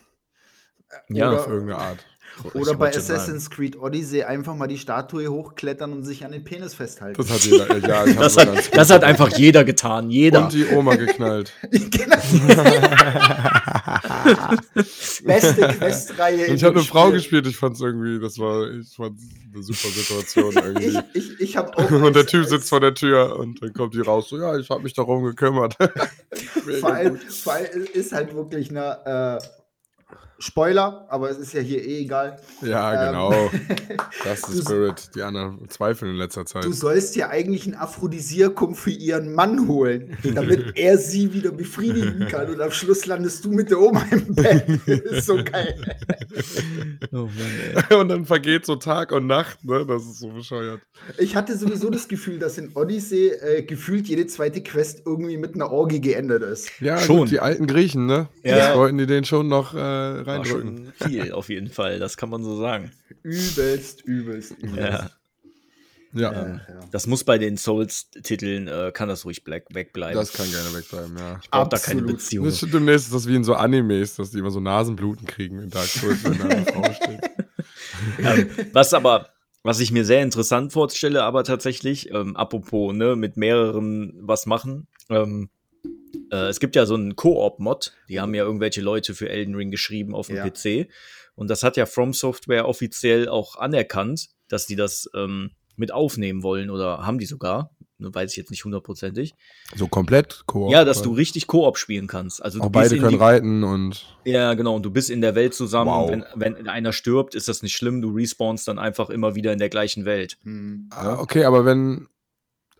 [1.09, 2.05] Ja, Oder- Auf irgendeine Art.
[2.45, 3.03] Ich Oder bei sagen.
[3.03, 7.21] Assassin's Creed Odyssey einfach mal die Statue hochklettern und sich an den Penis festhalten.
[7.21, 10.09] Das hat jeder, ja, ich Das hab hat, das hat einfach jeder getan.
[10.09, 10.43] Jeder.
[10.43, 11.53] Und die Oma geknallt.
[15.23, 16.45] Beste Questreihe.
[16.45, 17.17] in ich habe eine Frau Spiel.
[17.17, 19.19] gespielt, ich fand es irgendwie, das war, ich fand
[19.53, 20.99] eine super Situation Ich, irgendwie.
[21.13, 21.91] ich, ich habe auch.
[21.91, 24.69] Und der Typ sitzt vor der Tür und dann kommt die raus, so, ja, ich
[24.69, 25.77] habe mich darum gekümmert.
[26.79, 29.62] Vor allem, vor allem ist halt wirklich eine äh,
[30.45, 32.37] Spoiler, aber es ist ja hier eh egal.
[32.61, 33.51] Ja, Ähm, genau.
[34.25, 35.09] Das ist Spirit.
[35.15, 36.65] Die anderen zweifeln in letzter Zeit.
[36.65, 42.27] Du sollst ja eigentlich ein Aphrodisiakum für ihren Mann holen, damit er sie wieder befriedigen
[42.27, 42.49] kann.
[42.49, 44.65] Und am Schluss landest du mit der Oma im Bett.
[44.87, 45.75] ist so geil.
[47.11, 47.95] Oh Mann, ey.
[47.97, 49.85] Und dann vergeht so Tag und Nacht, ne?
[49.85, 50.81] Das ist so bescheuert.
[51.19, 55.53] Ich hatte sowieso das Gefühl, dass in Odyssey äh, gefühlt jede zweite Quest irgendwie mit
[55.53, 56.71] einer Orgie geendet ist.
[56.81, 57.17] Ja, Schon.
[57.17, 58.29] Gut, die alten Griechen, ne?
[58.43, 58.57] Ja.
[58.57, 59.77] Das wollten die den schon noch äh,
[60.45, 62.91] Schon viel auf jeden Fall, das kann man so sagen.
[63.23, 64.77] Übelst, übelst, übelst.
[64.77, 65.11] Ja.
[66.15, 66.59] Ja, ja.
[66.91, 70.15] Das muss bei den Souls-Titeln, äh, kann das ruhig black wegbleiben.
[70.15, 71.39] das kann gerne wegbleiben, ja.
[71.49, 72.17] braucht da keine absolut.
[72.17, 72.45] Beziehung.
[72.45, 75.59] Das ist demnächst ist das wie in so Animes, dass die immer so Nasenbluten kriegen
[75.59, 77.21] in Dark Souls, wenn da eine Frau steht.
[78.19, 79.29] ähm, was aber,
[79.63, 84.87] was ich mir sehr interessant vorstelle, aber tatsächlich, ähm, apropos, ne, mit mehreren was machen.
[85.09, 85.49] Ähm,
[86.31, 89.71] äh, es gibt ja so einen Koop-Mod, die haben ja irgendwelche Leute für Elden Ring
[89.71, 90.49] geschrieben auf dem Ja.
[90.49, 90.87] PC.
[91.35, 96.43] Und das hat ja From Software offiziell auch anerkannt, dass die das ähm, mit aufnehmen
[96.43, 97.71] wollen oder haben die sogar.
[97.99, 99.33] Weiß ich jetzt nicht hundertprozentig.
[99.75, 100.69] So komplett Koop.
[100.71, 102.43] Ja, dass du richtig Koop spielen kannst.
[102.43, 104.05] Also Auch beide können die- reiten und.
[104.25, 104.75] Ja, genau.
[104.75, 105.89] Und du bist in der Welt zusammen.
[105.89, 106.09] Wow.
[106.11, 108.01] Wenn, wenn einer stirbt, ist das nicht schlimm.
[108.01, 110.37] Du respawnst dann einfach immer wieder in der gleichen Welt.
[110.43, 110.89] Hm.
[110.91, 112.07] Ah, okay, aber wenn.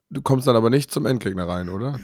[0.09, 1.99] Du kommst dann aber nicht zum Endgegner rein, oder?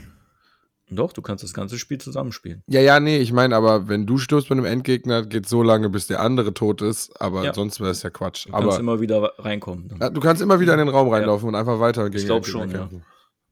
[0.90, 2.62] Doch, du kannst das ganze Spiel zusammenspielen.
[2.66, 5.88] Ja, ja, nee, ich meine, aber wenn du stirbst mit einem Endgegner, geht so lange,
[5.88, 7.54] bis der andere tot ist, aber Ja.
[7.54, 8.46] sonst wäre es ja Quatsch.
[8.46, 9.88] Du kannst aber immer wieder reinkommen.
[9.88, 9.98] dann.
[10.00, 12.52] ja, du kannst immer wieder in den Raum reinlaufen und einfach weiter gegen glaub den
[12.52, 12.78] Gegner schon, ja.
[12.78, 13.04] kämpfen.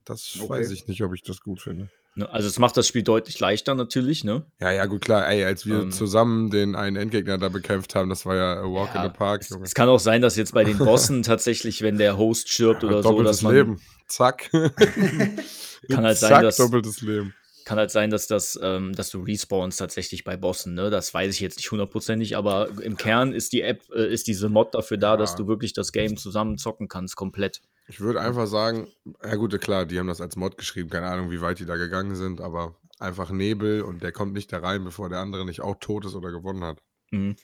[0.05, 0.49] Das Okay.
[0.49, 1.91] weiß ich nicht, ob ich das gut finde.
[2.15, 2.29] Ne?
[2.33, 4.45] Also es macht das Spiel deutlich leichter natürlich, ne?
[4.59, 5.29] Ja, ja, gut, klar.
[5.29, 5.93] Ey, als wir Ähm.
[5.93, 9.17] zusammen den einen Endgegner da bekämpft haben, das war ja a Walk Ja, in the
[9.17, 9.65] Park, Es, Junge.
[9.65, 13.03] es kann auch sein, dass jetzt bei den Bossen tatsächlich, wenn der Host stirbt oder
[13.03, 13.81] so, doppeltes dass man Leben.
[14.09, 14.51] Zack.
[14.53, 17.35] Kann halt sein, Zack, dass- doppeltes Leben.
[17.65, 20.89] kann halt sein, dass das, ähm, dass du respawnst tatsächlich bei Bossen, ne?
[20.91, 24.49] Das weiß ich jetzt nicht hundertprozentig, aber im Kern ist die App, äh, ist diese
[24.49, 25.17] Mod dafür da, Ja.
[25.19, 27.61] dass du wirklich das Game zusammen zocken kannst, komplett.
[27.87, 28.89] Ich würde einfach sagen,
[29.23, 31.77] ja gut, klar, die haben das als Mod geschrieben, keine Ahnung, wie weit die da
[31.77, 35.61] gegangen sind, aber einfach Nebel und der kommt nicht da rein, bevor der andere nicht
[35.61, 36.79] auch tot ist oder gewonnen hat.
[37.11, 37.37] Mhm.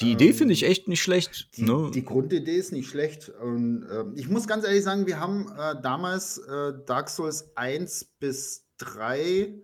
[0.00, 1.56] Die Idee Ähm, finde ich echt nicht schlecht.
[1.56, 1.90] Die, ne?
[1.94, 3.30] die Grundidee ist nicht schlecht.
[3.30, 8.04] Und, ähm, ich muss ganz ehrlich sagen, wir haben äh, damals äh, Dark Souls 1
[8.18, 9.54] bis 3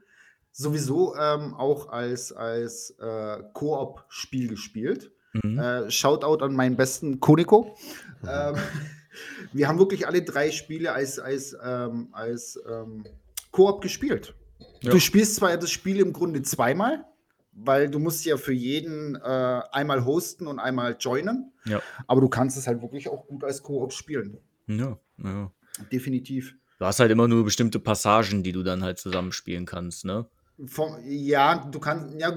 [0.52, 5.12] sowieso ähm, auch als, als äh, Koop-Spiel gespielt.
[5.32, 5.58] Mhm.
[5.58, 7.76] Äh, Shoutout an meinen besten Koniko.
[8.26, 8.56] ähm,
[9.52, 13.04] wir haben wirklich alle drei Spiele als, als, ähm, als ähm,
[13.50, 14.34] Koop gespielt.
[14.80, 14.92] Ja.
[14.92, 17.04] Du spielst zwar das Spiel im Grunde zweimal,
[17.52, 21.52] weil du musst ja für jeden äh, einmal hosten und einmal joinen.
[21.64, 21.80] Ja.
[22.06, 24.38] Aber du kannst es halt wirklich auch gut als Koop spielen.
[24.66, 25.52] ja, ja.
[25.90, 26.54] Definitiv.
[26.78, 30.26] Du hast halt immer nur bestimmte Passagen, die du dann halt zusammenspielen kannst, ne?
[30.66, 32.14] Vom, ja, du kannst.
[32.20, 32.30] Ja,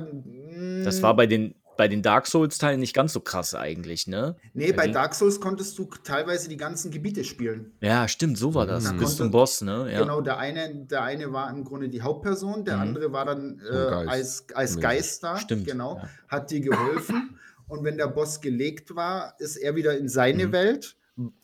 [0.83, 4.35] Das mm, war bei den, bei den Dark Souls-Teilen nicht ganz so krass eigentlich, ne?
[4.53, 7.73] Nee, bei die- Dark Souls konntest du teilweise die ganzen Gebiete spielen.
[7.81, 8.85] Ja, stimmt, so war das.
[8.85, 9.91] Da Bis zum Boss, ne?
[9.91, 9.99] Ja.
[10.01, 12.81] Genau, der eine, der eine war im Grunde die Hauptperson, der Mhm.
[12.81, 14.07] andere war dann äh, Geist.
[14.09, 14.79] als, als.
[14.79, 16.09] Geist da, Stimmt, genau, ja.
[16.29, 17.37] hat dir geholfen.
[17.67, 20.51] und wenn der Boss gelegt war, ist er wieder in seine Mhm.
[20.51, 20.95] Welt.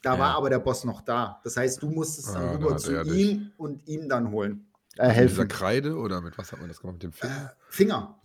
[0.02, 0.20] Da Ja.
[0.20, 1.40] war aber der Boss noch da.
[1.44, 3.14] Das heißt, du musstest dann Ah, rüber zu er dich.
[3.14, 4.68] ihm und ihm dann holen.
[4.98, 5.48] Äh, Mit dieser helfen.
[5.48, 6.96] Kreide oder mit was hat man das gemacht?
[6.96, 7.54] Mit dem Finger?
[7.70, 8.21] Finger.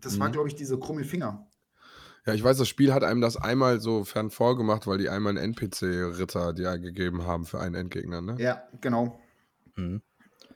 [0.00, 0.32] Das war, Mhm.
[0.32, 1.46] glaube ich, dieser krumme Finger.
[2.26, 5.30] Ja, ich weiß, das Spiel hat einem das einmal so fern vorgemacht, weil die einmal
[5.36, 8.36] einen NPC-Ritter dir gegeben haben für einen Endgegner, ne?
[8.38, 9.18] Ja, genau.
[9.76, 10.02] Mhm.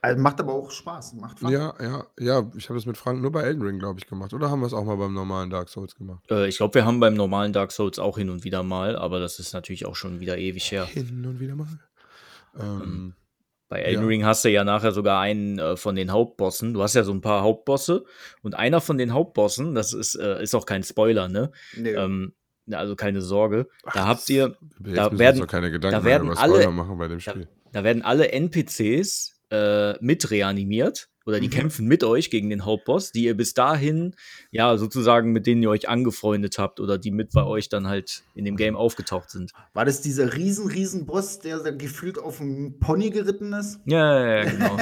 [0.03, 1.15] Also macht aber auch Spaß.
[1.15, 1.51] Macht Fun.
[1.51, 2.51] Ja, ja, ja.
[2.57, 4.35] Ich habe das mit Frank nur bei Elden Ring, glaube ich, gemacht.
[4.35, 6.25] Oder haben wir es auch mal beim normalen Dark Souls gemacht?
[6.31, 9.21] Äh, ich glaube, wir haben beim normalen Dark Souls auch hin und wieder mal, aber
[9.21, 10.87] das ist natürlich auch schon wieder ewig her.
[10.87, 11.69] Hin und wieder mal.
[12.59, 13.15] Ähm, Ähm,
[13.73, 14.07] Bei Elden Ja.
[14.09, 16.75] Ring hast du ja nachher sogar einen äh, von den Hauptbossen.
[16.75, 18.05] Du hast ja so ein paar Hauptbosse
[18.43, 21.53] und einer von den Hauptbossen, das ist, äh, ist auch kein Spoiler, ne?
[21.75, 21.93] Nee.
[21.93, 22.35] Ähm,
[22.71, 23.69] also keine Sorge.
[23.87, 25.47] Ach, da habt ihr, da werden-
[25.81, 27.49] da werden alle- machen bei dem da, Spiel.
[27.73, 31.53] da werden alle NPCs äh, mit reanimiert oder die Mhm.
[31.53, 34.15] kämpfen mit euch gegen den Hauptboss, die ihr bis dahin,
[34.51, 38.23] ja, sozusagen mit denen ihr euch angefreundet habt oder die mit bei euch dann halt
[38.35, 39.53] in dem Game aufgetaucht sind.
[39.75, 43.81] War das dieser riesen, riesen Boss, der da gefühlt auf dem Pony geritten ist?
[43.87, 44.77] Ja, ja, ja genau.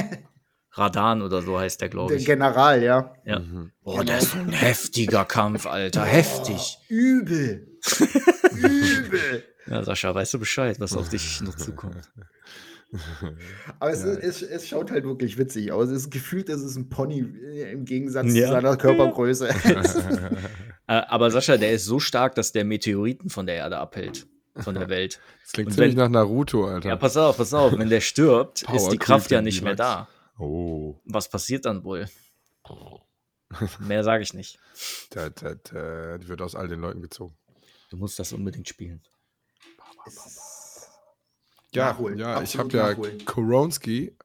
[0.73, 2.27] Radan oder so heißt der, glaube Der ich.
[2.27, 3.13] General, ja.
[3.25, 3.41] Ja.
[3.41, 3.73] Mhm.
[3.83, 6.05] Boah, der ist ein heftiger Kampf, Alter.
[6.05, 6.79] Heftig.
[6.89, 7.67] Übel.
[8.53, 9.45] Übel.
[9.67, 12.09] Ja, Sascha, weißt du Bescheid, was auf dich noch zukommt?
[13.79, 14.13] Aber es, Ja.
[14.13, 15.89] ist, es, es schaut halt wirklich witzig aus.
[15.89, 18.47] Es ist gefühlt, es ist ein Pony äh, im Gegensatz Ja.
[18.47, 19.49] zu seiner Körpergröße.
[20.87, 24.27] Äh, aber Sascha, der ist so stark, dass der Meteoriten von der Erde abhält.
[24.57, 25.21] Von der Welt.
[25.45, 26.89] Das klingt ziemlich nach Naruto, Alter.
[26.89, 27.79] Ja, pass auf, pass auf.
[27.79, 30.09] Wenn der stirbt, ist die Kraft ja nicht mehr da.
[30.37, 30.97] oh.
[31.05, 32.09] Was passiert dann wohl?
[33.79, 34.59] Mehr sage ich nicht.
[35.11, 37.37] Da, da, da, die wird aus all den Leuten gezogen.
[37.91, 39.01] Du musst das unbedingt spielen.
[41.75, 42.95] Ja, Nachholen, ja ich habe ja.
[43.25, 44.17] Koronski.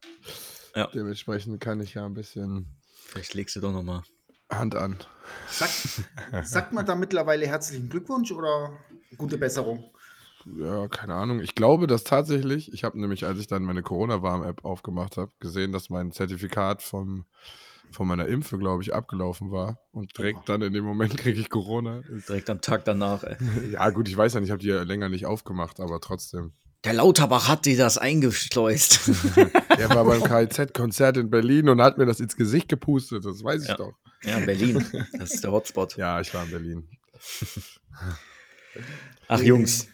[0.74, 0.88] Ja.
[0.92, 2.76] Dementsprechend kann ich ja ein bisschen
[3.06, 4.02] Vielleicht legst du doch noch mal.
[4.50, 4.98] Hand an.
[5.48, 6.02] Sagt,
[6.42, 8.72] sagt man da mittlerweile herzlichen Glückwunsch oder
[9.16, 9.90] gute Besserung?
[10.58, 11.40] Ja, keine Ahnung.
[11.40, 15.72] Ich glaube, dass tatsächlich, ich habe nämlich, als ich dann meine Corona-Warn-App aufgemacht habe, gesehen,
[15.72, 17.26] dass mein Zertifikat vom,
[17.90, 19.78] von meiner Impfe, glaube ich, abgelaufen war.
[19.92, 22.02] Und direkt dann in dem Moment kriege ich Corona.
[22.28, 23.36] Direkt am Tag danach, ey.
[23.72, 26.52] Ja, gut, ich weiß ja nicht, ich habe die ja länger nicht aufgemacht, aber trotzdem.
[26.86, 29.10] Der Lauterbach hat dir das eingeschleust.
[29.78, 33.62] Er war beim KIZ-Konzert in Berlin und hat mir das ins Gesicht gepustet, das weiß
[33.64, 33.76] ich Ja.
[33.76, 33.92] doch.
[34.22, 34.82] ja, Berlin.
[35.18, 35.96] Das ist der Hotspot.
[35.98, 36.88] Ja, ich war in Berlin.
[39.28, 39.88] Ach, Jungs.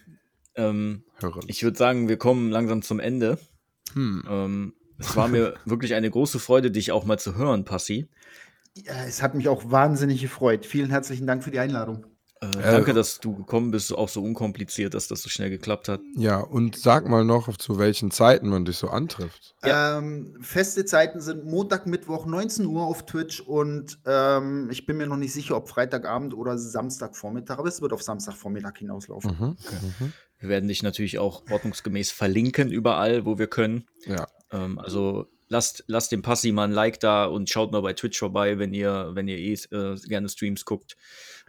[0.55, 1.03] Ähm,
[1.47, 3.39] ich würde sagen, wir kommen langsam zum Ende.
[3.95, 4.23] Hm.
[4.29, 8.09] Ähm, es war mir wirklich eine große Freude, dich auch mal zu hören, Passi.
[8.77, 10.65] Ja, es hat mich auch wahnsinnig gefreut.
[10.67, 12.07] Vielen herzlichen Dank für die Einladung.
[12.43, 16.01] Äh, danke, dass du gekommen bist, auch so unkompliziert, dass das so schnell geklappt hat.
[16.17, 19.55] Ja, und sag mal noch, zu welchen Zeiten man dich so antrifft.
[19.63, 25.07] Ähm, feste Zeiten sind Montag, Mittwoch, 19 Uhr auf Twitch und ähm, ich bin mir
[25.07, 29.37] noch nicht sicher, ob Freitagabend oder Samstagvormittag, aber es wird auf Samstagvormittag hinauslaufen.
[29.39, 29.47] Mhm.
[29.47, 30.13] Mhm.
[30.41, 33.87] Wir werden dich natürlich auch ordnungsgemäß verlinken überall, wo wir können.
[34.05, 34.27] Ja.
[34.51, 38.19] Ähm, also lasst, lasst dem Passi mal ein Like da und schaut mal bei Twitch
[38.19, 40.97] vorbei, wenn ihr, wenn ihr eh äh, gerne Streams guckt.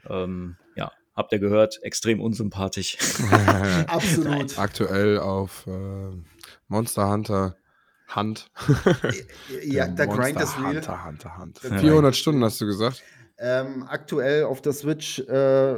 [0.07, 2.97] Ähm, ja, habt ihr gehört, extrem unsympathisch.
[3.87, 4.59] Absolut.
[4.59, 6.11] Aktuell auf äh,
[6.67, 7.55] Monster Hunter
[8.07, 8.51] Hand.
[9.63, 10.75] ja, der Monster Grind ist real.
[10.75, 11.69] Hunter, Hunter, Hunter.
[11.69, 13.01] Der 400 Stunden hast du gesagt?
[13.39, 15.75] Ähm, aktuell auf der Switch, äh,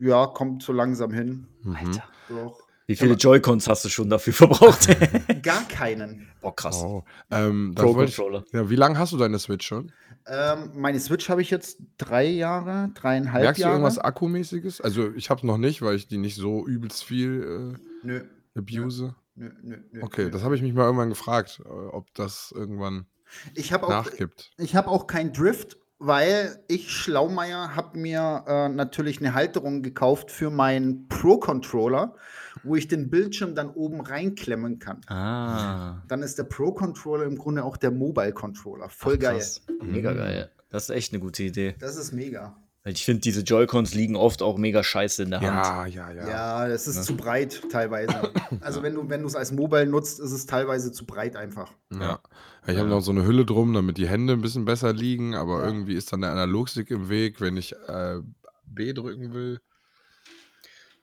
[0.00, 1.46] ja, kommt so langsam hin.
[1.62, 2.00] Mhm.
[2.28, 2.59] Doch.
[2.90, 4.88] Wie viele Joy-Cons hast du schon dafür verbraucht?
[5.42, 6.28] Gar keinen.
[6.40, 6.82] Boah, krass.
[6.82, 7.04] Oh.
[7.30, 8.44] Ähm, Pro wollte ich, Controller.
[8.52, 9.92] ja, wie lange hast du deine Switch schon?
[10.26, 13.74] Ähm, meine Switch habe ich jetzt drei Jahre, dreieinhalb Merkst du Jahre.
[13.76, 14.80] irgendwas Akkumäßiges?
[14.80, 19.14] Also ich habe noch nicht, weil ich die nicht so übelst viel Nö, äh, abuse.
[19.36, 20.02] nö, nö, nö.
[20.02, 20.30] Okay, nö.
[20.30, 23.06] das habe ich mich mal irgendwann gefragt, äh, ob das irgendwann
[23.54, 24.50] Ich habe auch, nachgibt.
[24.58, 30.30] ich hab auch kein Drift, weil ich, Schlaumeier, habe mir äh, natürlich eine Halterung gekauft
[30.30, 32.14] für meinen Pro-Controller,
[32.62, 35.00] wo ich den Bildschirm dann oben reinklemmen kann.
[35.08, 36.02] Ah.
[36.08, 38.88] Dann ist der Pro-Controller im Grunde auch der Mobile-Controller.
[38.88, 39.36] Voll Ach, geil.
[39.36, 39.62] krass.
[39.82, 40.16] Mega Mhm.
[40.16, 40.50] geil.
[40.70, 41.74] Das ist echt eine gute Idee.
[41.78, 42.56] Das ist mega.
[42.84, 45.94] Ich finde, diese Joy-Cons liegen oft auch mega scheiße in der Hand.
[45.94, 46.28] Ja, ja, ja.
[46.28, 47.02] Ja, das ist Ne?
[47.02, 48.14] zu breit teilweise.
[48.62, 51.70] Also wenn du wenn du es als Mobile nutzt, ist es teilweise zu breit einfach.
[51.92, 52.20] Ja.
[52.66, 55.60] Ich habe noch so eine Hülle drum, damit die Hände ein bisschen besser liegen, aber
[55.60, 55.66] Ja.
[55.66, 58.20] irgendwie ist dann der Analogstick im Weg, wenn ich äh,
[58.64, 59.60] B drücken will.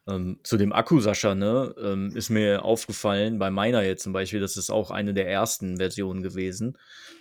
[0.08, 4.40] Ähm, zu dem Akku, Sascha, ne, ähm, ist mir aufgefallen, bei meiner jetzt zum Beispiel,
[4.40, 6.78] das ist auch eine der ersten Versionen gewesen.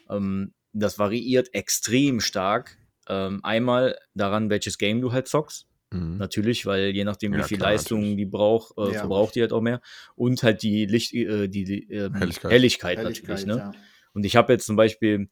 [0.09, 2.79] Ähm, das variiert extrem stark.
[3.09, 5.67] Ähm, einmal daran, welches Game du halt zockst.
[5.93, 6.17] Mhm.
[6.19, 8.17] Natürlich, weil je nachdem, wie Ja, viel klar, Leistung natürlich.
[8.19, 9.01] die braucht, äh, Ja.
[9.01, 9.81] verbraucht die halt auch mehr.
[10.17, 12.51] Und halt die Licht, äh, die, ähm, Helligkeit.
[12.53, 13.57] Helligkeit, Ehrlichkeit, natürlich, ne?
[13.59, 13.73] ja.
[14.13, 15.29] Und ich habe jetzt zum Beispiel,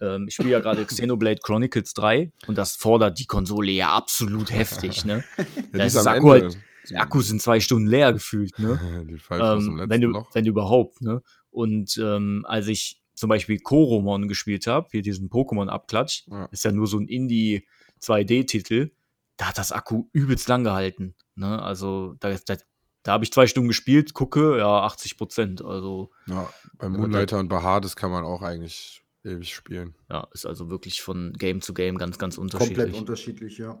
[0.00, 4.50] ähm, ich spiele ja gerade Xenoblade Chronicles 3 und das fordert die Konsole ja absolut
[4.50, 5.22] heftig, ne?
[5.38, 6.44] Ja, Da ist ist das am Akku, Ende.
[6.46, 6.58] halt,
[6.90, 9.04] der Akku sind zwei Stunden leer gefühlt, ne?
[9.10, 10.34] Die falsch aus dem ähm, wenn, du, Loch.
[10.34, 11.22] wenn du überhaupt, ne?
[11.50, 16.46] Und ähm, als ich zum Beispiel Koromon gespielt habe, hier diesen Pokémon-Abklatsch, Ja.
[16.52, 18.90] ist ja nur so ein Indie-2D-Titel,
[19.36, 21.14] da hat das Akku übelst lang gehalten.
[21.34, 21.60] Ne?
[21.62, 22.56] Also da, da,
[23.02, 25.64] da habe ich zwei Stunden gespielt, gucke, ja, 80 Prozent.
[25.64, 29.94] Also Ja, beim Ja, Moonlighter und Bahar, das kann man auch eigentlich ewig spielen.
[30.10, 32.96] ja, ist also wirklich von Game zu Game ganz, ganz Komplett unterschiedlich.
[32.96, 33.78] unterschiedlich, ja.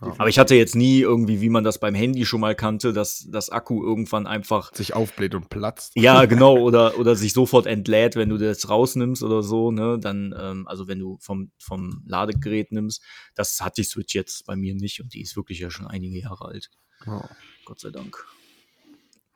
[0.00, 0.14] Ja.
[0.18, 3.26] Aber ich hatte jetzt nie irgendwie, wie man das beim Handy schon mal kannte, dass
[3.30, 5.92] das Akku irgendwann einfach Sich aufbläht und platzt.
[5.96, 9.98] Ja, genau, oder, oder sich sofort entlädt, wenn du das rausnimmst oder so, ne?
[10.00, 13.02] Dann, ähm, also wenn du vom, vom Ladegerät nimmst,
[13.34, 16.20] das hat die Switch jetzt bei mir nicht und die ist wirklich ja schon einige
[16.20, 16.70] Jahre alt.
[17.04, 17.28] Ja,
[17.64, 18.24] Gott sei Dank.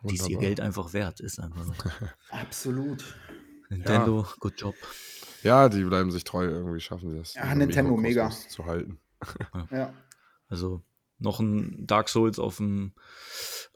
[0.05, 0.39] Die ist ihr.
[0.39, 1.73] Geld einfach wert, ist einfach so.
[2.31, 3.05] Absolut.
[3.69, 4.75] Nintendo, good job.
[5.43, 7.35] Ja, die bleiben sich treu, irgendwie schaffen sie das.
[7.35, 8.31] Ja, Nintendo, mega.
[8.31, 8.99] Zu halten.
[9.71, 9.93] Ja.
[10.53, 10.83] Also
[11.19, 12.93] noch ein Dark Souls auf dem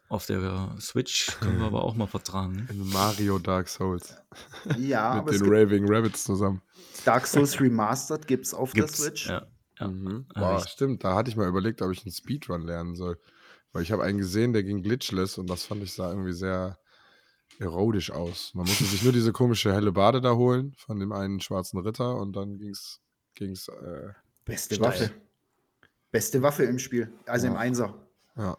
[0.09, 2.69] auf der Switch können wir aber auch mal vertragen.
[2.71, 4.15] In Mario Dark Souls.
[4.79, 6.63] Ja, aber mit es den gibt Raving Rabbits zusammen.
[7.05, 9.27] Dark Souls Remastered gibt es auf Gibt's, der Switch.
[9.29, 9.47] ja.
[9.81, 9.89] Ja.
[9.89, 10.27] Mhm.
[10.35, 13.19] Boah, ich- stimmt, da hatte ich mal überlegt, ob ich einen Speedrun lernen soll.
[13.73, 16.79] Weil ich habe einen gesehen, der ging glitchless und das fand ich sah irgendwie sehr
[17.59, 18.53] erodisch aus.
[18.55, 22.17] Man musste sich nur diese komische helle Bade da holen von dem einen schwarzen Ritter
[22.17, 23.01] und dann ging's,
[23.35, 24.09] ging's äh,
[24.45, 24.81] Beste.
[24.81, 25.11] Waffe.
[26.17, 27.13] Beste Waffe im Spiel.
[27.27, 27.59] Also im Ja.
[27.59, 27.95] Einser.
[28.37, 28.57] ja,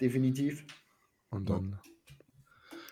[0.00, 0.64] Definitiv.
[1.30, 1.78] und dann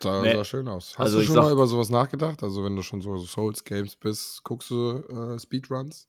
[0.03, 0.33] sah, Nee.
[0.35, 0.91] sah schön aus.
[0.99, 2.43] Hast Also du schon sag- mal über sowas nachgedacht?
[2.43, 6.09] Also wenn du schon so Souls-Games bist, guckst du äh, Speedruns?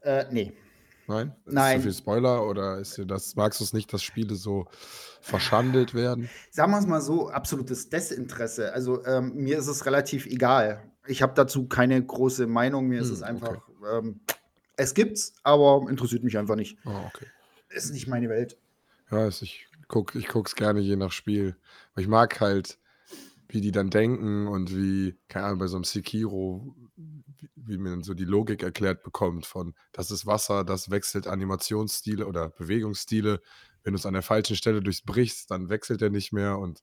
[0.00, 0.54] Äh, nee.
[1.06, 1.34] Nein?
[1.44, 1.76] Ist Nein.
[1.78, 4.64] zu viel Spoiler oder ist dir das, magst du es nicht, dass Spiele so
[5.20, 6.30] verschandelt werden?
[6.50, 8.72] Sagen wir es mal so, absolutes Desinteresse.
[8.72, 10.90] Also ähm, mir ist es relativ egal.
[11.06, 12.86] Ich habe dazu keine große Meinung.
[12.88, 14.20] Mir ist Hm, es einfach, ähm,
[14.76, 16.78] es gibt's, aber interessiert mich einfach nicht.
[16.84, 17.26] Oh, okay.
[17.70, 18.56] Ist nicht meine Welt.
[19.10, 21.56] Ja, ist, ich gucke ich guck's gerne je nach Spiel.
[21.94, 22.78] Weil ich mag halt,
[23.48, 27.22] wie die dann denken und wie, keine Ahnung, bei so einem Sekiro, wie,
[27.54, 32.50] wie man so die Logik erklärt bekommt von, das ist Wasser, das wechselt Animationsstile oder
[32.50, 33.40] Bewegungsstile.
[33.82, 36.82] Wenn du es an der falschen Stelle durchbrichst, dann wechselt er nicht mehr und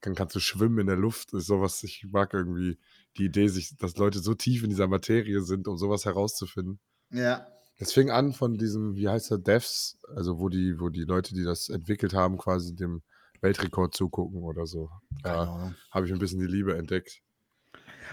[0.00, 1.32] dann kannst du schwimmen in der Luft.
[1.32, 2.78] Ist sowas, ich mag irgendwie
[3.16, 6.80] die Idee, sich, dass Leute so tief in dieser Materie sind, um sowas herauszufinden.
[7.10, 7.46] Ja.
[7.78, 11.34] Es fing an von diesem, wie heißt der, Devs, also wo die, wo die Leute,
[11.34, 13.02] die das entwickelt haben, quasi dem
[13.40, 14.90] Weltrekord zugucken oder so.
[15.22, 17.22] Da habe ich ein bisschen die Liebe entdeckt.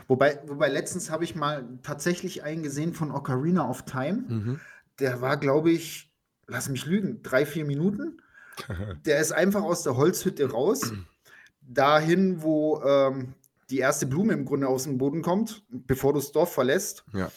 [0.08, 4.60] Wobei, wobei letztens habe ich mal tatsächlich einen gesehen von Ocarina of Time.
[5.00, 6.12] Der war, glaube ich,
[6.48, 8.22] lass mich lügen, drei, vier Minuten.
[9.06, 10.94] Der ist einfach aus der Holzhütte raus,
[11.62, 13.34] dahin, wo ähm,
[13.70, 17.04] die erste Blume im Grunde aus dem Boden kommt, bevor du das Dorf verlässt.
[17.14, 17.32] Ja.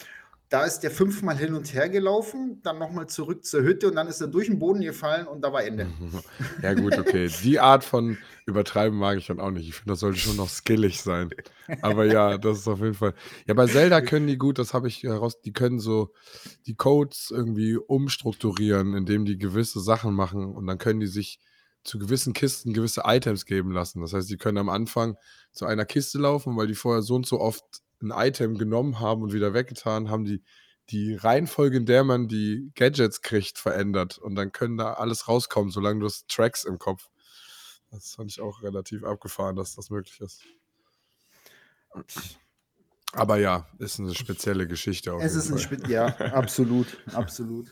[0.49, 4.07] Da ist der fünfmal hin und her gelaufen, dann nochmal zurück zur Hütte und dann
[4.07, 5.87] ist er durch den Boden gefallen und da war Ende.
[6.63, 7.29] Ja, gut, okay.
[7.43, 8.17] Die Art von
[8.47, 9.69] Übertreiben mag ich dann auch nicht.
[9.69, 11.29] Ich finde, das sollte schon noch skillig sein.
[11.81, 13.13] Aber ja, das ist auf jeden Fall.
[13.47, 16.13] Ja, bei Zelda können die gut, das habe ich heraus, die können so
[16.65, 21.39] die Codes irgendwie umstrukturieren, indem die gewisse Sachen machen und dann können die sich
[21.83, 24.01] zu gewissen Kisten gewisse Items geben lassen.
[24.01, 25.15] Das heißt, die können am Anfang
[25.51, 27.63] zu einer Kiste laufen, weil die vorher so und so oft
[28.01, 30.43] ein Item genommen haben und wieder weggetan, haben die
[30.89, 34.17] die Reihenfolge, in der man die Gadgets kriegt, verändert.
[34.17, 37.09] Und dann können da alles rauskommen, solange du hast Tracks im Kopf.
[37.91, 40.41] Das fand ich auch relativ abgefahren, dass das möglich ist.
[43.13, 45.15] Aber ja, ist eine spezielle Geschichte.
[45.19, 47.67] es ist eine Spe ja, absolut, absolut.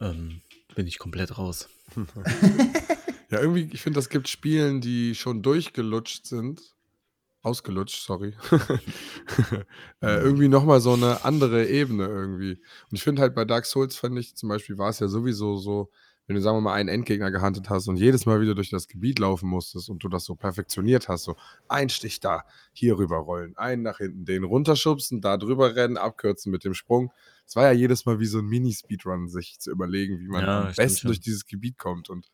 [0.00, 0.40] Ähm,
[0.74, 1.68] bin ich komplett raus.
[3.30, 6.77] ja, irgendwie, ich finde, das gibt Spielen, die schon durchgelutscht sind
[7.42, 8.34] Ausgelutscht, sorry.
[10.00, 12.52] äh, irgendwie nochmal so eine andere Ebene irgendwie.
[12.90, 15.56] Und ich finde halt bei Dark Souls, fand ich zum Beispiel, war es ja sowieso
[15.56, 15.90] so,
[16.26, 18.86] wenn du, sagen wir mal, einen Endgegner gehandelt hast und jedes Mal wieder durch das
[18.86, 21.36] Gebiet laufen musstest und du das so perfektioniert hast, so
[21.68, 26.52] ein Stich da, hier rüber rollen, einen nach hinten, den runterschubsen, da drüber rennen, abkürzen
[26.52, 27.12] mit dem Sprung.
[27.46, 30.60] Es war ja jedes Mal wie so ein Mini-Speedrun, sich zu überlegen, wie man ja,
[30.60, 31.08] am besten schon.
[31.08, 32.10] durch dieses Gebiet kommt.
[32.10, 32.26] Und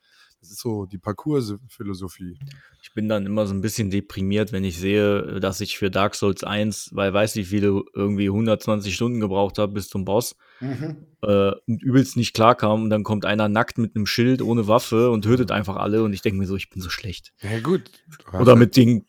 [0.45, 2.39] das ist so die Parcours-Philosophie.
[2.83, 6.15] Ich bin dann immer so ein bisschen deprimiert, wenn ich sehe, dass ich für Dark
[6.15, 11.07] Souls 1, weil weiß wie viele irgendwie 120 Stunden gebraucht habe bis zum Boss mhm.
[11.23, 14.69] äh, und übelst nicht klar kam und dann kommt einer nackt mit einem Schild ohne
[14.69, 17.33] Waffe und tötet einfach alle und ich denke mir so, ich bin so schlecht.
[17.41, 17.91] Ja gut.
[18.39, 19.07] Oder mit den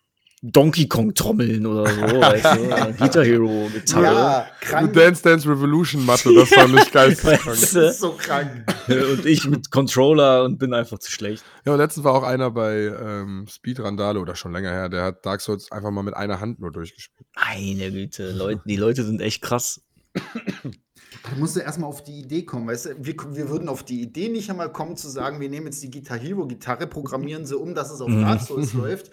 [0.51, 2.93] Donkey Kong Trommeln oder so, weißt du?
[2.97, 4.03] Guitar Hero, Gitarre.
[4.03, 4.93] Ja, krank.
[4.93, 7.17] Dance Dance Revolution Matte, das war nicht geil.
[7.23, 8.65] das ist so krank.
[8.87, 11.43] Und ich mit Controller und bin einfach zu schlecht.
[11.65, 15.03] Ja, und letztens war auch einer bei ähm, Speed Randale oder schon länger her, der
[15.03, 17.27] hat Dark Souls einfach mal mit einer Hand nur durchgespielt.
[17.35, 19.81] Meine Güte, Leute, die Leute sind echt krass.
[20.13, 24.01] Da musst du erstmal auf die Idee kommen, weißt du, wir, wir würden auf die
[24.01, 27.57] Idee nicht einmal kommen zu sagen, wir nehmen jetzt die Guitar Hero Gitarre, programmieren sie
[27.57, 28.21] um, dass es auf mhm.
[28.21, 29.11] Dark Souls läuft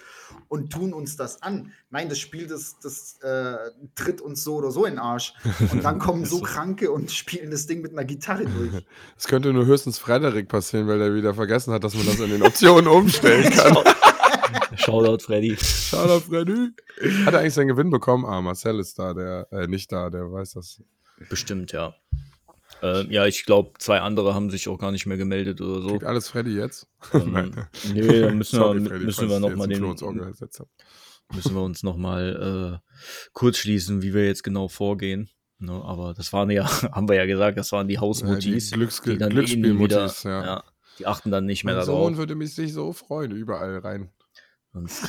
[0.53, 1.73] und tun uns das an.
[1.89, 3.57] Nein, das Spiel, das, das äh,
[3.95, 5.33] tritt uns so oder so in den Arsch.
[5.73, 8.85] Und dann kommen so Kranke und spielen das Ding mit einer Gitarre durch.
[9.15, 12.29] Das könnte nur höchstens Frederik passieren, weil er wieder vergessen hat, dass man das in
[12.29, 13.77] den Optionen umstellen kann.
[14.77, 15.57] Shoutout Freddy.
[15.57, 16.73] Shoutout Freddy.
[17.25, 18.27] Hat er eigentlich seinen Gewinn bekommen?
[18.27, 20.83] Ah, Marcel ist da, der, äh, nicht da, der weiß das.
[21.31, 21.95] Bestimmt, ja.
[22.83, 25.89] Äh, ja, ich glaube, zwei andere haben sich auch gar nicht mehr gemeldet oder so.
[25.91, 26.89] Kriegt alles Freddy jetzt?
[27.15, 27.69] Ähm, Nein.
[27.93, 29.83] Nee, dann müssen Sorry, wir, Freddy, müssen wir nochmal den.
[31.35, 32.91] Müssen wir uns nochmal äh,
[33.33, 35.31] kurz schließen, wie wir jetzt genau vorgehen.
[35.59, 38.71] Ne, aber das waren ja, haben wir ja gesagt, das waren die Hausmutis.
[38.71, 40.45] Ja, die Glücks die Glücksspielmutis, ja.
[40.45, 40.65] ja.
[40.99, 42.09] Die achten dann nicht mehr mein darauf.
[42.09, 44.11] Sohn würde mich sich so freuen, überall rein.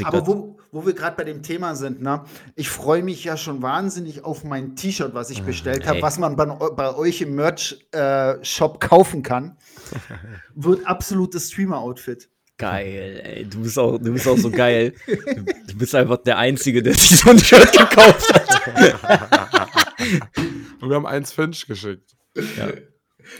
[0.04, 2.26] Aber wo, wo wir gerade bei dem Thema sind, ne?
[2.56, 6.20] ich freue mich ja schon wahnsinnig auf mein T-Shirt, was ich ah, bestellt habe, was
[6.20, 9.56] man bei, bei euch im Merch-Shop äh, kaufen kann.
[10.56, 12.30] Wird absolutes Streamer-Outfit.
[12.58, 13.46] Geil, ey.
[13.46, 14.94] Du bist auch, du bist auch so geil.
[15.08, 19.68] Du, du bist einfach der Einzige, der sich so ein Shirt gekauft hat.
[20.82, 22.16] Und wir haben eins Finch geschickt.
[22.36, 22.68] Ja.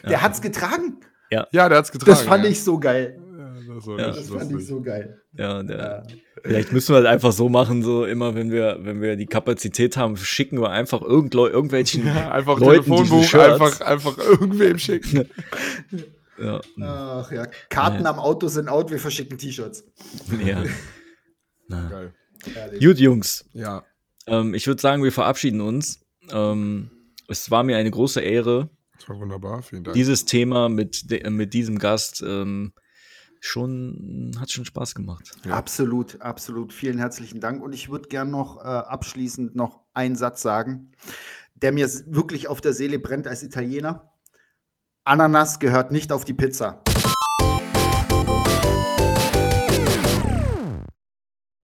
[0.04, 0.22] Der ja.
[0.22, 1.02] hat's getragen.
[1.30, 1.48] Ja.
[1.52, 2.12] ja, der hat's getragen.
[2.12, 2.50] Das fand ja.
[2.50, 3.22] ich so geil.
[3.76, 5.22] Das, ja, das fand ich so geil.
[5.38, 6.04] Ja, der, ja.
[6.44, 9.98] Vielleicht müssen wir halt einfach so machen, so immer, wenn wir, wenn wir die Kapazität
[9.98, 15.30] haben, schicken wir einfach irgend, irgendwelchen ja, einfach Leuten Telefonbuch, einfach, einfach irgendwem schicken.
[16.38, 16.62] ja.
[16.82, 19.86] Ach ja, Karten am Auto sind out, wir verschicken T-Shirts.
[20.46, 20.64] Ja.
[21.70, 22.14] Geil.
[22.80, 23.46] Gut, Jungs.
[23.54, 23.84] Ja.
[24.28, 26.06] Ähm, ich würde sagen, wir verabschieden uns.
[26.32, 26.92] Ähm,
[27.28, 28.70] es war mir eine große Ehre.
[28.98, 29.96] Das war wunderbar, vielen Dank.
[29.96, 32.74] Dieses Thema mit, mit diesem Gast ähm,
[33.44, 35.32] schon, hat schon Spaß gemacht.
[35.46, 35.56] Ja.
[35.56, 36.72] Absolut, absolut.
[36.72, 37.62] Vielen herzlichen Dank.
[37.62, 40.92] Und ich würde gern noch äh, abschließend noch einen Satz sagen,
[41.56, 44.14] der mir wirklich auf der Seele brennt als Italiener.
[45.04, 46.82] Ananas gehört nicht auf die Pizza.